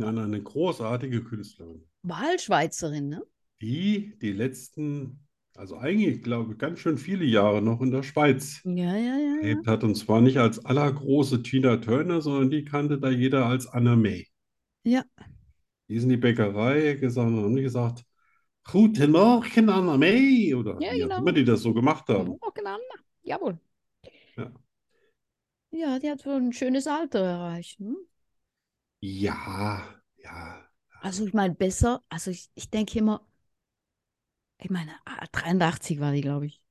Wow. 0.07 0.15
denken 0.15 0.19
an 0.19 0.25
eine 0.25 0.43
großartige 0.43 1.25
Künstlerin, 1.25 1.85
Wahlschweizerin, 2.05 3.11
ne? 3.11 3.23
die 3.61 4.17
die 4.21 4.33
letzten, 4.33 5.27
also 5.55 5.77
eigentlich, 5.79 6.23
glaube 6.23 6.53
ich, 6.53 6.59
ganz 6.59 6.79
schön 6.81 6.99
viele 6.99 7.25
Jahre 7.25 7.61
noch 7.63 7.81
in 7.83 7.91
der 7.91 8.03
Schweiz 8.03 8.65
Ja, 8.65 8.95
ja, 8.97 9.17
ja. 9.19 9.37
gelebt 9.41 9.67
hat. 9.67 9.85
Und 9.85 9.95
zwar 9.97 10.21
nicht 10.21 10.39
als 10.39 10.65
allergroße 10.65 11.43
Tina 11.43 11.79
Turner, 11.79 12.21
sondern 12.23 12.51
die 12.51 12.65
kannte 12.65 12.99
da 12.99 13.11
jeder 13.11 13.47
als 13.47 13.67
Anna 13.67 13.97
May. 13.97 14.27
Ja. 14.85 15.05
Die 15.89 15.95
ist 15.97 16.05
in 16.05 16.11
die 16.11 16.17
Bäckerei 16.17 16.95
gegangen 16.95 17.39
und 17.39 17.45
haben 17.45 17.57
die 17.57 17.63
gesagt, 17.63 18.05
Guten 18.71 19.13
Morgen, 19.13 19.69
Anna 19.71 19.97
May. 19.97 20.55
Oder 20.55 20.79
Ja, 20.81 20.93
genau. 20.93 21.19
immer 21.19 21.33
die 21.33 21.45
das 21.45 21.63
so 21.63 21.73
gemacht 21.75 22.09
haben. 22.09 22.41
Oh, 22.41 22.51
genau. 22.55 22.79
Jawohl. 23.23 23.59
Ja. 24.37 24.51
Ja, 25.71 25.99
die 26.01 26.11
hat 26.11 26.27
wohl 26.27 26.35
ein 26.41 26.53
schönes 26.53 26.87
Alter 26.89 27.21
erreicht. 27.21 27.79
Ne? 27.81 27.95
Ja, 29.01 29.96
ja. 30.27 30.63
Also 31.01 31.27
ich 31.27 31.33
meine, 31.35 31.55
besser, 31.55 32.03
also 32.09 32.31
ich, 32.31 32.49
ich 32.55 32.71
denke 32.71 32.99
immer, 32.99 33.27
ich 34.59 34.71
meine, 34.71 34.93
ah, 35.05 35.27
83 35.33 36.01
war 36.01 36.13
die, 36.13 36.21
glaube 36.23 36.47
ich. 36.47 36.63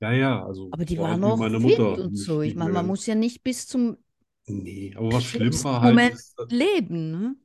Ja, 0.00 0.12
ja, 0.12 0.44
also 0.44 0.68
Aber 0.70 0.84
die 0.84 0.98
war 0.98 1.16
noch 1.16 1.36
meine 1.36 1.58
Mutter. 1.58 1.98
und 1.98 2.12
Nicht- 2.12 2.24
so. 2.24 2.42
Ich 2.42 2.54
meine, 2.54 2.72
man 2.72 2.86
muss 2.86 3.06
ja 3.06 3.14
nicht 3.14 3.42
bis 3.42 3.66
zum 3.66 3.96
Nee, 4.46 4.92
aber 4.96 5.12
was 5.12 5.24
schlimm 5.24 5.52
war 5.64 5.80
halt, 5.80 5.94
Moment 5.94 6.14
ist, 6.14 6.36
leben. 6.50 7.10
Ne? 7.12 7.36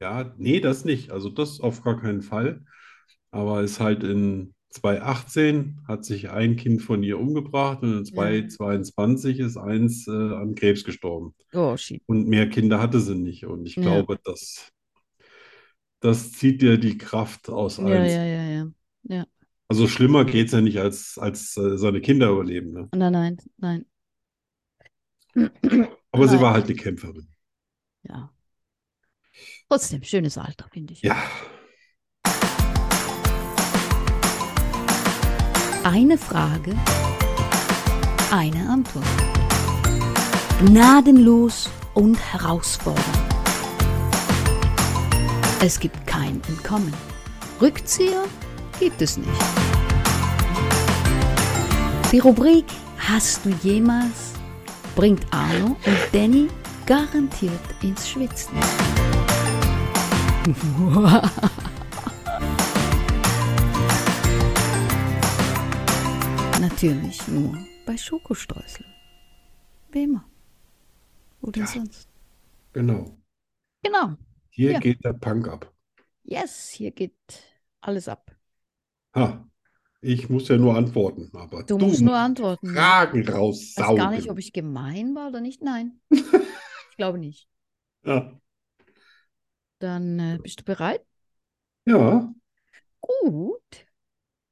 ja, 0.00 0.34
nee, 0.38 0.60
das 0.60 0.84
nicht. 0.84 1.10
Also 1.10 1.28
das 1.28 1.60
auf 1.60 1.82
gar 1.82 2.00
keinen 2.00 2.22
Fall. 2.22 2.64
Aber 3.32 3.62
ist 3.62 3.80
halt 3.80 4.04
in 4.04 4.54
2018 4.70 5.80
hat 5.88 6.04
sich 6.04 6.30
ein 6.30 6.56
Kind 6.56 6.82
von 6.82 7.02
ihr 7.02 7.18
umgebracht 7.18 7.82
und 7.82 7.98
in 7.98 8.04
2022 8.04 9.40
ist 9.40 9.56
eins 9.56 10.06
äh, 10.06 10.12
an 10.12 10.54
Krebs 10.54 10.84
gestorben. 10.84 11.34
Oh, 11.52 11.76
shit. 11.76 12.00
Und 12.06 12.28
mehr 12.28 12.48
Kinder 12.48 12.80
hatte 12.80 13.00
sie 13.00 13.16
nicht. 13.16 13.46
Und 13.46 13.66
ich 13.66 13.74
Ja. 13.76 13.82
glaube, 13.82 14.18
das, 14.24 14.70
das 16.04 16.32
zieht 16.32 16.60
dir 16.60 16.76
die 16.76 16.98
Kraft 16.98 17.48
aus 17.48 17.78
Ja, 17.78 17.84
allen. 17.84 18.06
ja, 18.10 18.24
ja, 18.24 18.70
ja. 19.04 19.26
Also 19.68 19.88
schlimmer 19.88 20.26
geht 20.26 20.48
es 20.48 20.52
ja 20.52 20.60
nicht, 20.60 20.78
als, 20.78 21.16
als 21.18 21.56
äh, 21.56 21.78
seine 21.78 22.02
Kinder 22.02 22.28
überleben. 22.30 22.72
Ne? 22.72 22.88
Nein, 22.94 23.12
nein, 23.12 23.36
nein. 23.56 23.86
Aber 26.12 26.28
sie 26.28 26.34
Nein. 26.34 26.42
war 26.44 26.52
halt 26.52 26.66
eine 26.66 26.74
Kämpferin. 26.74 27.26
Ja. 28.02 28.30
Trotzdem, 29.68 30.02
schönes 30.02 30.36
Alter, 30.36 30.68
finde 30.70 30.92
ich. 30.92 31.00
Ja, 31.02 31.16
Eine 35.84 36.16
Frage, 36.16 36.74
eine 38.30 38.68
Antwort. 38.70 39.04
Gnadenlos 40.60 41.70
und 41.94 42.16
herausfordernd. 42.32 43.23
Es 45.66 45.80
gibt 45.80 46.06
kein 46.06 46.42
Entkommen. 46.46 46.92
Rückzieher 47.58 48.26
gibt 48.78 49.00
es 49.00 49.16
nicht. 49.16 49.30
Die 52.12 52.18
Rubrik 52.18 52.66
Hast 52.98 53.46
du 53.46 53.48
jemals 53.62 54.34
bringt 54.94 55.24
Arno 55.30 55.68
und 55.86 55.98
Danny 56.12 56.48
garantiert 56.84 57.60
ins 57.82 58.06
Schwitzen. 58.10 58.54
Natürlich 66.60 67.26
nur 67.28 67.56
bei 67.86 67.96
Schokostreusel. 67.96 68.84
Wie 69.92 70.02
immer. 70.04 70.24
Oder 71.40 71.60
Ja. 71.60 71.66
sonst. 71.66 72.08
genau. 72.72 73.16
Genau. 73.82 74.16
Hier 74.54 74.72
Ja. 74.72 74.80
geht 74.80 75.04
der 75.04 75.12
Punk 75.12 75.48
ab. 75.48 75.70
Yes, 76.24 76.70
hier 76.70 76.90
geht 76.90 77.16
alles 77.80 78.08
ab. 78.08 78.30
Ha, 79.16 79.44
ich 80.02 80.28
muss 80.30 80.48
ja 80.48 80.56
nur 80.58 80.76
antworten, 80.76 81.30
aber 81.34 81.64
Du 81.66 81.78
du 81.78 81.86
musst 81.86 82.04
nur 82.04 82.16
musst 82.16 82.16
antworten. 82.16 82.90
Fragen 83.04 83.24
Ich 83.76 83.76
weiß 83.76 83.94
gar 83.94 84.10
nicht, 84.10 84.30
ob 84.30 84.38
ich 84.38 84.52
gemein 84.52 85.14
war 85.14 85.28
oder 85.28 85.40
nicht. 85.40 85.62
Nein. 85.62 86.00
Ich 86.90 86.96
glaube 86.96 87.18
nicht. 87.18 87.48
Ja. 88.02 88.38
Dann 89.78 90.18
äh, 90.18 90.38
bist 90.42 90.60
du 90.60 90.64
bereit? 90.64 91.04
Ja, 91.86 92.32
Gut. 93.00 93.86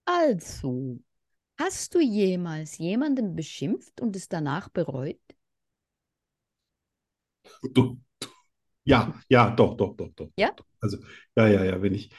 Also, 0.06 1.00
hast 1.58 1.94
du 1.94 2.00
jemals 2.00 2.78
jemanden 2.78 3.36
beschimpft 3.36 4.00
und 4.00 4.16
es 4.16 4.28
danach 4.28 4.68
bereut? 4.70 5.20
du. 7.74 7.98
Ja, 8.84 9.14
ja, 9.28 9.50
doch, 9.50 9.76
doch, 9.76 9.96
doch, 9.96 10.10
doch. 10.14 10.30
Ja? 10.36 10.54
Also, 10.80 10.98
ja, 11.36 11.46
ja, 11.48 11.64
ja, 11.64 11.82
wenn 11.82 11.94
ich, 11.94 12.10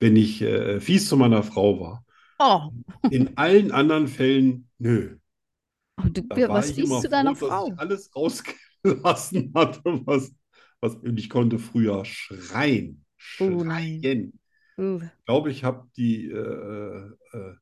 wenn 0.00 0.16
ich 0.16 0.42
äh, 0.42 0.80
fies 0.80 1.08
zu 1.08 1.16
meiner 1.16 1.42
Frau 1.42 1.80
war. 1.80 2.04
Oh, 2.40 2.72
In 3.08 3.36
allen 3.36 3.72
anderen 3.72 4.08
Fällen, 4.08 4.70
nö. 4.78 5.18
oh, 5.98 6.08
du, 6.10 6.22
Da 6.28 6.36
was 6.48 6.72
fies 6.72 7.00
zu 7.00 7.08
deiner 7.08 7.34
froh, 7.34 7.50
dass 7.50 7.56
Frau? 7.58 7.66
ich 7.66 7.78
alles 7.78 8.14
rausgelassen 8.14 9.52
hatte, 9.54 9.82
was, 10.06 10.32
was, 10.80 10.94
und 10.96 11.18
ich 11.18 11.28
konnte 11.30 11.58
früher 11.58 12.04
schreien, 12.04 13.04
Oh 13.40 13.64
schreien. 13.64 14.38
Uh, 14.78 15.00
Ich 15.20 15.26
glaube, 15.26 15.50
ich 15.50 15.64
habe 15.64 15.88
die 15.96 16.26
äh, 16.30 17.10
äh, 17.32 17.54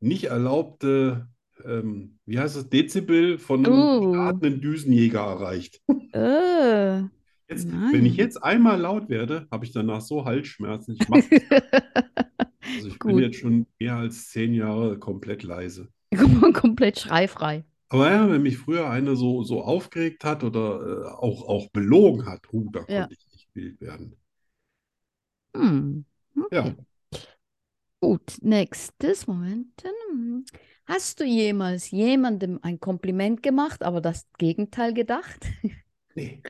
nicht 0.00 0.24
erlaubte, 0.26 1.28
ähm, 1.64 2.18
wie 2.26 2.38
heißt 2.40 2.56
es, 2.56 2.70
Dezibel 2.70 3.38
von 3.38 3.66
einem 3.66 3.90
Uh. 3.98 4.06
startenden 4.12 4.60
Düsenjäger 4.62 5.20
erreicht. 5.22 5.82
äh, 6.12 7.02
Jetzt, 7.50 7.68
wenn 7.68 8.06
ich 8.06 8.16
jetzt 8.16 8.42
einmal 8.42 8.80
laut 8.80 9.08
werde, 9.08 9.48
habe 9.50 9.64
ich 9.64 9.72
danach 9.72 10.00
so 10.00 10.24
Halsschmerzen. 10.24 10.94
Ich 10.94 11.10
also 11.10 12.88
ich 12.88 12.98
bin 12.98 13.18
jetzt 13.18 13.38
schon 13.38 13.66
mehr 13.80 13.96
als 13.96 14.28
zehn 14.28 14.54
Jahre 14.54 14.98
komplett 14.98 15.42
leise. 15.42 15.88
komplett 16.54 17.00
schreifrei. 17.00 17.64
Aber 17.88 18.08
ja, 18.08 18.30
wenn 18.30 18.42
mich 18.42 18.56
früher 18.56 18.88
eine 18.88 19.16
so, 19.16 19.42
so 19.42 19.62
aufgeregt 19.62 20.22
hat 20.24 20.44
oder 20.44 20.80
äh, 20.80 21.06
auch, 21.08 21.48
auch 21.48 21.68
belogen 21.70 22.26
hat, 22.26 22.40
uh, 22.52 22.70
da 22.70 22.84
Ja. 22.88 23.00
konnte 23.02 23.14
ich 23.14 23.32
nicht 23.32 23.48
wild 23.54 23.80
werden. 23.80 24.16
Hm. 25.56 26.04
Ja. 26.52 26.66
Okay. 26.66 26.74
Gut, 28.00 28.38
nächstes 28.40 29.26
Moment. 29.26 29.82
Hast 30.86 31.20
du 31.20 31.24
jemals 31.24 31.90
jemandem 31.90 32.58
ein 32.62 32.80
Kompliment 32.80 33.42
gemacht, 33.42 33.82
aber 33.82 34.00
das 34.00 34.26
Gegenteil 34.38 34.94
gedacht? 34.94 35.46
Nee. 36.20 36.42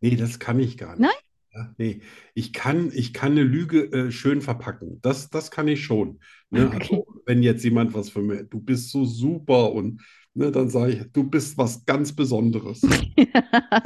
Nee, 0.00 0.16
das 0.16 0.38
kann 0.38 0.58
ich 0.58 0.76
gar 0.76 0.96
nicht. 0.96 1.00
Nein? 1.00 1.10
Ja, 1.54 1.74
nee. 1.78 2.00
Ich 2.34 2.52
kann, 2.52 2.90
ich 2.92 3.12
kann 3.12 3.32
eine 3.32 3.44
Lüge 3.44 3.84
äh, 3.92 4.10
schön 4.10 4.40
verpacken. 4.42 4.98
Das, 5.02 5.30
das 5.30 5.50
kann 5.50 5.68
ich 5.68 5.84
schon. 5.84 6.18
Ne? 6.50 6.66
Okay. 6.66 6.78
Also, 6.80 7.06
wenn 7.26 7.42
jetzt 7.42 7.62
jemand 7.62 7.94
was 7.94 8.10
von 8.10 8.26
mir, 8.26 8.42
du 8.44 8.58
bist 8.60 8.90
so 8.90 9.04
super 9.04 9.72
und 9.72 10.02
ne, 10.34 10.50
dann 10.50 10.68
sage 10.68 10.92
ich, 10.92 11.12
du 11.12 11.24
bist 11.24 11.56
was 11.56 11.84
ganz 11.86 12.12
Besonderes. 12.12 12.82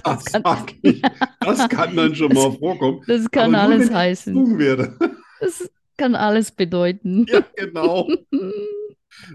Das 0.05 0.25
kann, 0.25 0.43
sag 0.45 0.75
ich. 0.83 1.03
Das 1.41 1.69
kann 1.69 1.95
dann 1.95 2.15
schon 2.15 2.33
mal 2.33 2.53
vorkommen. 2.53 3.03
das 3.07 3.31
kann 3.31 3.53
nur, 3.53 3.61
alles 3.61 3.91
heißen. 3.91 4.59
werde. 4.59 4.97
Das 5.41 5.71
kann 5.97 6.17
alles 6.17 6.51
bedeuten. 6.51 7.27
Ja, 7.29 7.45
genau. 7.55 8.09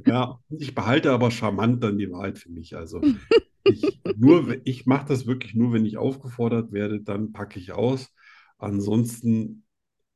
Ja, 0.06 0.39
ich 0.49 0.76
behalte 0.76 1.12
aber 1.12 1.32
charmant 1.32 1.82
dann 1.82 1.97
die 1.97 2.12
Wahrheit 2.12 2.38
für 2.38 2.49
mich. 2.49 2.76
Also 2.76 3.01
ich, 3.64 4.01
nur, 4.14 4.57
ich 4.66 4.86
mache 4.86 5.07
das 5.07 5.26
wirklich 5.28 5.53
nur, 5.55 5.74
wenn 5.74 5.86
ich 5.86 5.97
aufgefordert 5.97 6.72
werde, 6.72 7.01
dann 7.01 7.34
packe 7.34 7.59
ich 7.59 7.72
aus. 7.72 8.14
Ansonsten, 8.57 9.66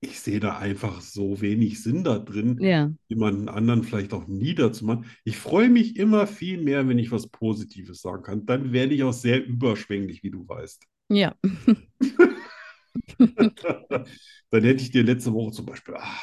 ich 0.01 0.19
sehe 0.19 0.39
da 0.39 0.57
einfach 0.57 1.01
so 1.01 1.41
wenig 1.41 1.81
Sinn 1.83 2.03
da 2.03 2.19
drin, 2.19 2.59
Ja, 2.59 2.91
jemanden 3.09 3.49
anderen 3.49 3.83
vielleicht 3.83 4.13
auch 4.13 4.27
niederzumachen. 4.27 5.05
Ich 5.23 5.37
freue 5.37 5.69
mich 5.69 5.95
immer 5.97 6.27
viel 6.27 6.61
mehr, 6.61 6.87
wenn 6.87 6.99
ich 6.99 7.11
was 7.11 7.27
Positives 7.29 8.01
sagen 8.01 8.23
kann. 8.23 8.45
Dann 8.45 8.73
werde 8.73 8.93
ich 8.95 9.03
auch 9.03 9.13
sehr 9.13 9.45
überschwänglich, 9.45 10.23
wie 10.23 10.31
du 10.31 10.47
weißt. 10.47 10.85
ja. 11.09 11.33
Dann 14.49 14.63
hätte 14.63 14.83
ich 14.83 14.91
dir 14.91 15.03
letzte 15.03 15.33
Woche 15.33 15.51
zum 15.51 15.65
Beispiel, 15.65 15.95
ah, 15.95 16.19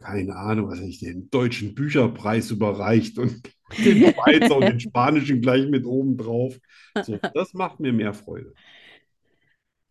keine 0.00 0.36
Ahnung, 0.36 0.68
was 0.70 0.78
hätte 0.78 0.88
ich 0.88 1.00
dir, 1.00 1.12
den 1.12 1.30
deutschen 1.30 1.74
Bücherpreis 1.74 2.50
überreicht 2.50 3.18
und 3.18 3.42
den 3.78 4.12
Schweizer 4.12 4.56
und 4.56 4.66
den 4.66 4.80
spanischen 4.80 5.40
gleich 5.40 5.66
mit 5.68 5.84
oben 5.84 6.16
drauf. 6.16 6.58
So, 7.02 7.18
das 7.34 7.52
macht 7.54 7.80
mir 7.80 7.92
mehr 7.92 8.14
Freude. 8.14 8.52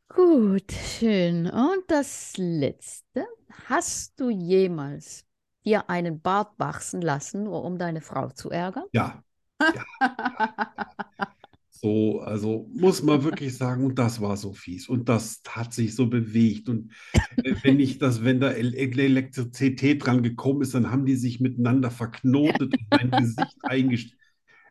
Gut, 0.10 0.72
schön. 0.72 1.48
Und 1.50 1.84
das 1.88 2.34
Letzte. 2.38 3.26
Hast 3.68 4.20
du 4.20 4.30
jemals 4.30 5.26
dir 5.66 5.90
einen 5.90 6.22
Bart 6.22 6.58
wachsen 6.58 7.02
lassen, 7.02 7.44
nur 7.44 7.64
um 7.64 7.78
deine 7.78 8.02
Frau 8.02 8.30
zu 8.30 8.50
ärgern? 8.50 8.86
Ja, 8.94 9.24
so, 11.80 12.22
also 12.22 12.70
muss 12.74 13.04
man 13.04 13.24
wirklich 13.24 13.56
sagen, 13.58 13.86
und 13.86 14.00
das 14.00 14.22
war 14.22 14.38
so 14.38 14.54
fies 14.54 14.90
und 14.90 15.10
das 15.10 15.42
hat 15.48 15.74
sich 15.74 15.96
so 15.96 16.08
bewegt 16.08 16.70
und 16.70 16.92
äh, 17.44 17.56
wenn 17.64 17.80
ich 17.80 18.00
das, 18.00 18.24
wenn 18.24 18.40
da 18.40 18.52
El 18.52 18.74
El- 18.76 19.00
Elektrizität 19.00 20.06
dran 20.06 20.24
gekommen 20.24 20.62
ist, 20.62 20.74
dann 20.74 20.92
haben 20.92 21.06
die 21.06 21.16
sich 21.16 21.40
miteinander 21.40 21.92
verknotet 21.92 22.74
und 22.74 22.88
mein 22.92 23.16
Gesicht 23.16 23.58
eingestellt. 23.66 24.16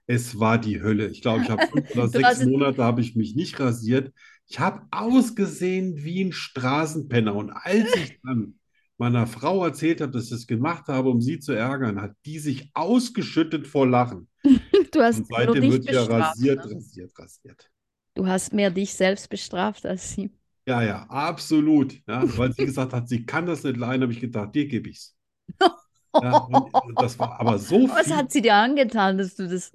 Es 0.07 0.39
war 0.39 0.59
die 0.59 0.83
Hölle. 0.83 1.09
Ich 1.09 1.23
glaube, 1.23 1.43
ich 1.43 1.51
habe 1.51 1.65
fünf 1.65 1.91
oder 1.95 2.09
sechs 2.09 2.41
Monate 2.41 2.85
habe 2.85 3.01
ich 3.01 3.17
mich 3.17 3.35
nicht 3.35 3.59
rasiert. 3.61 4.13
Ich 4.47 4.61
habe 4.61 4.87
ausgesehen 4.93 6.05
wie 6.05 6.23
ein 6.25 6.33
Straßenpenner 6.33 7.35
und 7.35 7.51
als 7.51 7.97
ich 7.97 8.21
dann 8.23 8.59
meiner 8.99 9.27
Frau 9.27 9.65
erzählt 9.65 10.01
habe, 10.01 10.13
dass 10.13 10.25
ich 10.25 10.31
das 10.31 10.47
gemacht 10.47 10.89
habe, 10.89 11.11
um 11.11 11.21
sie 11.21 11.39
zu 11.41 11.53
ärgern, 11.53 12.01
hat 12.01 12.15
die 12.27 12.39
sich 12.39 12.71
ausgeschüttet 12.75 13.67
vor 13.67 13.87
Lachen. 13.87 14.29
Du 14.93 15.03
hast 15.03 15.25
Und 15.25 15.29
seitdem 15.29 15.69
dich 15.71 15.81
wird 15.81 15.91
ja 15.91 16.05
rasiert, 16.05 16.65
ne? 16.65 16.67
rasiert, 16.67 17.19
rasiert. 17.19 17.71
Du 18.15 18.27
hast 18.27 18.53
mehr 18.53 18.71
dich 18.73 18.95
selbst 18.95 19.29
bestraft 19.31 19.87
als 19.87 20.11
sie. 20.13 20.31
Ja, 20.69 20.83
ja, 20.83 21.07
absolut. 21.09 21.95
Ja, 22.09 22.37
weil 22.37 22.53
sie 22.53 22.65
gesagt 22.65 22.93
hat, 22.93 23.09
sie 23.09 23.25
kann 23.25 23.47
das 23.47 23.63
nicht 23.65 23.77
leiden, 23.77 24.03
habe 24.03 24.13
ich 24.13 24.21
gedacht, 24.21 24.55
dir 24.55 24.67
gebe 24.67 24.89
ich's. 24.91 25.17
Ja, 26.21 26.37
und, 26.45 26.69
und 26.83 27.01
das 27.01 27.19
war 27.19 27.39
aber 27.41 27.59
so 27.59 27.89
Was 27.95 28.11
viel. 28.11 28.11
hat 28.11 28.33
sie 28.33 28.43
dir 28.43 28.55
angetan, 28.55 29.19
dass 29.19 29.35
du 29.37 29.49
das 29.49 29.73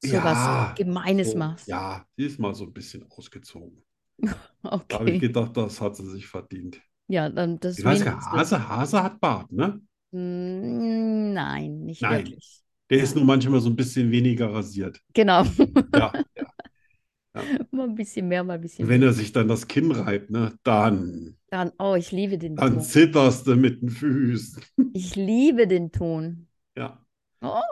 so 0.00 0.22
Ja, 0.22 0.24
was 0.24 0.50
Gemeines 0.74 1.34
so, 1.34 1.34
machst? 1.34 1.66
ja, 1.66 2.06
sie 2.16 2.24
ist 2.26 2.38
mal 2.38 2.54
so 2.54 2.64
ein 2.64 2.72
bisschen 2.72 3.02
ausgezogen. 3.10 3.84
Da 4.88 4.98
habe 4.98 5.10
ich 5.10 5.18
Okay. 5.18 5.20
gedacht, 5.20 5.56
das 5.56 5.80
hat 5.80 5.94
sie 5.96 6.08
sich 6.10 6.26
verdient. 6.26 6.80
Ja, 7.08 7.28
dann 7.28 7.58
das 7.60 7.78
Ich 7.78 7.84
weiß 7.84 8.00
Mindeste. 8.04 8.30
Hase, 8.32 8.68
Hase 8.68 9.02
hat 9.02 9.20
Bart, 9.20 9.52
ne? 9.52 9.80
Mm, 10.12 11.32
Nein, 11.32 11.84
nicht 11.84 12.02
Nein. 12.02 12.18
wirklich. 12.18 12.62
Der 12.90 12.98
Ja. 12.98 13.04
ist 13.04 13.16
nur 13.16 13.24
manchmal 13.24 13.60
so 13.60 13.68
ein 13.70 13.76
bisschen 13.76 14.10
weniger 14.10 14.52
rasiert. 14.52 15.00
Genau. 15.14 15.44
Ja, 15.94 16.12
ja. 16.36 16.46
Mal 17.70 17.84
ein 17.88 17.94
bisschen 17.94 18.28
mehr, 18.28 18.42
mal 18.44 18.54
ein 18.54 18.60
bisschen 18.60 18.88
Wenn 18.88 19.02
er 19.02 19.12
sich 19.12 19.32
dann 19.32 19.48
das 19.48 19.68
Kinn 19.68 19.90
reibt, 19.92 20.30
ne, 20.30 20.58
dann, 20.62 21.36
Dann, 21.50 21.72
oh, 21.78 21.94
ich 21.94 22.12
liebe 22.12 22.38
den 22.38 22.56
dann 22.56 22.74
Ton. 22.74 22.82
zitterst 22.82 23.46
du 23.46 23.56
mit 23.56 23.82
den 23.82 23.90
Füßen. 23.90 24.62
Ich 24.92 25.14
liebe 25.16 25.66
den 25.68 25.92
Ton. 25.92 26.48
Ja. 26.76 27.04
Oh. 27.42 27.62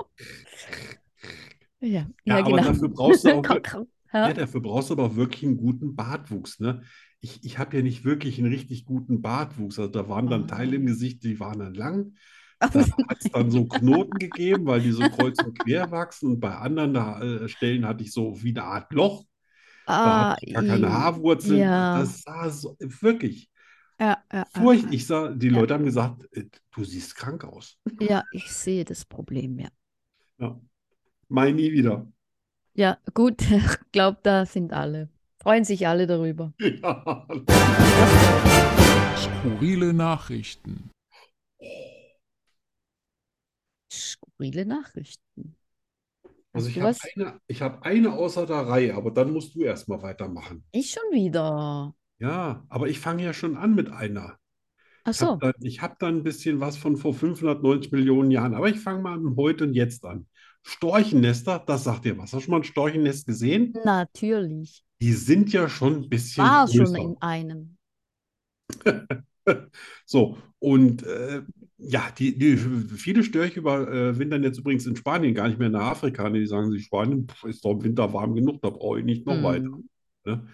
Ja, 1.80 2.06
Ja, 2.24 2.36
ja, 2.36 2.44
aber 2.44 2.56
genau. 2.56 2.62
dafür 2.68 2.88
brauchst 2.88 3.24
du 3.24 3.30
auch. 3.38 3.44
Ja. 4.14 4.28
ja, 4.28 4.32
dafür 4.34 4.60
brauchst 4.62 4.90
du 4.90 4.94
aber 4.94 5.04
auch 5.04 5.16
wirklich 5.16 5.44
einen 5.44 5.56
guten 5.56 5.96
Bartwuchs, 5.96 6.60
ne? 6.60 6.82
Ich, 7.20 7.44
ich 7.44 7.58
habe 7.58 7.76
ja 7.76 7.82
nicht 7.82 8.04
wirklich 8.04 8.38
einen 8.38 8.52
richtig 8.52 8.84
guten 8.84 9.22
Bartwuchs. 9.22 9.78
Also 9.78 9.90
da 9.90 10.08
waren 10.08 10.28
dann 10.28 10.46
Teile 10.46 10.76
im 10.76 10.82
Ah. 10.82 10.86
Gesicht, 10.86 11.24
die 11.24 11.40
waren 11.40 11.58
dann 11.60 11.74
lang. 11.74 12.14
Da 12.72 12.84
hat 13.08 13.18
es 13.20 13.30
dann 13.30 13.50
so 13.50 13.66
Knoten 13.66 14.18
gegeben, 14.18 14.66
weil 14.66 14.80
die 14.82 14.92
so 14.92 15.08
kreuz 15.08 15.40
und 15.40 15.58
quer 15.58 15.90
wachsen. 15.90 16.32
Und 16.32 16.40
bei 16.40 16.54
anderen 16.56 16.94
da, 16.94 17.20
äh, 17.22 17.48
Stellen 17.48 17.86
hatte 17.86 18.04
ich 18.04 18.12
so 18.12 18.42
wie 18.42 18.50
eine 18.50 18.64
Art 18.64 18.92
Loch. 18.92 19.24
Da 20.02 20.20
Ah, 20.26 20.30
hatte 20.30 20.36
ich 20.42 20.54
gar 20.54 20.64
keine 20.64 20.92
Haarwurzeln. 20.92 21.60
ja. 21.60 21.92
Das 21.92 22.22
sah 22.22 22.50
so, 22.50 22.76
wirklich 22.80 23.50
Ja, 24.00 24.22
ja, 24.32 24.44
furcht. 24.52 24.86
Ich 24.92 25.06
sah, 25.06 25.28
die. 25.30 25.48
Leute 25.48 25.74
haben 25.74 25.84
gesagt, 25.84 26.24
äh, 26.32 26.46
du 26.72 26.84
siehst 26.84 27.16
krank 27.16 27.44
aus. 27.44 27.78
ja, 28.00 28.24
ich 28.30 28.52
sehe 28.52 28.84
das 28.84 29.04
Problem, 29.04 29.58
ja. 29.58 29.68
Ja. 30.38 30.60
Mai 31.28 31.52
nie 31.52 31.72
wieder. 31.72 32.06
Ja, 32.76 32.98
gut, 33.14 33.40
ich 33.50 33.92
glaube, 33.92 34.18
da 34.22 34.46
sind 34.46 34.72
alle. 34.72 35.08
Freuen 35.40 35.64
sich 35.64 35.86
alle 35.86 36.06
darüber. 36.06 36.52
Ja. 36.60 37.26
Skurrile 39.16 39.92
Nachrichten. 39.92 40.90
Skurrile 43.92 44.66
Nachrichten. 44.66 45.56
Also 46.52 46.68
ich 46.68 46.80
habe 46.80 46.96
eine, 47.14 47.40
ich 47.46 47.62
habe 47.62 47.82
eine 47.82 48.12
außer 48.12 48.46
der 48.46 48.66
Reihe, 48.68 48.94
aber 48.94 49.10
dann 49.10 49.32
musst 49.32 49.54
du 49.54 49.62
erstmal 49.62 50.02
weitermachen. 50.02 50.64
Ich 50.72 50.90
schon 50.90 51.02
wieder. 51.12 51.94
Ja, 52.18 52.64
aber 52.68 52.88
ich 52.88 52.98
fange 53.00 53.24
ja 53.24 53.32
schon 53.32 53.56
an 53.56 53.74
mit 53.74 53.90
einer. 53.90 54.38
Ach 55.04 55.12
Ich 55.12 55.20
habe 55.20 55.32
so. 55.32 55.38
dann, 55.38 55.54
ich 55.60 55.82
hab 55.82 55.98
dann 55.98 56.18
ein 56.18 56.22
bisschen 56.22 56.60
was 56.60 56.76
von 56.76 56.96
vor 56.96 57.12
590 57.14 57.92
Millionen 57.92 58.30
Jahren, 58.30 58.54
aber 58.54 58.68
ich 58.68 58.80
fange 58.80 59.02
mal 59.02 59.18
mit 59.18 59.36
heute 59.36 59.64
und 59.64 59.74
jetzt 59.74 60.04
an. 60.04 60.26
Storchennester, 60.64 61.62
das 61.64 61.84
sagt 61.84 62.06
dir 62.06 62.16
was. 62.16 62.32
Hast 62.32 62.34
du 62.34 62.40
schon 62.40 62.50
mal 62.52 62.56
ein 62.58 62.64
Storchennest 62.64 63.26
gesehen? 63.26 63.74
Natürlich. 63.84 64.82
Die 65.00 65.12
sind 65.12 65.52
ja 65.52 65.68
schon 65.68 65.96
ein 65.96 66.08
bisschen 66.08 66.44
War 66.44 66.66
schon 66.66 66.78
größer. 66.78 66.98
in 66.98 67.16
einem. 67.20 67.76
So, 70.06 70.38
und 70.58 71.02
äh, 71.02 71.42
ja, 71.76 72.10
die, 72.18 72.38
die, 72.38 72.56
viele 72.56 73.22
Störche 73.22 73.60
überwintern 73.60 74.42
jetzt 74.42 74.58
übrigens 74.58 74.86
in 74.86 74.96
Spanien, 74.96 75.34
gar 75.34 75.48
nicht 75.48 75.58
mehr 75.58 75.68
nach 75.68 75.90
Afrika. 75.90 76.30
Ne? 76.30 76.40
Die 76.40 76.46
sagen 76.46 76.70
sich, 76.70 76.84
Spanien 76.84 77.28
pff, 77.28 77.44
ist 77.44 77.62
doch 77.62 77.72
im 77.72 77.84
Winter 77.84 78.10
warm 78.14 78.34
genug, 78.34 78.62
da 78.62 78.70
brauche 78.70 79.00
ich 79.00 79.04
nicht 79.04 79.26
noch 79.26 79.42
weiter. 79.42 79.68
Mhm. 79.68 79.88
Ne? 80.24 80.48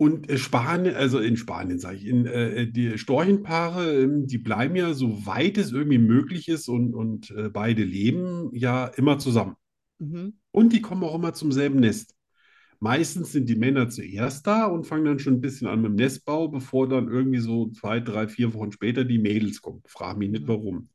Und 0.00 0.30
äh, 0.30 0.38
Spanien, 0.38 0.94
also 0.94 1.18
in 1.18 1.36
Spanien 1.36 1.78
sage 1.78 1.98
ich, 1.98 2.06
in, 2.06 2.24
äh, 2.24 2.66
die 2.66 2.96
Storchenpaare, 2.96 4.00
ähm, 4.02 4.26
die 4.26 4.38
bleiben 4.38 4.74
ja, 4.74 4.94
soweit 4.94 5.58
es 5.58 5.72
irgendwie 5.72 5.98
möglich 5.98 6.48
ist 6.48 6.68
und, 6.68 6.94
und 6.94 7.30
äh, 7.32 7.50
beide 7.50 7.84
leben 7.84 8.50
ja 8.54 8.86
immer 8.86 9.18
zusammen. 9.18 9.56
Mhm. 9.98 10.32
Und 10.52 10.72
die 10.72 10.80
kommen 10.80 11.04
auch 11.04 11.14
immer 11.14 11.34
zum 11.34 11.52
selben 11.52 11.80
Nest. 11.80 12.14
Meistens 12.80 13.32
sind 13.32 13.48
die 13.48 13.56
Männer 13.56 13.90
zuerst 13.90 14.46
da 14.46 14.66
und 14.66 14.86
fangen 14.86 15.04
dann 15.04 15.18
schon 15.18 15.34
ein 15.34 15.40
bisschen 15.42 15.68
an 15.68 15.82
mit 15.82 15.90
dem 15.90 15.96
Nestbau, 15.96 16.48
bevor 16.48 16.88
dann 16.88 17.08
irgendwie 17.08 17.40
so 17.40 17.70
zwei, 17.70 18.00
drei, 18.00 18.28
vier 18.28 18.54
Wochen 18.54 18.72
später 18.72 19.04
die 19.04 19.18
Mädels 19.18 19.62
kommen. 19.62 19.82
Frag 19.86 20.18
mich 20.18 20.30
nicht 20.30 20.46
Mhm. 20.46 20.48
warum. 20.48 20.90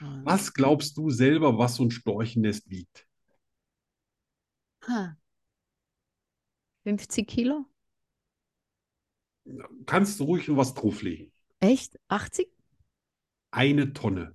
Ah. 0.00 0.24
Was 0.24 0.54
glaubst 0.54 0.96
du 0.98 1.10
selber, 1.10 1.58
was 1.58 1.76
so 1.76 1.84
ein 1.84 1.92
Storchennest 1.92 2.70
wiegt? 2.70 3.06
Ha. 4.86 5.16
50 6.84 7.26
Kilo? 7.26 7.66
Kannst 9.86 10.20
du 10.20 10.24
ruhig 10.24 10.48
noch 10.48 10.56
was 10.56 10.74
drauflegen? 10.74 11.32
Echt? 11.60 11.98
80? 12.08 12.48
Eine 13.50 13.92
Tonne. 13.92 14.34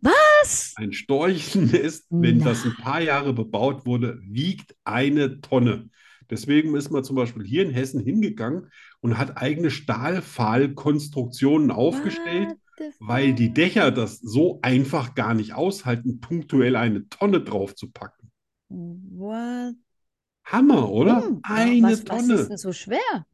Was? 0.00 0.74
Ein 0.76 0.92
Storchennest, 0.92 2.06
wenn 2.10 2.40
das 2.40 2.64
ein 2.64 2.76
paar 2.76 3.00
Jahre 3.00 3.32
bebaut 3.32 3.86
wurde, 3.86 4.18
wiegt 4.22 4.74
eine 4.84 5.40
Tonne. 5.40 5.88
Deswegen 6.28 6.74
ist 6.76 6.90
man 6.90 7.04
zum 7.04 7.16
Beispiel 7.16 7.44
hier 7.44 7.64
in 7.64 7.70
Hessen 7.70 8.00
hingegangen 8.00 8.70
und 9.00 9.18
hat 9.18 9.36
eigene 9.36 9.70
Stahlpfahlkonstruktionen 9.70 11.70
aufgestellt, 11.70 12.56
weil 13.00 13.34
die? 13.34 13.52
Dächer 13.52 13.90
das 13.90 14.20
so 14.20 14.60
einfach 14.62 15.14
gar 15.14 15.34
nicht 15.34 15.54
aushalten, 15.54 16.20
punktuell 16.20 16.76
eine 16.76 17.08
Tonne 17.08 17.40
drauf 17.40 17.74
zu 17.74 17.90
packen. 17.90 18.30
What? 18.68 19.74
Hammer, 20.44 20.90
oder? 20.90 21.22
Hm, 21.22 21.40
Eine 21.42 21.82
was, 21.82 22.06
was 22.08 22.22
ist 22.22 22.28
Tonne. 22.28 22.48
denn 22.48 22.58
so 22.58 22.72
schwer? 22.72 23.26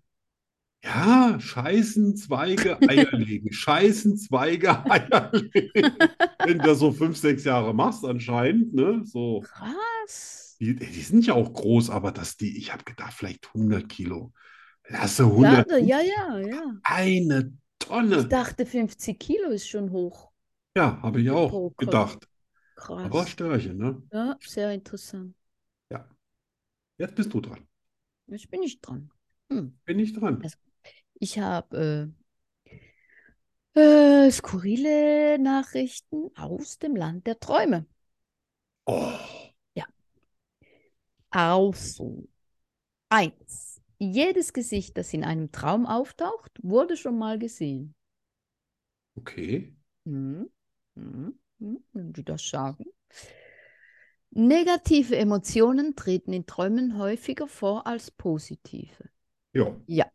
Ja, 0.87 1.39
scheißen, 1.41 2.17
Zweige, 2.17 2.81
Eier 2.89 3.11
legen. 3.13 3.53
Scheißen, 3.53 4.17
Zweige, 4.17 4.85
Eier 4.91 5.31
legen. 5.33 5.97
Wenn 6.45 6.59
du 6.59 6.65
das 6.65 6.79
so 6.79 6.93
fünf, 6.93 7.17
sechs 7.17 7.43
Jahre 7.45 7.75
machst 7.75 8.05
anscheinend, 8.05 8.73
ne? 8.73 9.03
So. 9.05 9.41
Krass. 9.41 10.57
Die, 10.61 10.77
die 10.77 11.03
sind 11.03 11.27
ja 11.27 11.35
auch 11.35 11.53
groß, 11.53 11.91
aber 11.91 12.13
dass 12.13 12.37
die, 12.37 12.57
ich 12.57 12.73
habe 12.73 12.85
gedacht, 12.85 13.13
vielleicht 13.15 13.49
100 13.49 13.89
Kilo. 13.89 14.33
Lasse 14.89 15.25
Ja, 15.25 15.29
100, 15.29 15.71
da- 15.71 15.77
ja, 15.79 16.01
ja, 16.01 16.39
ja. 16.39 16.75
eine 16.85 17.53
Ich 17.81 17.87
Tonne. 17.89 18.25
dachte, 18.29 18.65
50 18.65 19.19
Kilo 19.19 19.51
ist 19.51 19.69
schon 19.69 19.91
hoch. 19.91 20.31
Ja, 20.77 21.03
habe 21.03 21.21
ich 21.21 21.31
auch 21.31 21.51
Kopf. 21.51 21.77
gedacht. 21.77 22.29
Aber 22.77 23.09
Krass. 23.11 23.31
Störche, 23.31 23.75
ne? 23.75 24.03
Ja, 24.13 24.37
sehr 24.41 24.73
interessant. 24.73 25.35
Ja. 25.91 26.09
Jetzt 26.99 27.15
bist 27.17 27.33
du 27.35 27.41
dran. 27.41 27.67
Jetzt 28.29 28.49
bin 28.51 28.63
ich 28.63 28.81
dran. 28.81 29.11
Hm. 29.53 29.79
Bin 29.85 29.99
ich 29.99 30.13
dran. 30.13 30.41
Also- 30.43 30.57
Ich 31.21 31.39
habe 31.39 32.13
äh, 33.75 34.27
äh, 34.27 34.31
skurrile 34.33 35.39
Nachrichten 35.39 36.31
aus 36.37 36.79
dem 36.79 36.97
Land 36.97 37.27
der 37.29 37.39
Träume. 37.41 37.87
Oh, 38.87 39.53
Also, 41.31 42.27
eins. 43.11 43.81
Jedes 43.99 44.53
Gesicht, 44.55 44.99
das 44.99 45.13
in 45.15 45.25
einem 45.25 45.53
Traum 45.53 45.87
auftaucht, 45.87 46.53
wurde 46.63 46.97
schon 46.97 47.19
mal 47.19 47.39
gesehen. 47.39 47.95
okay. 49.19 49.73
Hm, 50.07 50.47
hm, 50.97 51.39
hm, 51.61 51.85
wenn 51.93 52.13
die 52.13 52.25
das 52.25 52.49
sagen. 52.49 52.87
Negative 54.31 55.17
Emotionen 55.17 55.97
treten 55.97 56.33
in 56.33 56.47
Träumen 56.47 56.97
häufiger 56.97 57.49
vor 57.49 57.89
als 57.89 58.13
positive. 58.13 59.11
Ja. 59.87 60.11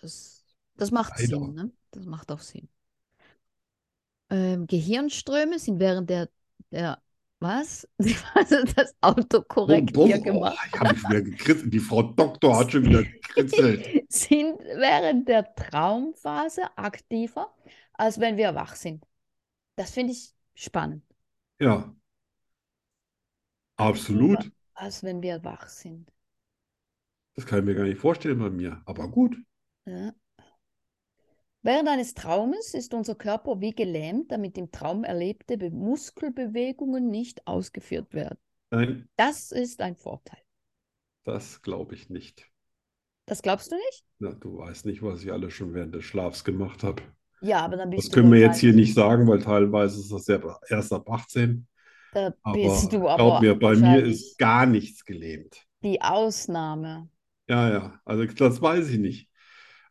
Das, 0.00 0.44
das 0.76 0.90
macht 0.90 1.18
Leider. 1.18 1.38
Sinn, 1.38 1.54
ne? 1.54 1.72
Das 1.90 2.04
macht 2.06 2.30
auch 2.30 2.40
Sinn. 2.40 2.68
Ähm, 4.30 4.66
Gehirnströme 4.66 5.58
sind 5.58 5.80
während 5.80 6.10
der, 6.10 6.28
der 6.70 7.02
was? 7.40 7.88
Also 8.34 8.56
das 8.76 8.94
Autokorrekt 9.00 9.96
Oh, 9.96 10.06
hier 10.06 10.18
oh, 10.18 10.22
gemacht. 10.22 10.58
ich 10.72 10.80
habe 10.80 10.96
wieder 10.96 11.22
gekritzelt. 11.22 11.72
Die 11.72 11.78
Frau 11.78 12.02
Doktor 12.02 12.58
hat 12.58 12.72
schon 12.72 12.84
wieder 12.84 13.02
gekritzelt. 13.04 13.86
sind 14.12 14.58
während 14.60 15.28
der 15.28 15.54
Traumphase 15.54 16.62
aktiver, 16.76 17.54
als 17.94 18.18
wenn 18.20 18.36
wir 18.36 18.54
wach 18.54 18.74
sind. 18.76 19.04
Das 19.76 19.92
finde 19.92 20.12
ich 20.12 20.34
spannend. 20.54 21.04
Ja. 21.60 21.94
Absolut. 23.76 24.50
Als 24.74 25.02
wenn 25.02 25.22
wir 25.22 25.42
wach 25.44 25.68
sind. 25.68 26.12
Das 27.34 27.46
kann 27.46 27.60
ich 27.60 27.64
mir 27.64 27.74
gar 27.74 27.84
nicht 27.84 28.00
vorstellen 28.00 28.38
bei 28.38 28.50
mir. 28.50 28.82
Aber 28.84 29.08
gut. 29.08 29.36
Ja. 29.88 30.12
Während 31.62 31.88
eines 31.88 32.14
Traumes 32.14 32.74
ist 32.74 32.94
unser 32.94 33.14
Körper 33.14 33.60
wie 33.60 33.72
gelähmt, 33.72 34.32
damit 34.32 34.58
im 34.58 34.72
Traum 34.72 35.04
erlebte 35.04 35.56
Be 35.56 35.70
Muskelbewegungen 35.70 37.10
nicht 37.10 37.46
ausgeführt 37.46 38.12
werden. 38.12 38.38
Nein, 38.70 39.08
Das 39.16 39.52
ist 39.52 39.80
ein 39.82 39.96
Vorteil. 39.96 40.40
das 41.22 41.62
glaube 41.62 41.94
ich 41.94 42.10
nicht. 42.10 42.50
Das 43.26 43.42
glaubst 43.42 43.70
du 43.70 43.76
nicht? 43.76 44.04
Na, 44.20 44.32
du 44.32 44.58
weißt 44.58 44.86
nicht, 44.86 45.02
was 45.02 45.22
ich 45.22 45.32
alles 45.32 45.54
schon 45.54 45.74
während 45.74 45.94
des 45.94 46.04
Schlafs 46.04 46.44
gemacht 46.44 46.82
habe. 46.82 47.02
Ja, 47.40 47.60
aber 47.64 47.76
dann 47.76 47.90
Das 47.94 47.96
bist 47.96 48.12
du 48.12 48.16
können 48.16 48.32
wir 48.32 48.40
jetzt 48.40 48.58
hier 48.60 48.72
nicht 48.74 48.94
sagen, 48.94 49.28
weil 49.28 49.42
teilweise 49.42 50.00
ist 50.00 50.12
das 50.12 50.26
ja 50.28 50.40
erst 50.68 50.92
ab 50.92 51.08
18. 51.10 51.66
Da 52.12 52.34
Aber 52.42 52.54
bist 52.54 52.92
du 52.92 53.08
glaub 53.14 53.18
aber 53.20 53.40
mir, 53.40 53.58
bei 53.58 53.76
mir 53.76 54.04
ist 54.04 54.38
gar 54.38 54.66
nichts 54.66 55.04
gelähmt. 55.04 55.66
die 55.82 56.00
Ausnahme. 56.02 57.08
Ja, 57.48 57.70
ja, 57.70 58.00
also 58.04 58.24
das 58.26 58.60
weiß 58.60 58.88
ich 58.90 58.98
nicht. 58.98 59.27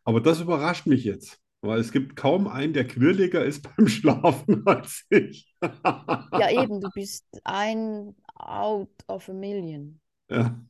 Aber 0.07 0.21
das 0.21 0.39
überrascht 0.39 0.87
mich 0.87 1.03
jetzt, 1.03 1.41
weil 1.61 1.79
es 1.81 1.91
gibt 1.91 2.15
kaum 2.15 2.47
einen, 2.47 2.71
der 2.73 2.87
quirliger 2.87 3.43
ist 3.43 3.67
beim 3.77 3.87
Schlafen 3.87 4.65
als 4.65 5.05
ich. 5.09 5.53
Ja, 5.61 6.49
eben, 6.63 6.79
du 6.79 6.89
bist 6.93 7.25
ein 7.43 8.15
out 8.35 8.89
of 9.07 9.27
a 9.29 9.33
million. 9.33 9.99
Ja. 10.31 10.63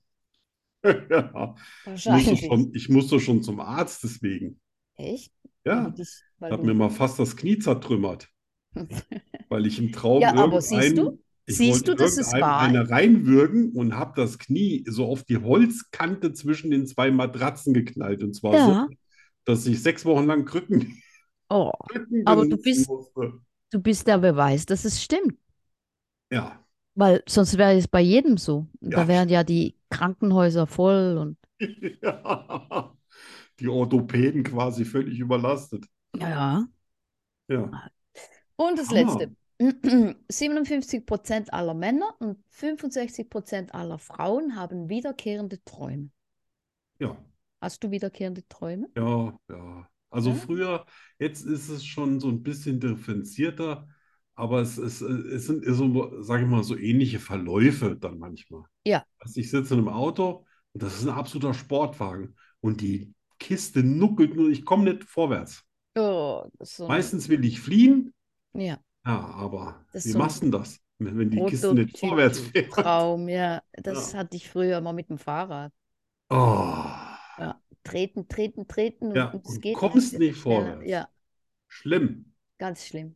Ja. 1.10 1.56
Ich 1.96 2.08
musste 2.08 2.32
Wahrscheinlich. 2.32 2.46
schon, 2.46 2.72
ich 2.74 2.90
musste 2.90 3.20
schon 3.20 3.44
zum 3.44 3.60
Arzt 3.60 4.04
deswegen. 4.04 4.60
Echt? 4.96 5.34
Ja, 5.66 5.94
hat 6.42 6.60
du- 6.60 6.64
mir 6.64 6.74
mal 6.74 6.90
fast 6.90 7.20
das 7.20 7.36
Knie 7.36 7.60
zertrümmert, 7.60 8.30
weil 9.50 9.66
ich 9.66 9.80
im 9.80 9.92
Traum 9.92 10.22
Ja, 10.22 10.34
aber 10.36 10.62
siehst 10.62 10.98
du? 10.98 11.20
Ich 11.46 11.58
Siehst 11.58 11.88
du, 11.88 11.96
das 11.96 12.18
ist 12.18 12.34
irgendeinem 12.34 12.42
wahr. 12.42 12.60
eine 12.62 12.90
reinwürgen 12.90 13.72
und 13.74 13.96
habe 13.96 14.14
das 14.18 14.38
Knie 14.38 14.84
so 14.88 15.06
auf 15.06 15.24
die 15.24 15.38
Holzkante 15.38 16.34
zwischen 16.34 16.72
den 16.72 16.86
zwei 16.88 17.10
Matratzen 17.12 17.74
geknallt. 17.74 18.22
Und 18.24 18.34
zwar 18.36 18.54
Ja. 18.54 18.88
so, 18.90 18.96
dass 19.48 19.66
ich 19.66 19.82
sechs 19.82 20.06
Wochen 20.06 20.26
lang 20.26 20.46
Krücken, 20.46 21.02
Oh, 21.50 21.72
Krücken 21.90 22.28
Aber 22.28 22.46
du 22.48 22.58
bist- 22.58 22.88
musste. 22.90 23.34
du 23.72 23.82
bist 23.82 24.06
der 24.08 24.18
Beweis, 24.18 24.66
dass 24.66 24.86
es 24.86 25.02
stimmt. 25.02 25.38
Ja. 26.32 26.64
Weil 26.96 27.24
sonst 27.28 27.58
wäre 27.58 27.76
es 27.78 27.88
bei 27.88 28.02
jedem 28.02 28.38
so. 28.38 28.68
Da 28.82 29.02
Ja. 29.02 29.08
wären 29.08 29.30
ja 29.30 29.44
die 29.44 29.78
Krankenhäuser 29.90 30.68
voll 30.68 31.18
und 31.18 31.38
Ja. 32.02 32.94
Die 33.60 33.68
Orthopäden 33.70 34.44
quasi 34.44 34.86
völlig 34.86 35.20
überlastet. 35.20 35.86
ja. 36.16 36.68
Ja. 37.50 37.90
Und 38.58 38.78
das 38.78 38.90
Hammer. 38.90 39.18
letzte. 39.20 39.36
57% 40.30 41.50
aller 41.52 41.74
Männer 41.74 42.14
und 42.20 42.38
65% 42.52 43.72
aller 43.72 43.98
Frauen 43.98 44.56
haben 44.56 44.90
wiederkehrende 44.90 45.64
Träume. 45.64 46.10
Ja. 47.00 47.16
Hast 47.62 47.84
du 47.84 47.92
wiederkehrende 47.92 48.48
Träume? 48.48 48.90
Ja, 48.96 49.40
ja. 49.50 49.90
Also 50.10 50.34
Ja. 50.34 50.34
früher, 50.34 50.86
jetzt 51.20 51.46
ist 51.46 51.70
es 51.70 51.86
schon 51.86 52.20
so 52.20 52.30
ein 52.30 52.42
bisschen 52.44 52.80
differenzierter, 52.80 53.88
aber 54.36 54.62
es, 54.62 54.78
es, 54.78 55.02
es 55.02 55.46
sind 55.48 55.64
so, 55.68 56.22
sage 56.24 56.44
ich 56.44 56.50
mal, 56.50 56.64
so 56.64 56.78
ähnliche 56.78 57.20
Verläufe 57.20 57.96
dann 57.96 58.18
manchmal. 58.18 58.64
Ja. 58.86 59.06
Also 59.20 59.40
ich 59.42 59.52
sitze 59.52 59.74
in 59.76 59.82
einem 59.82 59.90
Auto 59.90 60.46
und 60.74 60.84
das 60.84 60.96
ist 61.00 61.04
ein 61.08 61.10
absoluter 61.16 61.54
Sportwagen 61.54 62.36
und 62.62 62.82
die 62.82 63.14
Kiste 63.40 63.84
nuckelt 63.84 64.36
nur, 64.36 64.50
ich 64.50 64.66
komme 64.66 64.86
nicht 64.94 65.04
vorwärts. 65.06 65.66
Oh, 65.98 66.50
so 66.64 66.88
Meistens 66.88 67.30
will 67.30 67.44
ich 67.46 67.60
fliehen, 67.62 68.14
ja, 68.54 68.82
ja, 69.06 69.20
aber 69.20 69.86
Das 69.92 70.04
wie 70.04 70.14
so 70.14 70.16
machst 70.16 70.42
du 70.42 70.46
denn 70.48 70.52
das, 70.54 70.80
wenn 71.00 71.18
wenn 71.18 71.30
die 71.32 71.46
Kiste 71.46 71.76
nicht 71.76 71.98
vorwärts 72.00 72.40
fährt? 72.40 72.76
Traum, 72.76 73.30
ja. 73.30 73.62
Das 73.74 74.14
Ja. 74.14 74.16
hatte 74.16 74.38
ich 74.38 74.50
früher 74.50 74.82
mal 74.82 74.94
mit 74.94 75.10
dem 75.10 75.18
Fahrrad. 75.20 75.74
Oh, 76.30 76.97
Treten, 77.84 78.28
treten, 78.28 78.68
treten 78.68 79.12
Ja, 79.14 79.26
und 79.32 79.46
es 79.48 79.60
und 79.60 79.62
geht 79.62 79.82
kommst 79.82 80.18
nicht 80.18 80.20
nicht 80.20 80.38
vorwärts. 80.38 80.86
Ja, 80.86 81.10
schlimm. 81.68 82.34
ganz 82.60 82.86
schlimm. 82.86 83.16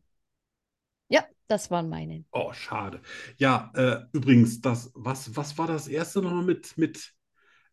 Ja, 1.08 1.24
das 1.46 1.70
waren 1.70 1.88
meine. 1.88 2.24
Oh, 2.32 2.52
schade. 2.52 3.02
Ja, 3.36 3.70
äh, 3.74 4.06
übrigens, 4.12 4.60
das, 4.62 4.90
was, 4.94 5.36
was 5.36 5.58
war 5.58 5.66
das 5.66 5.86
erste 5.88 6.22
nochmal 6.22 6.44
mit, 6.44 6.78
mit, 6.78 7.12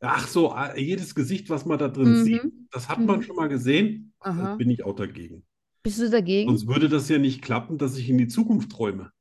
ach 0.01 0.27
so, 0.27 0.55
äh, 0.55 0.79
jedes 0.81 1.15
Gesicht, 1.15 1.49
was 1.49 1.65
man 1.65 1.79
da 1.79 1.89
drin 1.89 2.13
Mhm. 2.13 2.15
sieht, 2.15 2.53
das 2.71 2.89
hat 2.89 3.07
man 3.07 3.21
Mhm. 3.21 3.23
schon 3.23 3.35
mal 3.37 3.49
gesehen. 3.49 4.13
Aha. 4.21 4.57
bin 4.57 4.69
ich 4.71 4.83
auch 4.85 4.95
dagegen. 4.95 5.45
Bist 5.83 5.99
du 5.99 6.09
dagegen? 6.09 6.57
Sonst 6.57 6.67
würde 6.67 6.89
das 6.89 7.07
ja 7.07 7.17
nicht 7.17 7.41
klappen, 7.41 7.77
dass 7.77 7.95
ich 7.97 8.09
in 8.09 8.17
die 8.17 8.27
Zukunft 8.27 8.71
träume. 8.73 9.13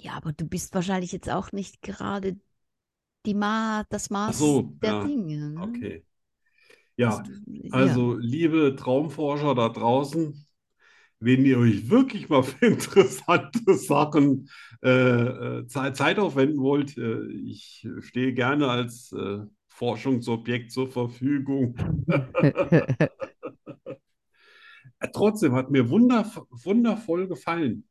Ja, 0.00 0.14
aber 0.14 0.32
du 0.32 0.46
bist 0.46 0.74
wahrscheinlich 0.74 1.12
jetzt 1.12 1.28
auch 1.30 1.52
nicht 1.52 1.82
gerade 1.82 2.38
die 3.26 3.34
Ma 3.34 3.84
das 3.90 4.10
Maß 4.10 4.60
so, 4.60 4.76
der 4.82 4.92
ja, 4.92 4.94
Dinge. 4.94 5.50
Ne? 5.50 5.86
Okay. 5.86 6.04
Ja, 6.96 7.22
du- 7.24 7.32
ja. 7.46 7.70
also 7.70 8.16
liebe 8.18 8.76
Traumforscher 8.76 9.54
da 9.54 9.68
draußen, 9.68 10.46
wenn 11.20 11.44
ihr 11.46 11.58
euch 11.58 11.90
wirklich 11.90 12.28
mal 12.30 12.44
für 12.44 12.66
interessante 12.68 13.74
Sachen 13.76 14.50
äh, 14.84 14.90
äh, 15.60 15.66
Zeit, 15.68 15.96
Zeit 15.96 16.18
aufwenden 16.18 16.60
wollt, 16.60 16.96
äh, 16.98 17.24
ich 17.28 17.86
stehe 18.00 18.34
gerne 18.34 18.68
als 18.68 19.12
äh, 19.12 19.40
Forschungsobjekt 19.68 20.72
zur 20.72 20.88
Verfügung. 20.90 21.76
Äh, 25.00 25.08
Trotzdem 25.12 25.54
hat 25.54 25.70
mir 25.70 25.90
wunder, 25.90 26.24
wundervoll 26.50 27.28
gefallen. 27.28 27.84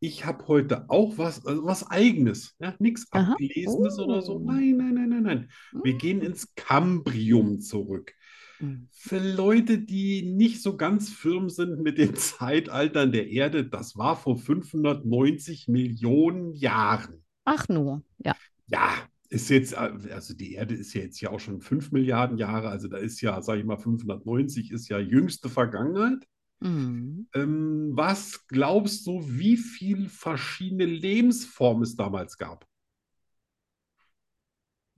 Ich 0.00 0.26
habe 0.26 0.46
heute 0.46 0.90
auch 0.90 1.16
was, 1.16 1.46
also 1.46 1.64
was 1.64 1.90
Eigenes, 1.90 2.54
ja, 2.58 2.74
nichts. 2.78 3.06
Abgelesenes 3.10 3.98
oder 3.98 4.22
so. 4.22 4.36
Oh. 4.36 4.38
Nein, 4.38 4.76
nein, 4.76 4.94
nein, 4.94 5.08
nein, 5.08 5.22
nein. 5.22 5.50
Wir 5.82 5.94
gehen 5.94 6.20
ins 6.20 6.54
Kambrium 6.54 7.60
zurück. 7.60 8.12
Mhm. 8.60 8.88
Für 8.92 9.18
Leute, 9.18 9.78
die 9.78 10.22
nicht 10.22 10.62
so 10.62 10.76
ganz 10.76 11.10
firm 11.10 11.48
sind 11.48 11.82
mit 11.82 11.98
den 11.98 12.14
Zeitaltern 12.16 13.12
der 13.12 13.28
Erde, 13.28 13.66
das 13.66 13.96
war 13.96 14.16
vor 14.16 14.36
590 14.36 15.68
Millionen 15.68 16.54
Jahren. 16.54 17.22
Ach 17.44 17.68
nur, 17.68 18.02
ja. 18.18 18.34
Ja, 18.68 18.92
ist 19.28 19.50
jetzt, 19.50 19.72
äh, 19.72 19.92
also 20.12 20.34
die 20.34 20.54
Erde 20.54 20.74
ist 20.74 20.94
ja 20.94 21.02
jetzt 21.02 21.20
ja 21.20 21.30
auch 21.30 21.40
schon 21.40 21.60
5 21.60 21.92
Milliarden 21.92 22.38
Jahre, 22.38 22.68
also 22.68 22.88
da 22.88 22.98
ist 22.98 23.20
ja, 23.20 23.40
sage 23.42 23.60
ich 23.60 23.66
mal, 23.66 23.78
590 23.78 24.72
ist 24.72 24.88
ja 24.88 24.98
jüngste 24.98 25.48
Vergangenheit. 25.48 26.26
Mhm. 26.60 27.28
Ähm, 27.34 27.92
was 27.94 28.46
glaubst 28.48 29.06
du, 29.06 29.20
wie 29.28 29.56
viele 29.56 30.08
verschiedene 30.08 30.86
Lebensformen 30.86 31.82
es 31.84 31.94
damals 31.96 32.36
gab? 32.36 32.66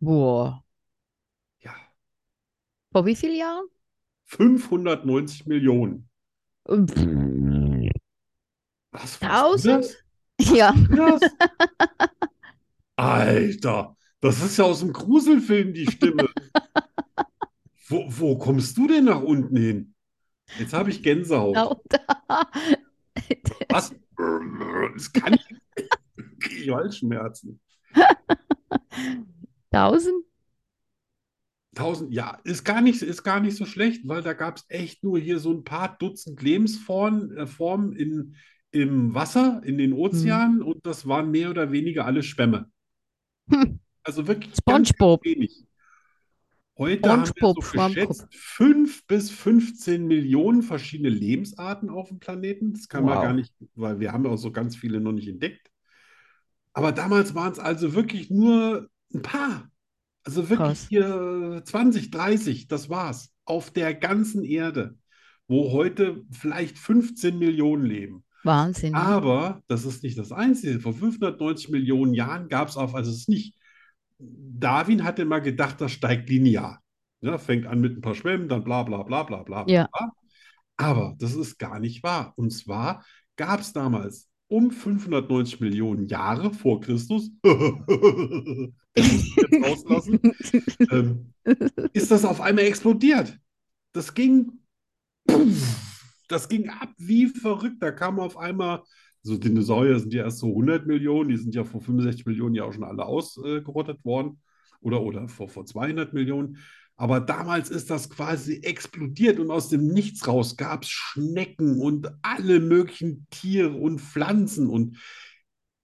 Boah. 0.01 0.65
Ja, 1.61 1.75
Vor 2.93 3.07
wie 3.07 3.17
vielen 3.17 3.37
Jahren? 3.37 3.67
590 4.25 5.47
Millionen. 5.47 6.09
Pff, 6.69 7.07
Was, 8.93 9.19
Tausend? 9.21 9.87
Ja. 10.41 10.73
das? 10.95 11.21
Alter, 12.97 13.97
das 14.21 14.43
ist 14.43 14.57
ja 14.59 14.65
aus 14.65 14.81
dem 14.81 14.93
Gruselfilm 14.93 15.73
die 15.73 15.87
Stimme. 15.87 16.29
Wo, 17.89 18.05
wo 18.09 18.39
kommst 18.39 18.77
du 18.77 18.87
denn 18.87 19.07
nach 19.07 19.21
unten 19.23 19.57
hin? 19.57 19.95
Jetzt 20.59 20.73
habe 20.73 20.91
ich 20.91 21.03
Gänsehaut. 21.03 21.55
Genau 21.55 21.83
da. 21.89 22.49
Was? 23.69 23.95
Das 24.97 25.13
kann 25.13 25.35
ich. 25.35 26.71
Halsschmerzen. 26.71 27.61
Tausend? 29.71 30.25
Tausend, 31.75 32.13
ja, 32.13 32.39
ist 32.43 32.65
gar 32.65 32.81
nicht, 32.81 33.03
ist 33.03 33.23
gar 33.23 33.41
nicht 33.41 33.57
so 33.57 33.65
schlecht, 33.65 34.09
weil 34.09 34.23
da 34.23 34.33
gab 34.33 34.57
es 34.57 34.65
echt 34.69 35.05
nur 35.05 35.19
hier 35.19 35.39
so 35.39 35.53
ein 35.53 35.63
paar 35.63 35.97
Dutzend 35.99 36.43
Lebensformen 36.43 37.37
äh, 37.37 38.03
in, 38.03 38.35
im 38.73 39.15
Wasser, 39.15 39.63
in 39.65 39.79
den 39.79 39.93
Ozeanen 39.93 40.63
und 40.63 40.85
das 40.85 41.07
waren 41.07 41.31
mehr 41.31 41.51
oder 41.51 41.71
weniger 41.71 42.05
alle 42.05 42.23
Schwämme. 42.23 42.71
Hm. 43.51 43.79
Also 44.03 44.27
wirklich 44.27 44.55
ganz, 44.65 44.89
SpongeBob. 44.89 45.23
ganz 45.23 45.37
wenig. 45.37 45.68
Heute 46.79 47.11
haben 47.11 47.25
wir 47.25 47.33
so 47.41 47.55
geschätzt 47.55 48.27
5 48.31 49.07
bis 49.07 49.31
15 49.31 50.07
Millionen 50.07 50.63
verschiedene 50.63 51.09
Lebensarten 51.09 51.91
auf 51.91 52.09
dem 52.09 52.21
Planeten. 52.21 52.73
Das 52.73 52.89
kann 52.89 53.05
man 53.05 53.17
Wow. 53.17 53.23
gar 53.25 53.33
nicht, 53.35 53.53
weil 53.75 53.99
wir 53.99 54.13
haben 54.13 54.25
ja 54.25 54.31
auch 54.31 54.37
so 54.37 54.53
ganz 54.53 54.77
viele 54.77 55.01
noch 55.01 55.13
nicht 55.13 55.29
entdeckt. 55.29 55.71
Aber 56.73 56.93
damals 56.93 57.35
waren 57.35 57.53
es 57.53 57.59
also 57.59 57.95
wirklich 57.95 58.31
nur 58.31 58.89
ein 59.13 59.23
paar. 59.23 59.69
Also 60.23 60.49
wirklich 60.49 60.59
Krass. 60.59 60.87
hier 60.89 61.63
20, 61.65 62.11
30, 62.11 62.69
das 62.69 62.89
war's. 62.89 63.33
Auf 63.45 63.71
der 63.71 63.95
ganzen 63.95 64.45
Erde, 64.45 64.97
wo 65.49 65.73
heute 65.73 66.23
vielleicht 66.31 66.79
15 66.79 67.39
Millionen 67.39 67.85
leben. 67.87 68.25
Wahnsinn. 68.45 68.93
ne? 68.93 68.99
Aber 68.99 69.63
das 69.67 69.85
ist 69.85 70.03
nicht 70.05 70.17
das 70.19 70.31
Einzige. 70.31 70.79
Vor 70.81 70.93
590 70.93 71.71
Millionen 71.71 72.15
Jahren 72.15 72.49
gab 72.49 72.69
es 72.69 72.77
auf, 72.77 72.95
also 72.95 73.11
es 73.11 73.19
ist 73.19 73.29
nicht, 73.29 73.55
Darwin 74.19 75.05
hatte 75.05 75.23
immer 75.23 75.41
gedacht, 75.41 75.81
das 75.81 75.93
steigt 75.93 76.29
linear. 76.29 76.83
Ja, 77.21 77.39
fängt 77.39 77.67
an 77.67 77.81
mit 77.81 77.97
ein 77.97 78.01
paar 78.01 78.15
Schwämmen, 78.15 78.49
dann 78.49 78.65
bla 78.65 78.83
bla 78.83 79.03
bla 79.03 79.23
bla 79.25 79.43
bla 79.43 79.65
Ja. 79.67 79.89
bla. 79.93 80.13
Aber 80.77 81.15
das 81.19 81.35
ist 81.35 81.59
gar 81.59 81.81
nicht 81.81 82.03
wahr. 82.03 82.33
Und 82.37 82.51
zwar 82.51 83.05
gab 83.37 83.61
es 83.61 83.73
damals 83.73 84.29
um 84.49 84.71
590 84.71 85.61
Millionen 85.61 86.07
Jahre 86.07 86.53
vor 86.53 86.81
Christus, 86.81 87.31
rauslassen, 89.63 90.21
ähm, 90.91 91.33
ist 91.93 92.11
das 92.11 92.25
auf 92.25 92.41
einmal 92.41 92.65
explodiert. 92.65 93.39
Das 93.93 94.15
ging, 94.15 94.61
das 96.29 96.49
ging 96.49 96.69
ab 96.69 96.91
wie 96.99 97.27
verrückt. 97.29 97.83
Da 97.83 97.91
kam 97.91 98.21
auf 98.21 98.37
einmal, 98.37 98.83
so 99.23 99.37
Dinosaurier 99.37 99.99
sind 99.99 100.15
ja 100.15 100.25
erst 100.25 100.39
so 100.39 100.49
100 100.49 100.87
Millionen, 100.87 101.31
die 101.31 101.37
sind 101.37 101.55
ja 101.55 101.65
vor 101.65 101.81
65 101.81 102.27
Millionen 102.27 102.55
ja 102.55 102.65
auch 102.65 102.73
schon 102.73 102.85
alle 102.85 103.05
ausgerottet 103.05 104.05
worden 104.05 104.41
oder, 104.81 105.03
oder 105.03 105.29
vor, 105.29 105.49
vor 105.49 105.67
200 105.67 106.13
Millionen. 106.13 106.59
Aber 106.97 107.21
damals 107.21 107.71
ist 107.71 107.91
das 107.91 108.11
quasi 108.11 108.61
explodiert 108.63 109.39
und 109.39 109.53
aus 109.53 109.69
dem 109.69 109.87
Nichts 109.87 110.27
raus 110.27 110.57
gab 110.57 110.83
es 110.83 110.91
Schnecken 110.91 111.81
und 111.81 112.11
alle 112.23 112.59
möglichen 112.59 113.27
Tiere 113.31 113.75
und 113.75 114.01
Pflanzen. 114.01 114.69
Und 114.69 114.99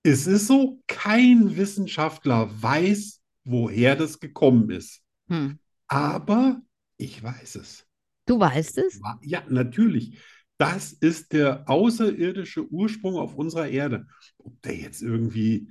es 0.03 0.27
ist 0.27 0.49
so, 0.49 0.83
kein 0.89 1.57
Wissenschaftler 1.57 2.51
weiß, 2.61 3.21
woher 3.45 3.95
das 3.95 4.19
gekommen 4.19 4.71
ist. 4.71 5.03
Hm. 5.29 5.59
Aber 5.87 6.61
ich 6.97 7.23
weiß 7.23 7.57
es. 7.57 7.87
Du 8.27 8.41
weißt 8.41 8.79
es? 8.79 9.01
Ja, 9.23 9.45
natürlich. 9.49 10.19
Das 10.59 10.93
ist 10.93 11.33
der 11.33 11.69
außerirdische 11.69 12.71
Ursprung 12.71 13.17
auf 13.17 13.35
unserer 13.35 13.69
Erde. 13.69 14.07
Ob 14.39 14.61
der 14.63 14.77
jetzt 14.77 15.03
irgendwie 15.03 15.69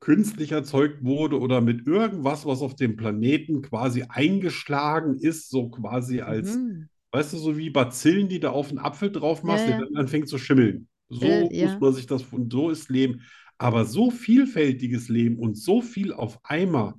künstlich 0.00 0.52
erzeugt 0.52 1.04
wurde 1.04 1.38
oder 1.40 1.60
mit 1.60 1.86
irgendwas, 1.86 2.46
was 2.46 2.62
auf 2.62 2.76
dem 2.76 2.96
Planeten 2.96 3.62
quasi 3.62 4.04
eingeschlagen 4.08 5.18
ist, 5.18 5.50
so 5.50 5.70
quasi 5.70 6.20
als, 6.20 6.62
Mhm. 6.62 6.88
weißt 7.12 7.32
du, 7.34 7.38
so 7.38 7.56
wie 7.58 7.70
Bazillen, 7.70 8.28
die 8.28 8.40
da 8.40 8.50
auf 8.50 8.68
einen 8.70 8.78
Apfel 8.78 9.10
drauf 9.12 9.42
machst, 9.42 9.66
Ja, 9.66 9.68
der 9.68 9.76
dann 9.76 9.96
anfängt 9.96 10.28
zu 10.28 10.38
schimmeln. 10.38 10.88
So 11.08 11.50
Äh, 11.50 11.56
muss 11.58 11.78
ja. 11.78 11.80
man 11.80 11.92
sich 11.94 12.06
das 12.06 12.22
von, 12.22 12.50
so 12.50 12.70
ist 12.70 12.90
Leben. 12.90 13.22
Aber 13.58 13.84
so 13.86 14.10
vielfältiges 14.10 15.08
Leben 15.08 15.38
und 15.38 15.56
so 15.58 15.82
viel 15.82 16.12
auf 16.12 16.38
einmal, 16.44 16.94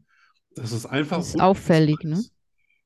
das 0.56 0.74
ist 0.74 0.86
einfach 0.88 1.22
Das 1.22 1.28
ist 1.30 1.40
auffällig, 1.40 2.04
ne? 2.04 2.26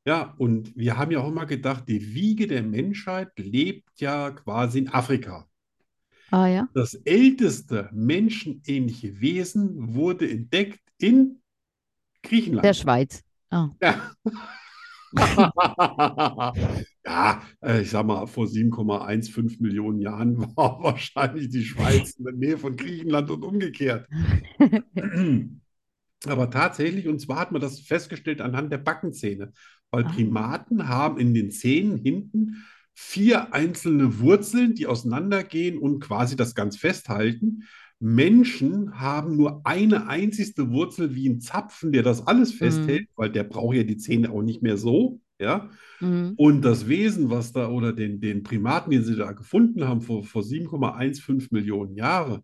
Ja, 0.06 0.34
und 0.38 0.76
wir 0.76 0.98
haben 0.98 1.12
ja 1.12 1.20
auch 1.20 1.30
immer 1.30 1.46
gedacht, 1.46 1.86
die 1.88 2.14
Wiege 2.14 2.48
der 2.48 2.64
Menschheit 2.64 3.32
lebt 3.38 3.90
ja 4.00 4.32
quasi 4.32 4.80
in 4.80 4.90
Afrika. 4.90 5.48
Ah 6.30 6.48
ja. 6.48 6.68
Das 6.74 6.96
älteste 6.96 7.90
menschenähnliche 7.94 9.22
Wesen 9.22 9.94
wurde 9.94 10.30
entdeckt 10.30 10.82
in 10.98 11.42
Der 12.24 12.30
Griechenland. 12.30 12.76
Schweiz. 12.76 13.22
Ah. 13.50 13.70
Ja. 13.82 14.12
Ja, 17.06 17.42
äh, 17.62 17.82
ich 17.82 17.90
sag 17.90 18.06
mal, 18.06 18.26
vor 18.28 18.48
7,15 18.48 19.62
Millionen 19.62 20.00
Jahren 20.00 20.40
war 20.56 20.82
wahrscheinlich 20.82 21.50
die 21.50 21.64
Schweiz 21.64 22.12
in 22.16 22.24
der 22.26 22.34
Nähe 22.34 22.58
von 22.58 22.76
Griechenland 22.76 23.30
und 23.30 23.44
umgekehrt. 23.44 24.08
Aber 26.26 26.50
tatsächlich, 26.50 27.08
und 27.10 27.20
zwar 27.20 27.40
hat 27.40 27.52
man 27.52 27.62
das 27.62 27.82
festgestellt 27.82 28.40
anhand 28.40 28.72
der 28.72 28.78
Backenzähne, 28.78 29.52
weil 29.94 30.06
Ah. 30.06 30.10
Primaten 30.10 30.90
haben 30.90 31.20
in 31.20 31.34
den 31.34 31.52
Zähnen 31.52 31.98
hinten 31.98 32.66
vier 32.96 33.54
einzelne 33.54 34.20
Wurzeln, 34.20 34.76
die 34.76 34.88
auseinandergehen 34.88 35.78
und 35.78 36.00
quasi 36.00 36.36
das 36.36 36.56
ganz 36.56 36.78
festhalten. 36.78 37.64
Menschen 38.00 39.00
haben 39.00 39.38
nur 39.38 39.66
eine 39.66 40.08
einzigste 40.08 40.72
Wurzel 40.72 41.16
wie 41.16 41.30
ein 41.30 41.40
Zapfen, 41.42 41.92
der 41.92 42.04
das 42.04 42.28
alles 42.28 42.52
festhält, 42.52 43.08
weil 43.16 43.32
der 43.32 43.44
braucht 43.44 43.76
ja 43.76 43.84
die 43.84 43.98
Zähne 43.98 44.32
auch 44.32 44.42
nicht 44.42 44.62
mehr 44.64 44.78
so, 44.78 45.22
ja. 45.40 45.70
Mhm. 46.00 46.34
Und 46.36 46.64
das 46.64 46.88
Wesen, 46.88 47.30
was 47.30 47.54
da, 47.54 47.70
oder 47.70 47.94
den, 47.94 48.20
den 48.20 48.44
Primaten, 48.44 48.92
den 48.92 49.04
sie 49.04 49.16
da 49.16 49.32
gefunden 49.32 49.88
haben 49.88 50.02
vor, 50.02 50.24
vor 50.24 50.42
7,15 50.42 51.48
Millionen 51.52 51.96
Jahre, 51.96 52.44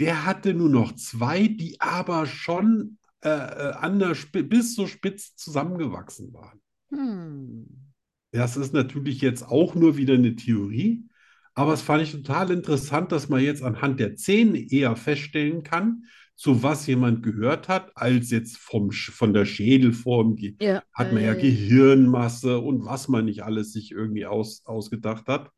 der 0.00 0.26
hatte 0.26 0.52
nur 0.52 0.68
noch 0.68 0.94
zwei, 0.96 1.46
die 1.48 1.80
aber 1.80 2.26
schon 2.26 2.98
äh, 3.22 3.28
äh, 3.30 3.72
an 3.72 3.98
der 3.98 4.10
Sp 4.14 4.42
bis 4.42 4.74
zur 4.74 4.88
Spitze 4.88 5.34
zusammengewachsen 5.36 6.32
waren. 6.34 6.60
Hm. 6.90 7.66
Das 8.30 8.56
ist 8.56 8.74
natürlich 8.74 9.20
jetzt 9.20 9.42
auch 9.42 9.74
nur 9.74 9.96
wieder 9.96 10.14
eine 10.14 10.36
Theorie, 10.36 11.04
aber 11.54 11.72
es 11.72 11.82
fand 11.82 12.02
ich 12.02 12.12
total 12.12 12.50
interessant, 12.50 13.10
dass 13.10 13.28
man 13.28 13.42
jetzt 13.42 13.62
anhand 13.62 13.98
der 14.00 14.16
Zähne 14.16 14.58
eher 14.70 14.94
feststellen 14.96 15.62
kann, 15.62 16.04
zu 16.36 16.62
was 16.62 16.86
jemand 16.86 17.24
gehört 17.24 17.68
hat, 17.68 17.90
als 17.96 18.30
jetzt 18.30 18.58
vom, 18.58 18.92
von 18.92 19.32
der 19.32 19.44
Schädelform. 19.44 20.36
Ja, 20.60 20.84
hat 20.92 21.12
man 21.12 21.24
ja 21.24 21.34
Gehirnmasse 21.34 22.60
und 22.60 22.84
was 22.84 23.08
man 23.08 23.24
nicht 23.24 23.42
alles 23.42 23.72
sich 23.72 23.90
irgendwie 23.90 24.24
aus, 24.24 24.62
ausgedacht 24.66 25.26
hat. 25.26 25.50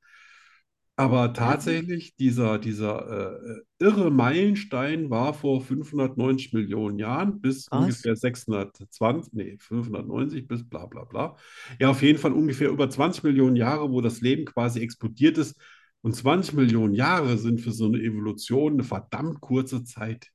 Aber 1.01 1.33
tatsächlich, 1.33 2.15
dieser, 2.17 2.59
dieser 2.59 3.35
äh, 3.59 3.61
irre 3.79 4.11
Meilenstein 4.11 5.09
war 5.11 5.33
vor 5.35 5.61
590 5.63 6.53
Millionen 6.53 6.99
Jahren 6.99 7.41
bis 7.41 7.67
Krass. 7.67 7.81
ungefähr 7.83 8.17
620, 8.17 9.33
nee, 9.33 9.57
590 9.59 10.47
bis 10.47 10.69
bla 10.69 10.87
bla 10.87 11.05
bla. 11.05 11.37
Ja, 11.79 11.91
auf 11.91 12.03
jeden 12.03 12.19
Fall 12.19 12.33
ungefähr 12.33 12.69
über 12.71 12.91
20 12.91 13.23
Millionen 13.25 13.57
Jahre, 13.57 13.91
wo 13.91 14.01
das 14.01 14.21
Leben 14.21 14.45
quasi 14.45 14.81
explodiert 14.81 15.39
ist. 15.39 15.57
Und 16.03 16.15
20 16.15 16.55
Millionen 16.55 16.95
Jahre 16.95 17.37
sind 17.39 17.61
für 17.61 17.73
so 17.73 17.87
eine 17.87 17.99
Evolution 17.99 18.75
eine 18.75 18.85
verdammt 18.85 19.41
kurze 19.41 19.85
Zeit. 19.85 20.29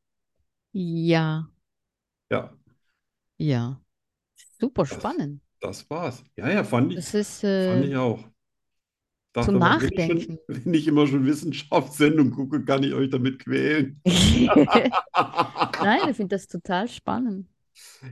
Ja, 0.74 1.48
Ja, 2.32 2.54
ja. 3.38 3.82
Super 4.60 4.84
Das- 4.84 4.94
spannend. 4.94 5.42
das 5.60 5.90
war's. 5.90 6.24
Ja, 6.36 6.50
ja, 6.52 6.64
fand 6.64 6.92
ich, 6.94 6.98
Das 6.98 7.14
ist 7.14 7.42
fand 7.42 7.86
äh, 7.86 7.88
ich 7.88 7.96
auch. 7.96 8.24
Dachte 9.36 9.52
zum 9.52 9.60
mal, 9.60 9.80
wenn 9.80 9.90
ich 9.94 10.06
schon, 10.06 10.26
Nachdenken. 10.26 10.40
wenn 10.48 10.74
ich 10.74 10.88
immer 10.88 11.08
schon 11.08 11.26
Wissenschaftssendung 11.26 12.32
gucke, 12.32 12.64
kann 12.66 12.84
ich 12.84 12.94
euch 12.94 13.10
damit 13.10 13.40
quälen. 13.40 14.02
Nein, 15.80 16.10
ich 16.10 16.18
finde 16.18 16.36
das 16.36 16.48
total 16.48 16.88
spannend. 16.88 17.48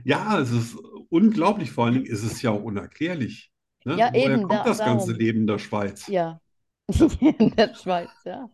Ja, 0.04 0.40
es 0.40 0.50
ist 0.50 0.76
unglaublich. 1.10 1.70
Vor 1.70 1.84
allen 1.86 1.94
Dingen 1.94 2.06
ist 2.06 2.22
es 2.22 2.42
ja 2.42 2.50
auch 2.50 2.62
unerklärlich. 2.62 3.50
Ne? 3.84 3.94
Ja, 3.98 4.10
Woher 4.12 4.36
eben, 4.36 4.42
kommt 4.42 4.60
da- 4.60 4.64
das 4.66 4.78
ganze 4.78 5.12
darum. 5.12 5.18
Leben 5.18 5.40
in 5.40 5.46
der 5.46 5.58
Schweiz? 5.58 6.06
Ja. 6.06 6.40
In 7.20 7.50
der 7.56 7.74
Schweiz, 7.74 8.10
ja. 8.24 8.50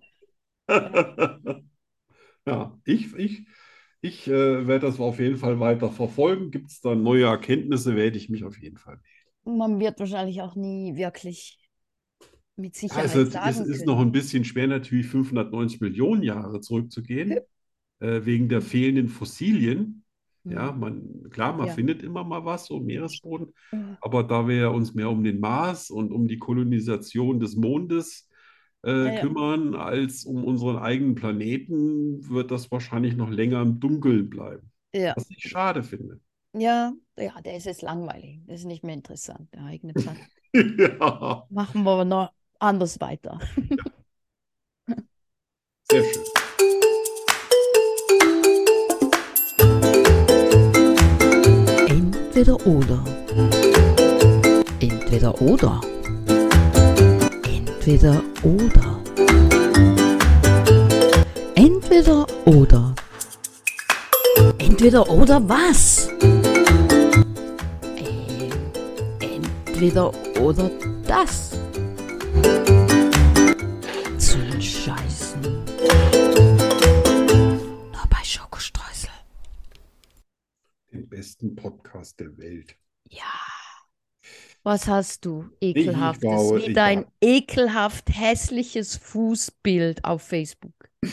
Ja, 2.46 2.78
ich, 2.84 3.14
ich, 3.16 3.46
ich 4.00 4.26
äh, 4.28 4.66
werde 4.66 4.86
das 4.86 5.00
auf 5.00 5.18
jeden 5.20 5.36
Fall 5.36 5.60
weiter 5.60 5.90
verfolgen. 5.90 6.50
Gibt 6.50 6.70
es 6.70 6.80
da 6.80 6.94
neue 6.94 7.24
Erkenntnisse, 7.26 7.96
werde 7.96 8.16
ich 8.18 8.28
mich 8.30 8.44
auf 8.44 8.58
jeden 8.58 8.78
Fall 8.78 8.96
melden. 8.96 9.08
Man 9.44 9.80
wird 9.80 9.98
wahrscheinlich 10.00 10.42
auch 10.42 10.54
nie 10.54 10.96
wirklich 10.96 11.58
mit 12.60 12.76
Sicherheit 12.76 13.08
Also, 13.08 13.20
es 13.20 13.36
sagen 13.44 13.66
ist 13.66 13.86
können. 13.86 13.86
noch 13.86 14.00
ein 14.00 14.12
bisschen 14.12 14.44
schwer, 14.44 14.66
natürlich 14.66 15.06
590 15.06 15.80
Millionen 15.80 16.22
Jahre 16.22 16.60
zurückzugehen, 16.60 17.46
äh, 18.00 18.20
wegen 18.24 18.48
der 18.48 18.62
fehlenden 18.62 19.08
Fossilien. 19.08 20.04
Ja, 20.48 20.72
Hm. 20.72 20.72
man, 20.72 21.30
klar, 21.30 21.56
man 21.56 21.68
Ja. 21.68 21.70
findet 21.70 22.02
immer 22.02 22.24
mal 22.24 22.44
was 22.44 22.66
so 22.66 22.80
Meeresboden, 22.80 23.54
Mhm. 23.72 23.96
aber 24.00 24.24
da 24.24 24.48
wir 24.48 24.56
ja 24.56 24.68
uns 24.68 24.94
mehr 24.94 25.10
um 25.10 25.22
den 25.24 25.40
Mars 25.40 25.90
und 25.90 26.12
um 26.12 26.26
die 26.28 26.38
Kolonisation 26.38 27.38
des 27.40 27.56
Mondes 27.56 28.28
äh, 28.82 29.10
Ja, 29.10 29.12
ja. 29.12 29.30
kümmern, 29.30 29.74
als 29.76 30.24
um 30.24 30.44
unseren 30.44 30.78
eigenen 30.78 31.14
Planeten, 31.14 32.28
wird 32.30 32.50
das 32.50 32.70
wahrscheinlich 32.72 33.16
noch 33.16 33.30
länger 33.30 33.62
im 33.62 33.78
Dunkeln 33.80 34.30
bleiben. 34.30 34.72
Ja. 34.92 35.16
Was 35.16 35.30
ich 35.30 35.44
schade 35.44 35.82
finde. 35.84 36.20
Ja, 36.52 36.92
ja, 37.16 37.40
der 37.42 37.56
ist 37.56 37.64
jetzt 37.66 37.82
langweilig. 37.82 38.40
Das 38.46 38.60
ist 38.60 38.66
nicht 38.66 38.82
mehr 38.84 38.94
interessant, 38.94 39.52
der 39.54 39.64
eigene 39.64 39.94
Plan. 39.94 40.18
Ja, 40.78 41.48
Machen 41.48 41.82
wir 41.84 42.04
noch 42.04 42.32
anders 42.60 43.00
weiter. 43.00 43.38
sehr 45.90 46.04
schön. 46.04 46.24
Entweder 51.88 52.66
oder. 52.66 53.04
Entweder 54.80 55.40
oder. 55.42 55.80
Entweder 57.44 58.22
oder. 58.42 59.00
Entweder 61.54 62.26
oder. 62.46 62.94
Entweder 64.58 65.08
oder 65.10 65.48
was? 65.48 66.08
Ähm, 67.98 68.52
entweder 69.20 70.12
oder 70.40 70.70
das. 71.06 71.58
Zum 74.18 74.60
Scheißen. 74.60 75.42
Nur 77.92 78.06
bei 78.08 78.22
Schokostreusel. 78.24 79.10
Den 80.92 81.08
besten 81.08 81.54
Podcast 81.56 82.20
der 82.20 82.36
Welt. 82.38 82.76
Ja. 83.08 83.24
Was 84.62 84.86
hast 84.86 85.24
du 85.24 85.48
ich 85.58 85.76
ekelhaftes? 85.76 86.20
glaube, 86.20 86.58
Wie 86.60 86.66
ich 86.68 86.74
dein 86.74 87.06
ekelhaft 87.22 88.10
hässliches 88.10 88.96
Fußbild 88.96 90.04
auf 90.04 90.22
Facebook. 90.22 90.74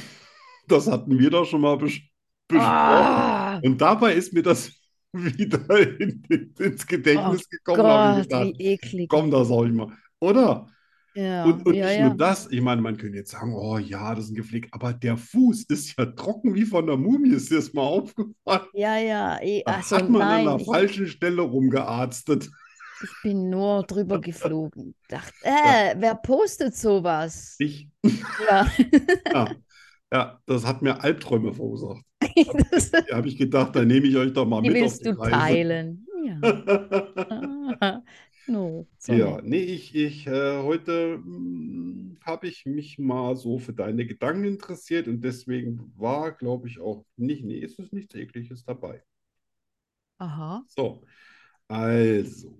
Das 0.69 0.85
hatten 0.85 1.17
wir 1.17 1.29
doch 1.29 1.45
schon 1.45 1.61
mal 1.61 1.77
bes 1.77 1.93
besprochen. 2.49 2.65
Ah, 2.67 3.57
Und 3.63 3.79
dabei 3.79 4.15
ist 4.15 4.33
mir 4.33 4.43
das 4.43 4.69
wieder 5.13 5.97
in, 5.97 6.21
ins 6.59 6.85
Gedächtnis 6.85 7.43
Oh 7.45 7.49
gekommen. 7.49 7.83
habe 7.87 8.19
ich 8.21 8.27
Gott, 8.27 8.41
wie 8.43 8.51
gedacht, 8.51 8.59
eklig. 8.59 9.09
komm, 9.09 9.31
das 9.31 9.47
sag 9.47 9.63
ich 9.65 9.71
mal. 9.71 9.95
Oder? 10.19 10.67
Ja, 11.17 11.45
Und, 11.45 11.65
und 11.65 11.75
ja, 11.75 11.85
nicht 11.87 11.99
ja. 11.99 12.09
nur 12.09 12.17
das, 12.17 12.47
ich 12.51 12.61
meine, 12.61 12.81
man 12.81 12.97
könnte 12.97 13.17
jetzt 13.17 13.31
sagen, 13.31 13.53
oh 13.55 13.77
ja, 13.77 14.13
das 14.15 14.25
ist 14.25 14.31
ein 14.31 14.35
Gepflegt, 14.35 14.73
aber 14.73 14.93
der 14.93 15.17
Fuß 15.17 15.63
ist 15.63 15.97
ja 15.97 16.05
trocken 16.05 16.53
wie 16.55 16.65
von 16.65 16.85
der 16.85 16.97
Mumie, 16.97 17.29
ist 17.31 17.49
dir 17.51 17.55
das 17.55 17.73
mal 17.73 17.81
aufgefallen? 17.83 18.67
Ja, 18.73 18.97
ja. 18.97 19.39
eh, 19.41 19.63
Da 19.65 19.73
Also 19.75 19.95
hat 19.97 20.09
man 20.09 20.29
an 20.29 20.43
nein, 20.45 20.45
der 20.45 20.59
ich, 20.59 20.65
falschen 20.65 21.07
Stelle 21.07 21.41
rumgearztet. 21.41 22.49
ich 22.99 23.19
bin 23.21 23.49
nur 23.49 23.83
drüber 23.83 24.19
geflogen. 24.21 24.95
Dachte, 25.07 25.33
äh, 25.43 25.95
wer 25.97 26.15
postet 26.15 26.75
sowas? 26.75 27.55
Ich, 27.57 27.89
Ja. 28.37 28.67
ja, 30.13 30.41
das 30.45 30.65
hat 30.65 30.81
mir 30.81 31.01
Albträume 31.03 31.53
verursacht. 31.53 32.03
Da 33.07 33.17
habe 33.17 33.27
ich 33.27 33.37
gedacht, 33.37 33.75
da 33.75 33.83
nehme 33.85 34.07
ich 34.07 34.17
euch 34.17 34.33
doch 34.33 34.45
mal 34.45 34.61
die 34.61 34.69
mit 34.69 34.81
auf 34.81 34.97
willst 34.97 35.05
die 35.05 35.09
du 35.09 35.19
Reise. 35.19 35.31
teilen. 35.31 36.07
Ja. 36.25 36.43
No, 38.47 38.87
Ja, 39.09 39.41
nee, 39.41 39.59
ich, 39.63 39.95
ich 39.95 40.27
äh, 40.27 40.61
heute 40.63 41.19
habe 42.25 42.47
ich 42.47 42.65
mich 42.65 42.99
mal 42.99 43.35
so 43.35 43.57
für 43.59 43.73
deine 43.73 44.05
Gedanken 44.05 44.43
interessiert 44.45 45.07
und 45.07 45.21
deswegen 45.23 45.91
war, 45.97 46.31
glaube 46.33 46.67
ich, 46.67 46.79
auch 46.79 47.05
nicht, 47.15 47.43
nee, 47.43 47.63
es 47.63 47.79
ist 47.79 47.93
nichts 47.93 48.15
Ekliges 48.15 48.63
dabei. 48.65 49.03
Aha. 50.19 50.63
So, 50.67 51.01
also, 51.69 52.53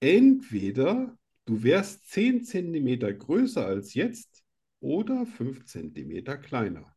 entweder 0.00 1.18
du 1.46 1.62
wärst 1.64 2.08
10 2.10 2.44
Zentimeter 2.44 3.12
größer 3.12 3.66
als 3.66 3.94
jetzt 3.94 4.44
oder 4.80 5.26
5 5.26 5.66
Zentimeter 5.66 6.36
kleiner. 6.38 6.94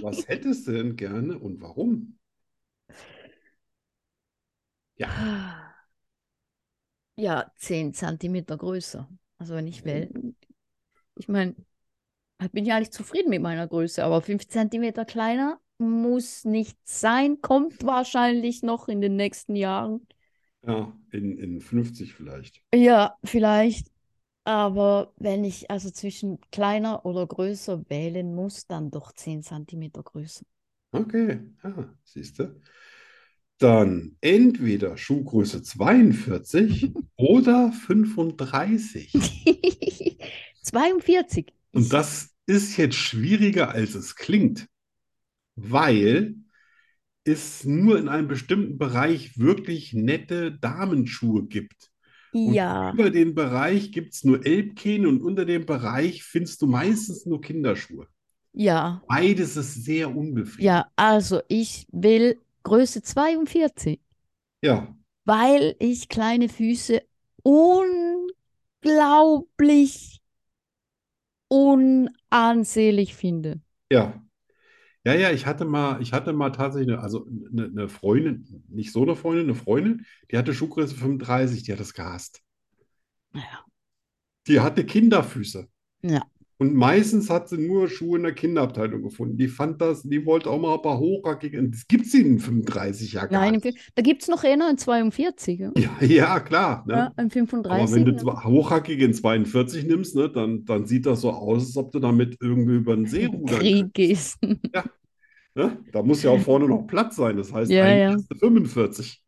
Was 0.00 0.26
hättest 0.28 0.66
du 0.66 0.72
denn 0.72 0.96
gerne 0.96 1.38
und 1.38 1.60
warum? 1.62 2.18
Ja, 4.96 5.10
10 7.56 7.94
Zentimeter 7.94 8.56
größer. 8.56 9.08
Also 9.38 9.54
wenn 9.54 9.66
ich 9.66 9.84
will. 9.84 10.34
Ich 11.16 11.28
meine, 11.28 11.54
Ich 12.42 12.52
bin 12.52 12.66
ja 12.66 12.76
eigentlich 12.76 12.92
zufrieden 12.92 13.30
mit 13.30 13.42
meiner 13.42 13.68
Größe, 13.68 14.04
aber 14.04 14.22
5 14.22 14.48
Zentimeter 14.48 15.04
kleiner 15.06 15.60
muss 15.78 16.44
nicht 16.44 16.78
sein, 16.84 17.40
kommt 17.42 17.84
wahrscheinlich 17.84 18.62
noch 18.62 18.88
in 18.88 19.00
den 19.02 19.16
nächsten 19.16 19.56
Jahren. 19.56 20.06
Ja, 20.66 20.98
in, 21.10 21.36
in 21.36 21.60
50 21.60 22.14
vielleicht. 22.14 22.62
Ja, 22.74 23.16
vielleicht. 23.24 23.90
Aber 24.44 25.12
wenn 25.16 25.44
ich 25.44 25.70
also 25.70 25.90
zwischen 25.90 26.40
kleiner 26.52 27.06
oder 27.06 27.26
größer 27.26 27.88
wählen 27.90 28.34
muss, 28.34 28.66
dann 28.66 28.90
doch 28.90 29.12
10 29.12 29.42
Zentimeter 29.42 30.02
größer. 30.02 30.44
Okay, 30.92 31.40
ja, 31.64 31.94
siehst 32.04 32.38
du. 32.38 32.60
Dann 33.60 34.16
entweder 34.22 34.96
Schuhgröße 34.96 35.62
42 35.62 36.92
oder 37.16 37.70
35. 37.72 39.12
42. 40.62 41.46
Und 41.72 41.92
das 41.92 42.30
ist 42.46 42.76
jetzt 42.76 42.96
schwieriger, 42.96 43.70
als 43.70 43.94
es 43.94 44.16
klingt, 44.16 44.66
weil 45.56 46.36
es 47.24 47.64
nur 47.64 47.98
in 47.98 48.08
einem 48.08 48.28
bestimmten 48.28 48.78
Bereich 48.78 49.38
wirklich 49.38 49.94
nette 49.94 50.52
Damenschuhe 50.52 51.46
gibt. 51.46 51.90
Und 52.44 52.54
Ja, 52.54 52.92
über 52.92 53.10
den 53.10 53.34
Bereich 53.34 53.92
gibt 53.92 54.14
es 54.14 54.24
nur 54.24 54.44
Elbkähne 54.46 55.08
und 55.08 55.22
unter 55.22 55.44
dem 55.44 55.66
Bereich 55.66 56.24
findest 56.24 56.62
du 56.62 56.66
meistens 56.66 57.26
nur 57.26 57.40
Kinderschuhe. 57.40 58.08
ja, 58.52 59.02
Beides 59.08 59.56
ist 59.56 59.84
sehr 59.84 60.14
unbefriedigend. 60.14 60.66
ja. 60.66 60.86
Also 60.96 61.42
ich 61.48 61.86
will 61.92 62.38
Größe 62.62 63.02
42, 63.02 64.00
Ja, 64.62 64.94
weil 65.24 65.76
ich 65.78 66.08
kleine 66.08 66.48
Füße 66.48 67.02
unglaublich 67.42 68.32
unansehlich 71.48 73.14
finde. 73.14 73.60
ja. 73.90 74.22
Ja, 75.06 75.14
ja, 75.14 75.32
ich 75.32 75.46
hatte 75.46 75.64
mal, 75.66 76.02
ich 76.02 76.12
hatte 76.12 76.32
mal 76.34 76.50
tatsächlich 76.50 76.94
eine, 76.94 77.02
also 77.02 77.26
eine, 77.52 77.66
eine 77.66 77.88
Freundin, 77.88 78.64
nicht 78.68 78.92
so 78.92 79.02
eine 79.02 79.16
Freundin, 79.16 79.46
eine 79.46 79.54
Freundin, 79.56 80.06
die 80.30 80.38
hatte 80.38 80.54
Schuhgröße 80.54 80.94
35, 80.96 81.64
die 81.64 81.72
hat 81.72 81.80
das 81.80 81.94
gehasst. 81.94 82.42
Ja. 83.34 83.64
Die 84.48 84.60
hatte 84.60 84.84
Kinderfüße. 84.84 85.66
Ja. 86.02 86.24
Und 86.60 86.74
meistens 86.74 87.30
hat 87.30 87.48
sie 87.48 87.56
nur 87.56 87.88
Schuhe 87.88 88.18
in 88.18 88.22
der 88.22 88.34
Kinderabteilung 88.34 89.02
gefunden. 89.02 89.38
Die 89.38 89.48
fand 89.48 89.80
das, 89.80 90.02
die 90.02 90.26
wollte 90.26 90.50
auch 90.50 90.60
mal 90.60 90.74
ein 90.74 90.82
paar 90.82 90.98
hochhackige. 90.98 91.62
Das 91.70 91.88
gibt 91.88 92.04
sie 92.04 92.20
in 92.20 92.38
35 92.38 93.14
ja 93.14 93.24
gar 93.24 93.40
Nein, 93.50 93.62
da 93.94 94.02
gibt 94.02 94.20
es 94.20 94.28
noch 94.28 94.44
eher 94.44 94.52
einen 94.52 94.76
42. 94.76 95.58
Ja, 95.58 95.72
Ja, 95.76 96.06
ja, 96.06 96.40
klar. 96.40 96.84
Ne? 96.86 96.92
ja 96.94 97.12
Aber 97.16 97.30
35. 97.30 97.96
wenn 97.96 98.04
du 98.04 98.12
ja. 98.12 98.18
zwei- 98.18 98.44
hochhackige 98.44 99.04
in 99.06 99.14
42 99.14 99.86
nimmst, 99.86 100.14
ne, 100.16 100.28
dann, 100.28 100.66
dann 100.66 100.84
sieht 100.84 101.06
das 101.06 101.22
so 101.22 101.30
aus, 101.30 101.64
als 101.68 101.76
ob 101.78 101.92
du 101.92 101.98
damit 101.98 102.36
irgendwie 102.42 102.76
über 102.76 102.94
den 102.94 103.06
See 103.06 103.24
rudern 103.24 103.46
Krieg 103.58 103.94
könntest. 103.94 104.36
ist. 104.42 104.58
Ne? 105.56 105.78
Da 105.90 106.00
muss 106.04 106.22
ja 106.22 106.30
auch 106.30 106.38
vorne 106.38 106.68
noch 106.68 106.86
Platz 106.86 107.16
sein. 107.16 107.36
Das 107.36 107.52
heißt, 107.52 107.72
Ja, 107.72 107.82
eigentlich 107.84 108.00
ja. 108.02 108.14
ist 108.14 108.30
es 108.30 108.38
45. 108.38 109.24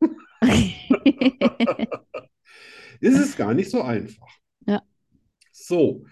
Ist 3.00 3.18
es 3.18 3.36
gar 3.36 3.54
nicht 3.54 3.70
so 3.70 3.82
einfach. 3.82 4.28
Ja. 4.66 4.82
So, 5.50 6.04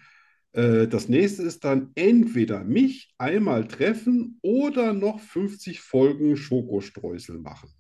äh, 0.52 0.86
das 0.88 1.08
nächste 1.08 1.42
ist 1.42 1.64
dann 1.64 1.90
entweder 1.94 2.64
mich 2.64 3.14
einmal 3.18 3.66
treffen 3.68 4.38
oder 4.42 4.92
noch 4.94 5.20
50 5.20 5.80
Folgen 5.80 6.36
Schokostreusel 6.36 7.38
machen. 7.38 7.70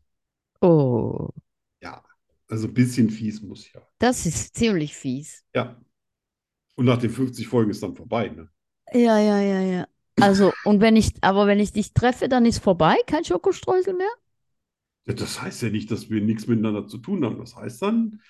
Oh, 0.62 1.30
Ja, 1.82 2.02
also 2.48 2.68
ein 2.68 2.72
bisschen 2.74 3.10
fies 3.10 3.42
muss 3.42 3.70
ja. 3.74 3.82
das 3.98 4.26
ist 4.26 4.56
ziemlich 4.56 4.96
fies. 4.96 5.44
Ja. 5.54 5.80
Und 6.76 6.86
nach 6.86 6.98
den 6.98 7.10
50 7.10 7.48
Folgen 7.48 7.70
ist 7.70 7.82
dann 7.82 7.94
vorbei, 7.94 8.28
ne? 8.28 8.50
Ja, 8.92 9.18
ja, 9.18 9.40
ja, 9.40 9.60
ja. 9.60 9.86
Also, 10.18 10.52
und 10.64 10.80
wenn 10.80 10.96
ich, 10.96 11.12
aber 11.22 11.46
wenn 11.46 11.58
ich 11.60 11.72
dich 11.72 11.92
treffe, 11.94 12.28
dann 12.28 12.44
ist 12.44 12.58
vorbei, 12.58 12.96
kein 13.06 13.24
Schokostreusel 13.24 13.94
mehr? 13.94 14.10
Ja, 15.06 15.12
Das 15.14 15.40
heißt 15.42 15.62
ja 15.62 15.68
nicht, 15.70 15.90
dass 15.90 16.08
wir 16.10 16.20
nichts 16.22 16.46
miteinander 16.46 16.86
zu 16.86 16.98
tun 16.98 17.24
haben. 17.24 17.38
Das 17.38 17.56
heißt 17.56 17.82
dann 17.82 18.20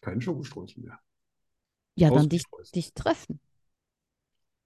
kein 0.00 0.20
Schokostreusel 0.20 0.82
mehr. 0.82 1.00
Ja, 1.94 2.10
dann 2.10 2.28
dich, 2.28 2.44
dich 2.74 2.94
treffen. 2.94 3.40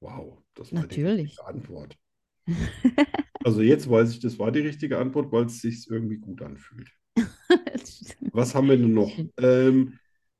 Wow, 0.00 0.42
das 0.54 0.72
war 0.72 0.86
die 0.86 0.86
Natürlich. 0.86 1.26
richtige 1.26 1.46
Antwort. 1.46 1.98
Also 3.42 3.62
jetzt 3.62 3.88
weiß 3.88 4.12
ich, 4.12 4.20
das 4.20 4.38
war 4.38 4.52
die 4.52 4.60
richtige 4.60 4.98
Antwort, 4.98 5.32
weil 5.32 5.46
es 5.46 5.62
sich 5.62 5.88
irgendwie 5.88 6.18
gut 6.18 6.42
anfühlt. 6.42 6.90
Was 8.32 8.54
haben 8.54 8.68
wir 8.68 8.76
denn 8.76 8.92
noch? 8.92 9.10
Ähm, 9.38 9.98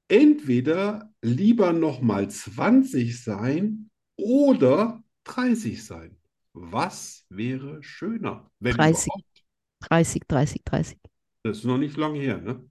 entweder 0.08 1.11
lieber 1.22 1.72
noch 1.72 2.00
mal 2.02 2.28
20 2.30 3.22
sein 3.22 3.90
oder 4.16 5.02
30 5.24 5.84
sein. 5.84 6.16
Was 6.52 7.24
wäre 7.30 7.82
schöner, 7.82 8.50
wenn 8.58 8.76
30. 8.76 9.06
überhaupt? 9.06 9.44
30, 9.80 10.22
30, 10.28 10.62
30. 10.64 10.98
Das 11.42 11.58
ist 11.58 11.64
noch 11.64 11.78
nicht 11.78 11.96
lange 11.96 12.18
her, 12.20 12.38
ne? 12.40 12.68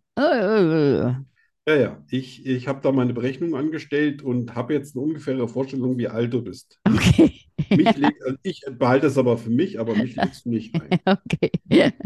Ja, 1.69 1.75
ja. 1.75 2.03
Ich, 2.09 2.45
ich 2.45 2.67
habe 2.67 2.81
da 2.81 2.91
meine 2.91 3.13
Berechnung 3.13 3.55
angestellt 3.55 4.23
und 4.23 4.55
habe 4.55 4.73
jetzt 4.73 4.95
eine 4.95 5.03
ungefähre 5.05 5.47
Vorstellung, 5.47 5.97
wie 5.97 6.07
alt 6.07 6.33
du 6.33 6.41
bist. 6.41 6.79
Okay. 6.87 7.49
Mich 7.71 7.95
leg, 7.95 8.15
also 8.25 8.37
ich 8.43 8.61
behalte 8.79 9.07
es 9.07 9.17
aber 9.17 9.37
für 9.37 9.51
mich, 9.51 9.79
aber 9.79 9.95
mich 9.95 10.15
legst 10.15 10.45
du 10.45 10.49
nicht 10.49 10.75
ein. 10.79 10.99
Okay. 11.07 11.51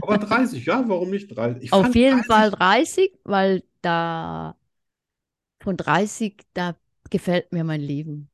Aber 0.01 0.17
30, 0.17 0.65
ja, 0.65 0.83
warum 0.89 1.09
nicht 1.11 1.27
30? 1.35 1.63
Ich 1.63 1.71
Auf 1.71 1.95
jeden 1.95 2.23
30 2.23 2.23
Fall 2.23 2.51
30, 2.51 3.19
weil 3.25 3.63
da 3.81 4.55
von 5.61 5.77
30, 5.77 6.45
da 6.53 6.75
gefällt 7.09 7.51
mir 7.53 7.63
mein 7.63 7.81
Leben. 7.81 8.29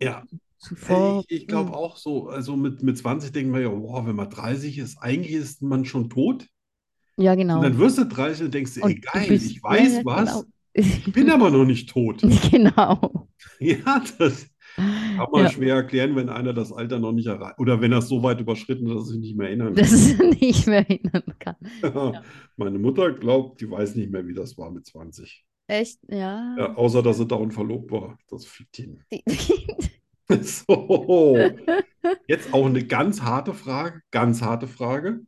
Ja, 0.00 0.24
Zuvor, 0.58 1.22
ich, 1.22 1.26
ich 1.30 1.48
glaube 1.48 1.72
hm. 1.72 1.76
auch 1.76 1.96
so. 1.96 2.28
Also 2.28 2.56
mit, 2.56 2.82
mit 2.82 2.98
20 2.98 3.32
denken 3.32 3.52
wir 3.54 3.60
ja, 3.62 3.72
wow, 3.72 4.06
wenn 4.06 4.16
man 4.16 4.30
30 4.30 4.78
ist, 4.78 4.98
eigentlich 4.98 5.32
ist 5.34 5.62
man 5.62 5.84
schon 5.84 6.10
tot. 6.10 6.48
Ja, 7.16 7.34
genau. 7.34 7.54
Und 7.54 7.62
dann 7.62 7.78
wirst 7.78 7.98
du 7.98 8.04
30 8.06 8.44
und 8.46 8.54
denkst 8.54 8.76
Und 8.78 8.94
ey, 8.94 9.00
geil, 9.00 9.26
bist- 9.26 9.44
ich 9.44 9.62
weiß 9.62 10.00
ja, 10.00 10.02
was, 10.04 10.44
genau. 10.44 10.46
Ich 10.74 11.12
bin 11.12 11.30
aber 11.30 11.50
noch 11.50 11.64
nicht 11.64 11.88
tot. 11.88 12.22
Genau. 12.50 13.28
Ja, 13.60 14.02
das 14.18 14.46
kann 14.76 15.28
man 15.32 15.44
Ja. 15.44 15.50
schwer 15.50 15.74
erklären, 15.76 16.16
wenn 16.16 16.28
einer 16.28 16.52
das 16.52 16.72
Alter 16.72 16.98
noch 16.98 17.12
nicht 17.12 17.26
erreicht. 17.26 17.58
Oder 17.58 17.80
wenn 17.80 17.92
er 17.92 17.98
es 17.98 18.08
so 18.08 18.22
weit 18.22 18.40
überschritten 18.40 18.88
hat, 18.90 18.96
dass 18.96 19.04
er 19.08 19.12
sich 19.12 19.20
nicht 19.20 19.36
mehr 19.36 19.46
erinnern 19.48 19.74
Dass 19.74 19.92
es 19.92 20.18
nicht 20.18 20.66
mehr 20.66 20.80
erinnern 20.88 21.22
kann. 21.38 21.56
kann. 21.80 22.18
Meine 22.56 22.78
Mutter 22.78 23.12
glaubt, 23.12 23.60
die 23.60 23.70
weiß 23.70 23.94
nicht 23.94 24.10
mehr, 24.10 24.26
wie 24.26 24.34
das 24.34 24.58
war 24.58 24.70
mit 24.72 24.84
20. 24.86 25.44
Echt? 25.68 26.00
Ja. 26.08 26.54
Ja, 26.58 26.74
außer, 26.74 27.02
dass 27.02 27.18
sie 27.18 27.26
dauernd 27.26 27.54
verlobt 27.54 27.90
war. 27.92 28.18
Das 28.28 28.44
Fickchen. 28.46 29.04
Die- 29.12 29.22
So, 30.42 31.38
jetzt 32.26 32.52
auch 32.54 32.64
eine 32.66 32.82
ganz 32.86 33.20
harte 33.22 33.52
Frage, 33.52 34.00
ganz 34.10 34.40
harte 34.40 34.66
Frage. 34.66 35.20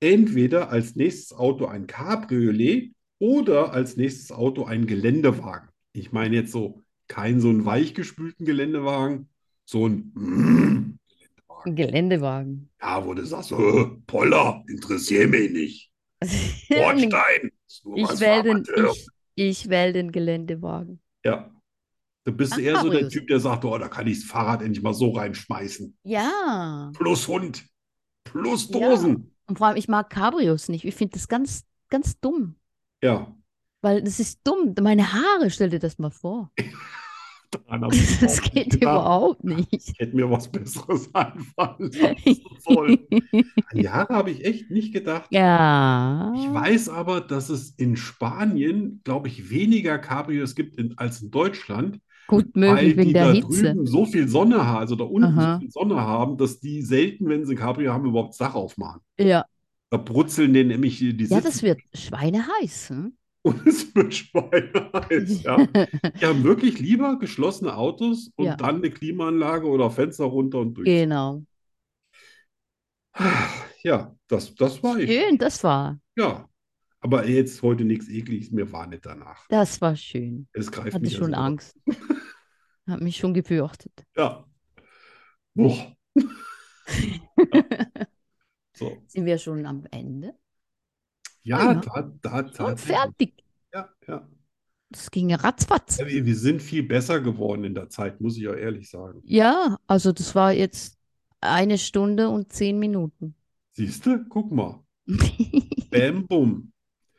Entweder 0.00 0.70
als 0.70 0.96
nächstes 0.96 1.36
Auto 1.36 1.66
ein 1.66 1.86
Cabriolet 1.86 2.92
oder 3.20 3.72
als 3.72 3.96
nächstes 3.96 4.32
Auto 4.32 4.64
ein 4.64 4.86
Geländewagen. 4.88 5.68
Ich 5.92 6.12
meine 6.12 6.34
jetzt 6.36 6.52
so 6.52 6.82
kein 7.08 7.40
so 7.40 7.50
einen 7.50 7.64
weichgespülten 7.66 8.46
Geländewagen, 8.46 9.28
so 9.64 9.86
ein 9.88 10.12
mm, 10.14 10.98
Geländewagen. 11.08 11.76
Geländewagen. 11.76 12.70
Ja, 12.80 13.04
wo 13.06 13.14
du 13.14 13.24
sagst, 13.26 13.52
äh, 13.52 13.86
Poller, 14.06 14.64
interessiert 14.68 15.30
mich 15.30 15.52
nicht. 15.52 15.92
Bordstein, 16.68 17.50
Ich 17.96 18.20
wähle 18.20 18.42
den, 18.42 18.64
ich, 18.74 19.06
ich 19.34 19.68
wähl 19.68 19.92
den 19.92 20.12
Geländewagen. 20.12 21.00
Ja. 21.24 21.50
Du 22.24 22.32
bist 22.32 22.52
Ach, 22.54 22.58
eher 22.58 22.78
so 22.78 22.90
der. 22.90 23.08
Typ, 23.08 23.26
der 23.28 23.40
sagt, 23.40 23.64
oh, 23.64 23.78
da 23.78 23.88
kann 23.88 24.06
ich 24.06 24.20
das 24.20 24.30
Fahrrad 24.30 24.62
endlich 24.62 24.82
mal 24.82 24.94
so 24.94 25.10
reinschmeißen. 25.12 25.96
Ja. 26.04 26.92
Plus 26.94 27.26
Hund, 27.28 27.66
plus 28.24 28.68
Ja. 28.68 28.78
Dosen. 28.90 29.34
Und 29.46 29.58
vor 29.58 29.68
allem, 29.68 29.76
ich 29.76 29.88
mag 29.88 30.10
Cabrios 30.10 30.68
nicht. 30.68 30.84
Ich 30.84 30.94
finde 30.94 31.14
das 31.14 31.28
ganz, 31.28 31.64
ganz 31.88 32.20
dumm. 32.20 32.56
Ja, 33.02 33.34
Weil 33.82 34.02
das 34.02 34.20
ist 34.20 34.40
dumm. 34.46 34.74
Meine 34.80 35.12
Haare, 35.12 35.50
stell 35.50 35.70
dir 35.70 35.78
das 35.78 35.98
mal 35.98 36.10
vor. 36.10 36.50
Das 38.20 38.40
geht 38.42 38.70
gedacht. 38.70 38.74
überhaupt 38.82 39.42
nicht. 39.44 39.72
Ich 39.72 39.98
hätte 39.98 40.14
mir 40.14 40.30
was 40.30 40.48
Besseres 40.52 41.12
einfallen 41.14 41.90
sollen. 42.60 42.98
An 43.66 43.76
die 43.78 43.88
Haare 43.88 44.14
habe 44.14 44.30
ich 44.30 44.44
echt 44.44 44.70
nicht 44.70 44.92
gedacht. 44.92 45.28
Ja. 45.30 46.32
Ich 46.36 46.52
weiß 46.52 46.88
aber, 46.90 47.20
dass 47.20 47.48
es 47.48 47.70
in 47.70 47.96
Spanien, 47.96 49.00
glaube 49.04 49.26
ich, 49.28 49.50
weniger 49.50 49.98
Cabrios 49.98 50.54
gibt 50.54 50.76
in, 50.76 50.96
als 50.98 51.22
in 51.22 51.30
Deutschland, 51.32 52.00
Gut 52.28 52.54
weil 52.54 52.94
möglich 52.94 52.96
wegen 52.96 53.08
die 53.08 53.12
der 53.12 53.26
da 53.26 53.32
Hitze. 53.32 53.48
drüben 53.72 53.86
so 53.86 54.06
viel 54.06 54.28
Sonne 54.28 54.64
haben, 54.64 54.78
also 54.78 54.94
da 54.94 55.04
unten 55.04 55.38
Aha. 55.38 55.54
so 55.54 55.58
viel 55.58 55.70
Sonne 55.72 55.96
haben, 56.00 56.36
dass 56.38 56.60
die 56.60 56.82
selten, 56.82 57.28
wenn 57.28 57.44
sie 57.44 57.54
ein 57.54 57.58
Cabrio 57.58 57.92
haben, 57.92 58.06
überhaupt 58.06 58.40
Dach 58.40 58.54
aufmachen. 58.54 59.00
Ja. 59.18 59.44
Da 59.90 59.96
brutzeln 59.96 60.54
denen 60.54 60.68
nämlich 60.68 60.98
die 60.98 61.24
Ja, 61.24 61.40
das 61.40 61.62
wird 61.62 61.80
schweineheiß. 61.94 62.90
Hm? 62.90 63.16
und 63.42 63.66
es 63.66 63.94
wird 63.94 64.14
schweineheiß. 64.14 65.42
Ja. 65.42 65.56
Die 66.20 66.26
haben 66.26 66.44
wirklich 66.44 66.78
lieber 66.78 67.18
geschlossene 67.18 67.74
Autos 67.76 68.30
und 68.36 68.44
Ja. 68.46 68.56
dann 68.56 68.76
eine 68.76 68.90
Klimaanlage 68.90 69.66
oder 69.66 69.90
Fenster 69.90 70.24
runter 70.24 70.58
und 70.58 70.74
durch. 70.74 70.86
Genau. 70.86 71.42
Ja, 73.82 74.14
das, 74.28 74.54
das 74.54 74.82
war 74.82 74.98
ich. 74.98 75.10
Schön, 75.10 75.38
das 75.38 75.64
war. 75.64 75.98
Ja. 76.16 76.46
Aber 77.00 77.26
jetzt 77.26 77.62
heute 77.62 77.84
nichts 77.86 78.10
Ekliges, 78.10 78.50
mir 78.50 78.70
war 78.72 78.86
nicht 78.86 79.06
danach. 79.06 79.46
Das 79.48 79.80
war 79.80 79.96
schön. 79.96 80.46
Es 80.52 80.70
greift 80.70 80.92
Hatte 80.92 81.02
mich 81.02 81.14
schon 81.14 81.32
also 81.32 81.46
Angst. 81.46 81.80
Hat 82.86 83.00
mich 83.00 83.16
schon 83.16 83.32
gefürchtet. 83.32 84.04
Ja. 84.14 84.44
Boah. 85.54 85.96
So. 88.80 88.96
Sind 89.06 89.26
wir 89.26 89.36
schon 89.36 89.66
am 89.66 89.84
Ende? 89.90 90.34
Ja, 91.42 91.72
Ja. 91.72 91.80
da, 92.22 92.42
da, 92.42 92.64
Und 92.64 92.80
fertig. 92.80 93.44
Ja, 93.74 93.88
ja. 94.08 94.26
Das 94.88 95.10
ging 95.10 95.28
ja 95.28 95.36
ratzfatz. 95.36 95.98
Ja, 95.98 96.06
wir, 96.06 96.24
wir 96.24 96.34
sind 96.34 96.60
viel 96.62 96.82
besser 96.82 97.20
geworden 97.20 97.64
in 97.64 97.74
der 97.74 97.90
Zeit, 97.90 98.20
muss 98.20 98.36
ich 98.38 98.48
auch 98.48 98.54
ehrlich 98.54 98.90
sagen. 98.90 99.20
Ja, 99.24 99.78
also 99.86 100.12
das 100.12 100.34
war 100.34 100.52
jetzt 100.52 100.98
eine 101.40 101.78
Stunde 101.78 102.28
und 102.30 102.52
zehn 102.52 102.78
Minuten. 102.78 103.36
Siehst 103.72 104.04
du? 104.06 104.24
Guck 104.28 104.50
mal. 104.50 104.82
Bam, 105.90 106.26
bum. 106.26 106.72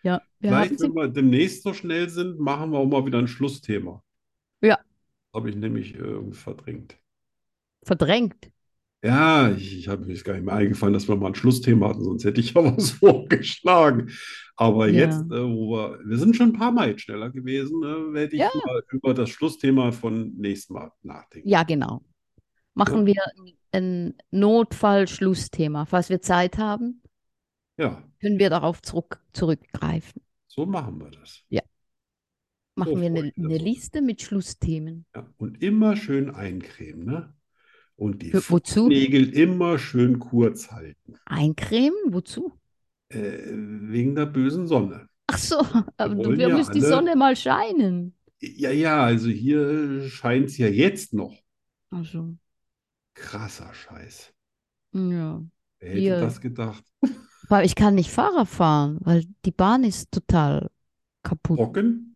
Ja, 0.03 0.22
wir 0.39 0.49
Vielleicht, 0.49 0.82
wenn 0.82 0.93
wir 0.95 1.07
demnächst 1.07 1.64
so 1.64 1.74
schnell 1.74 2.09
sind, 2.09 2.39
machen 2.39 2.72
wir 2.72 2.80
auch 2.80 2.88
mal 2.88 3.05
wieder 3.05 3.20
ein 3.20 3.28
Schlussthema. 3.28 4.03
Ja. 4.62 4.80
Habe 5.34 5.49
ich 5.51 5.55
nämlich 5.55 5.95
äh, 5.95 6.32
verdrängt. 6.34 6.97
verdrängt. 7.84 8.51
Ja, 9.04 9.49
ich, 9.52 9.80
ich 9.80 9.88
habe 9.88 10.06
mir 10.06 10.14
jetzt 10.14 10.24
gar 10.26 10.34
nicht 10.34 10.45
mehr 10.45 10.54
eingefallen, 10.54 10.93
dass 10.93 11.08
wir 11.08 11.16
mal 11.16 11.28
ein 11.28 11.36
Schlussthema 11.36 11.89
hatten, 11.89 12.04
sonst 12.04 12.24
hätte 12.24 12.39
ich 12.39 12.54
ja 12.54 12.64
was 12.78 12.91
vorgeschlagen. 12.91 14.12
Aber 14.56 14.88
Ja. 14.88 15.06
jetzt, 15.06 15.22
äh, 15.32 15.43
wo 15.43 15.72
wir, 15.76 15.99
wir 16.06 16.18
sind 16.18 16.36
schon 16.36 16.49
ein 16.49 16.54
paar 16.54 16.72
Mal 16.72 16.89
jetzt 16.89 17.02
schneller 17.02 17.32
gewesen, 17.32 17.82
äh, 17.84 18.14
werde 18.14 18.36
ich 18.36 18.41
Ja. 18.41 18.49
mal 18.54 18.84
über 18.91 19.14
das 19.16 19.30
Schlussthema 19.32 19.91
von 19.91 20.34
nächstem 20.38 20.76
Mal 20.76 20.91
nachdenken. 21.02 21.49
Ja, 21.49 21.64
genau. 21.64 22.04
Machen 22.76 23.06
wir 23.06 23.16
ein 23.72 24.14
Notfall-Schlussthema. 24.32 25.86
Falls 25.86 26.10
wir 26.10 26.22
Zeit 26.22 26.58
haben, 26.58 27.02
Ja, 27.78 28.04
können 28.22 28.39
wir 28.39 28.49
darauf 28.49 28.82
zurück, 28.82 29.20
zurückgreifen. 29.34 30.22
so 30.47 30.66
machen 30.66 30.99
wir 30.99 31.10
das. 31.12 31.43
Machen 32.76 32.95
So 32.95 33.02
wir 33.02 33.08
eine, 33.08 33.34
eine. 33.38 33.58
Liste 33.58 34.02
mit 34.02 34.22
Schlussthemen. 34.22 35.06
Ja, 35.16 35.28
und 35.38 35.62
immer 35.62 35.95
schön 35.97 36.30
eincremen, 36.30 37.06
ne? 37.06 37.34
Und 38.02 38.24
die 38.24 38.34
wozu? 38.34 38.86
Fußnägel 38.86 39.30
immer 39.32 39.78
schön 39.78 40.18
kurz 40.18 40.72
halten. 40.72 41.14
Eincremen? 41.26 41.95
Wozu? 42.08 42.52
Äh, 43.10 43.38
wegen 43.54 44.16
der 44.16 44.26
bösen 44.26 44.66
Sonne. 44.66 45.08
Ach 45.28 45.38
so, 45.38 45.60
aber 45.97 46.18
wir 46.18 46.47
ja 46.49 46.58
müssen 46.58 46.74
die 46.74 46.80
alle- 46.80 46.89
Sonne 46.89 47.16
mal 47.16 47.36
scheinen. 47.36 48.16
Ja, 48.39 48.72
ja, 48.72 49.04
also 49.04 49.30
hier 49.30 50.10
scheint 50.10 50.47
es 50.49 50.58
ja 50.58 50.66
jetzt 50.68 51.14
noch. 51.14 51.36
Also, 51.91 52.36
Krasser 53.14 53.72
Scheiß. 53.72 54.34
ja. 54.93 55.43
Wer 55.80 55.89
hätte 55.89 55.99
Hier. 55.99 56.20
das 56.22 56.41
gedacht? 56.41 56.84
Weil 57.49 57.66
ich 57.68 57.76
kann 57.76 57.93
nicht 57.95 58.10
Fahrrad 58.10 58.47
fahren, 58.47 58.97
weil 59.02 59.26
die 59.45 59.52
Bahn 59.52 59.84
ist 59.84 60.12
total 60.12 60.70
kaputt. 61.22 61.58
Trocken? 61.58 62.16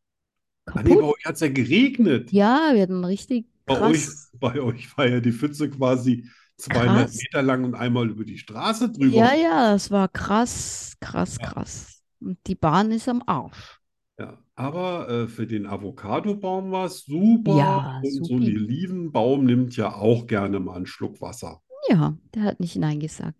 Ah, 0.65 0.81
nee, 0.81 0.89
bei 0.89 0.95
Kaputt? 0.95 1.15
euch 1.15 1.25
hat 1.25 1.35
es 1.35 1.41
ja 1.41 1.47
geregnet. 1.49 2.31
Ja, 2.31 2.71
wir 2.73 2.81
hatten 2.81 3.05
richtig 3.05 3.45
Bei 3.65 3.81
euch, 3.81 4.07
bei 4.33 4.59
euch 4.61 4.97
war 4.97 5.07
ja 5.07 5.19
die 5.19 5.31
Pfütze 5.31 5.69
quasi 5.69 6.27
zweieinhalb 6.57 7.07
Krass. 7.07 7.17
Meter 7.17 7.41
lang 7.41 7.63
und 7.63 7.75
einmal 7.75 8.09
über 8.09 8.23
die 8.23 8.37
Straße 8.37 8.91
drüber. 8.91 9.17
Ja, 9.17 9.33
ja, 9.33 9.71
das 9.73 9.91
war 9.91 10.07
krass, 10.07 10.95
krass, 10.99 11.39
Ja. 11.39 11.49
krass. 11.49 12.01
Und 12.19 12.37
die 12.47 12.55
Bahn 12.55 12.91
ist 12.91 13.09
am 13.09 13.21
Arsch. 13.25 13.79
Ja, 14.19 14.37
aber 14.55 15.09
äh, 15.09 15.27
für 15.27 15.45
den 15.47 15.65
Avocadobaum 15.65 16.71
war 16.71 16.85
es 16.85 17.03
super. 17.05 17.51
Ja, 17.57 17.99
und 18.01 18.25
so 18.25 18.35
ein. 18.35 18.41
Olivenbaum 18.43 19.45
nimmt 19.45 19.75
ja 19.75 19.93
auch 19.93 20.27
gerne 20.27 20.59
mal 20.59 20.75
einen 20.75 20.85
Schluck 20.85 21.19
Wasser. 21.21 21.61
Ja, 21.89 22.17
der 22.33 22.43
hat 22.43 22.59
nicht 22.59 22.75
Nein 22.75 22.99
gesagt. 22.99 23.37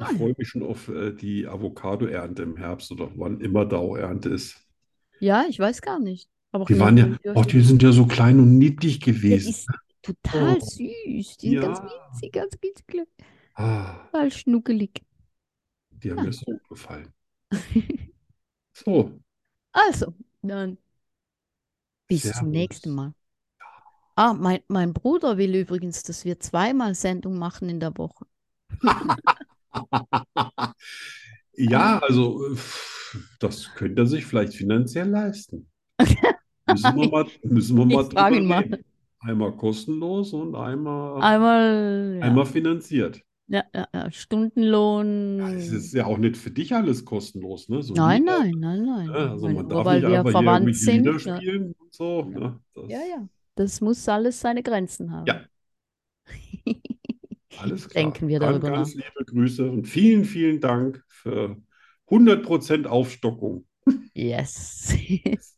Ich 0.00 0.06
Ah. 0.06 0.10
freue 0.16 0.34
mich 0.38 0.48
schon 0.48 0.62
auf 0.64 0.88
äh, 0.88 1.12
die 1.12 1.46
Avocado-Ernte 1.46 2.42
im 2.42 2.56
Herbst 2.56 2.90
oder 2.92 3.10
wann 3.16 3.40
immer 3.40 3.64
da 3.66 3.76
auch 3.78 3.96
Ernte 3.96 4.28
ist. 4.30 4.56
Ja, 5.20 5.44
ich 5.48 5.58
weiß 5.60 5.80
gar 5.82 5.98
nicht. 6.00 6.28
Aber 6.52 6.64
Die 6.68 6.78
waren 6.78 6.96
ja, 6.96 7.16
oh, 7.34 7.42
die 7.44 7.60
sind 7.62 7.82
ja 7.82 7.92
so 7.92 8.06
klein 8.06 8.38
und 8.40 8.58
niedlich 8.58 9.00
gewesen. 9.00 9.50
ist 9.50 9.68
total 10.02 10.58
Oh. 10.60 10.62
süß. 10.62 11.36
Die 11.38 11.50
sind 11.50 11.60
ganz 11.60 11.78
Ja. 11.80 11.82
winzig, 11.82 12.32
ganz 12.32 12.54
winzig, 12.60 13.08
Ah, 13.54 14.08
total 14.12 14.30
schnuckelig. 14.30 15.02
die 15.90 16.10
haben 16.10 16.18
Ja. 16.18 16.22
mir 16.22 16.32
so 16.32 16.44
gut 16.46 16.68
gefallen. 16.68 17.12
So, 18.74 19.20
Also, 19.72 20.14
dann 20.42 20.76
bis 22.06 22.32
zum 22.32 22.50
Servus. 22.50 22.50
nächsten 22.50 22.90
Mal. 22.90 23.14
Ah, 24.16 24.34
mein, 24.34 24.60
mein 24.68 24.92
Bruder 24.92 25.38
will 25.38 25.54
übrigens, 25.54 26.02
dass 26.02 26.24
wir 26.26 26.38
zweimal 26.40 26.94
Sendung 26.94 27.38
machen 27.38 27.68
in 27.70 27.80
der 27.80 27.96
Woche. 27.96 28.26
ja, 31.56 31.98
also 32.00 32.54
äh, 32.54 32.58
das 33.40 33.74
könnte 33.74 34.02
er 34.02 34.06
sich 34.06 34.26
vielleicht 34.26 34.54
finanziell 34.54 35.08
leisten. 35.08 35.70
Müssen 36.68 36.96
wir 36.96 37.08
mal, 37.10 37.26
müssen 37.44 37.76
wir 37.78 37.84
mal 37.86 38.04
Ich 38.04 38.12
frage 38.12 38.36
ihn 38.36 38.42
drüber 38.42 38.54
mal. 38.56 38.62
reden. 38.64 38.84
Einmal 39.20 39.52
kostenlos 39.56 40.32
und 40.32 40.54
einmal, 40.54 41.20
Einmal, 41.22 42.18
ja, 42.20 42.26
einmal 42.26 42.46
finanziert. 42.46 43.20
ja, 43.48 43.64
ja, 43.74 43.88
ja, 43.92 44.10
Stundenlohn. 44.12 45.38
Ja, 45.40 45.52
es 45.54 45.72
ist 45.72 45.92
ja 45.92 46.06
auch 46.06 46.18
nicht 46.18 46.36
für 46.36 46.52
dich 46.52 46.72
alles 46.72 47.04
kostenlos, 47.04 47.68
ne? 47.68 47.82
So 47.82 47.94
Nein, 47.94 48.22
Lieder, 48.22 48.38
nein, 48.38 48.54
nein, 48.60 48.84
nein. 48.84 49.06
ne? 49.06 49.12
Also 49.30 49.46
Weil- 49.46 49.54
man 49.54 49.66
nur 49.66 49.74
darf 49.74 49.86
weil 49.86 50.00
nicht 50.00 50.08
wir 50.10 50.18
einfach 50.18 50.30
hier 50.30 50.32
verwandt 50.32 50.66
irgendwelche 50.68 50.84
sind. 50.84 51.04
Lieder 51.06 51.18
spielen 51.18 51.74
und 51.80 51.92
so. 51.94 52.24
Ne? 52.26 52.60
Das, 52.74 52.84
ja, 52.88 52.98
ja. 53.00 53.28
Das 53.56 53.80
muss 53.80 54.08
alles 54.08 54.38
seine 54.40 54.62
Grenzen 54.62 55.10
haben. 55.10 55.26
Ja. 55.26 55.40
Alles 57.60 57.88
klar. 57.88 58.04
Denken 58.04 58.28
wir 58.28 58.38
darüber 58.38 58.70
ganz 58.70 58.94
liebe 58.94 59.24
Grüße 59.26 59.68
und 59.68 59.86
vielen, 59.88 60.24
vielen 60.24 60.60
Dank 60.60 61.02
für 61.08 61.56
100% 62.08 62.86
Aufstockung. 62.86 63.64
Yes. 64.14 64.94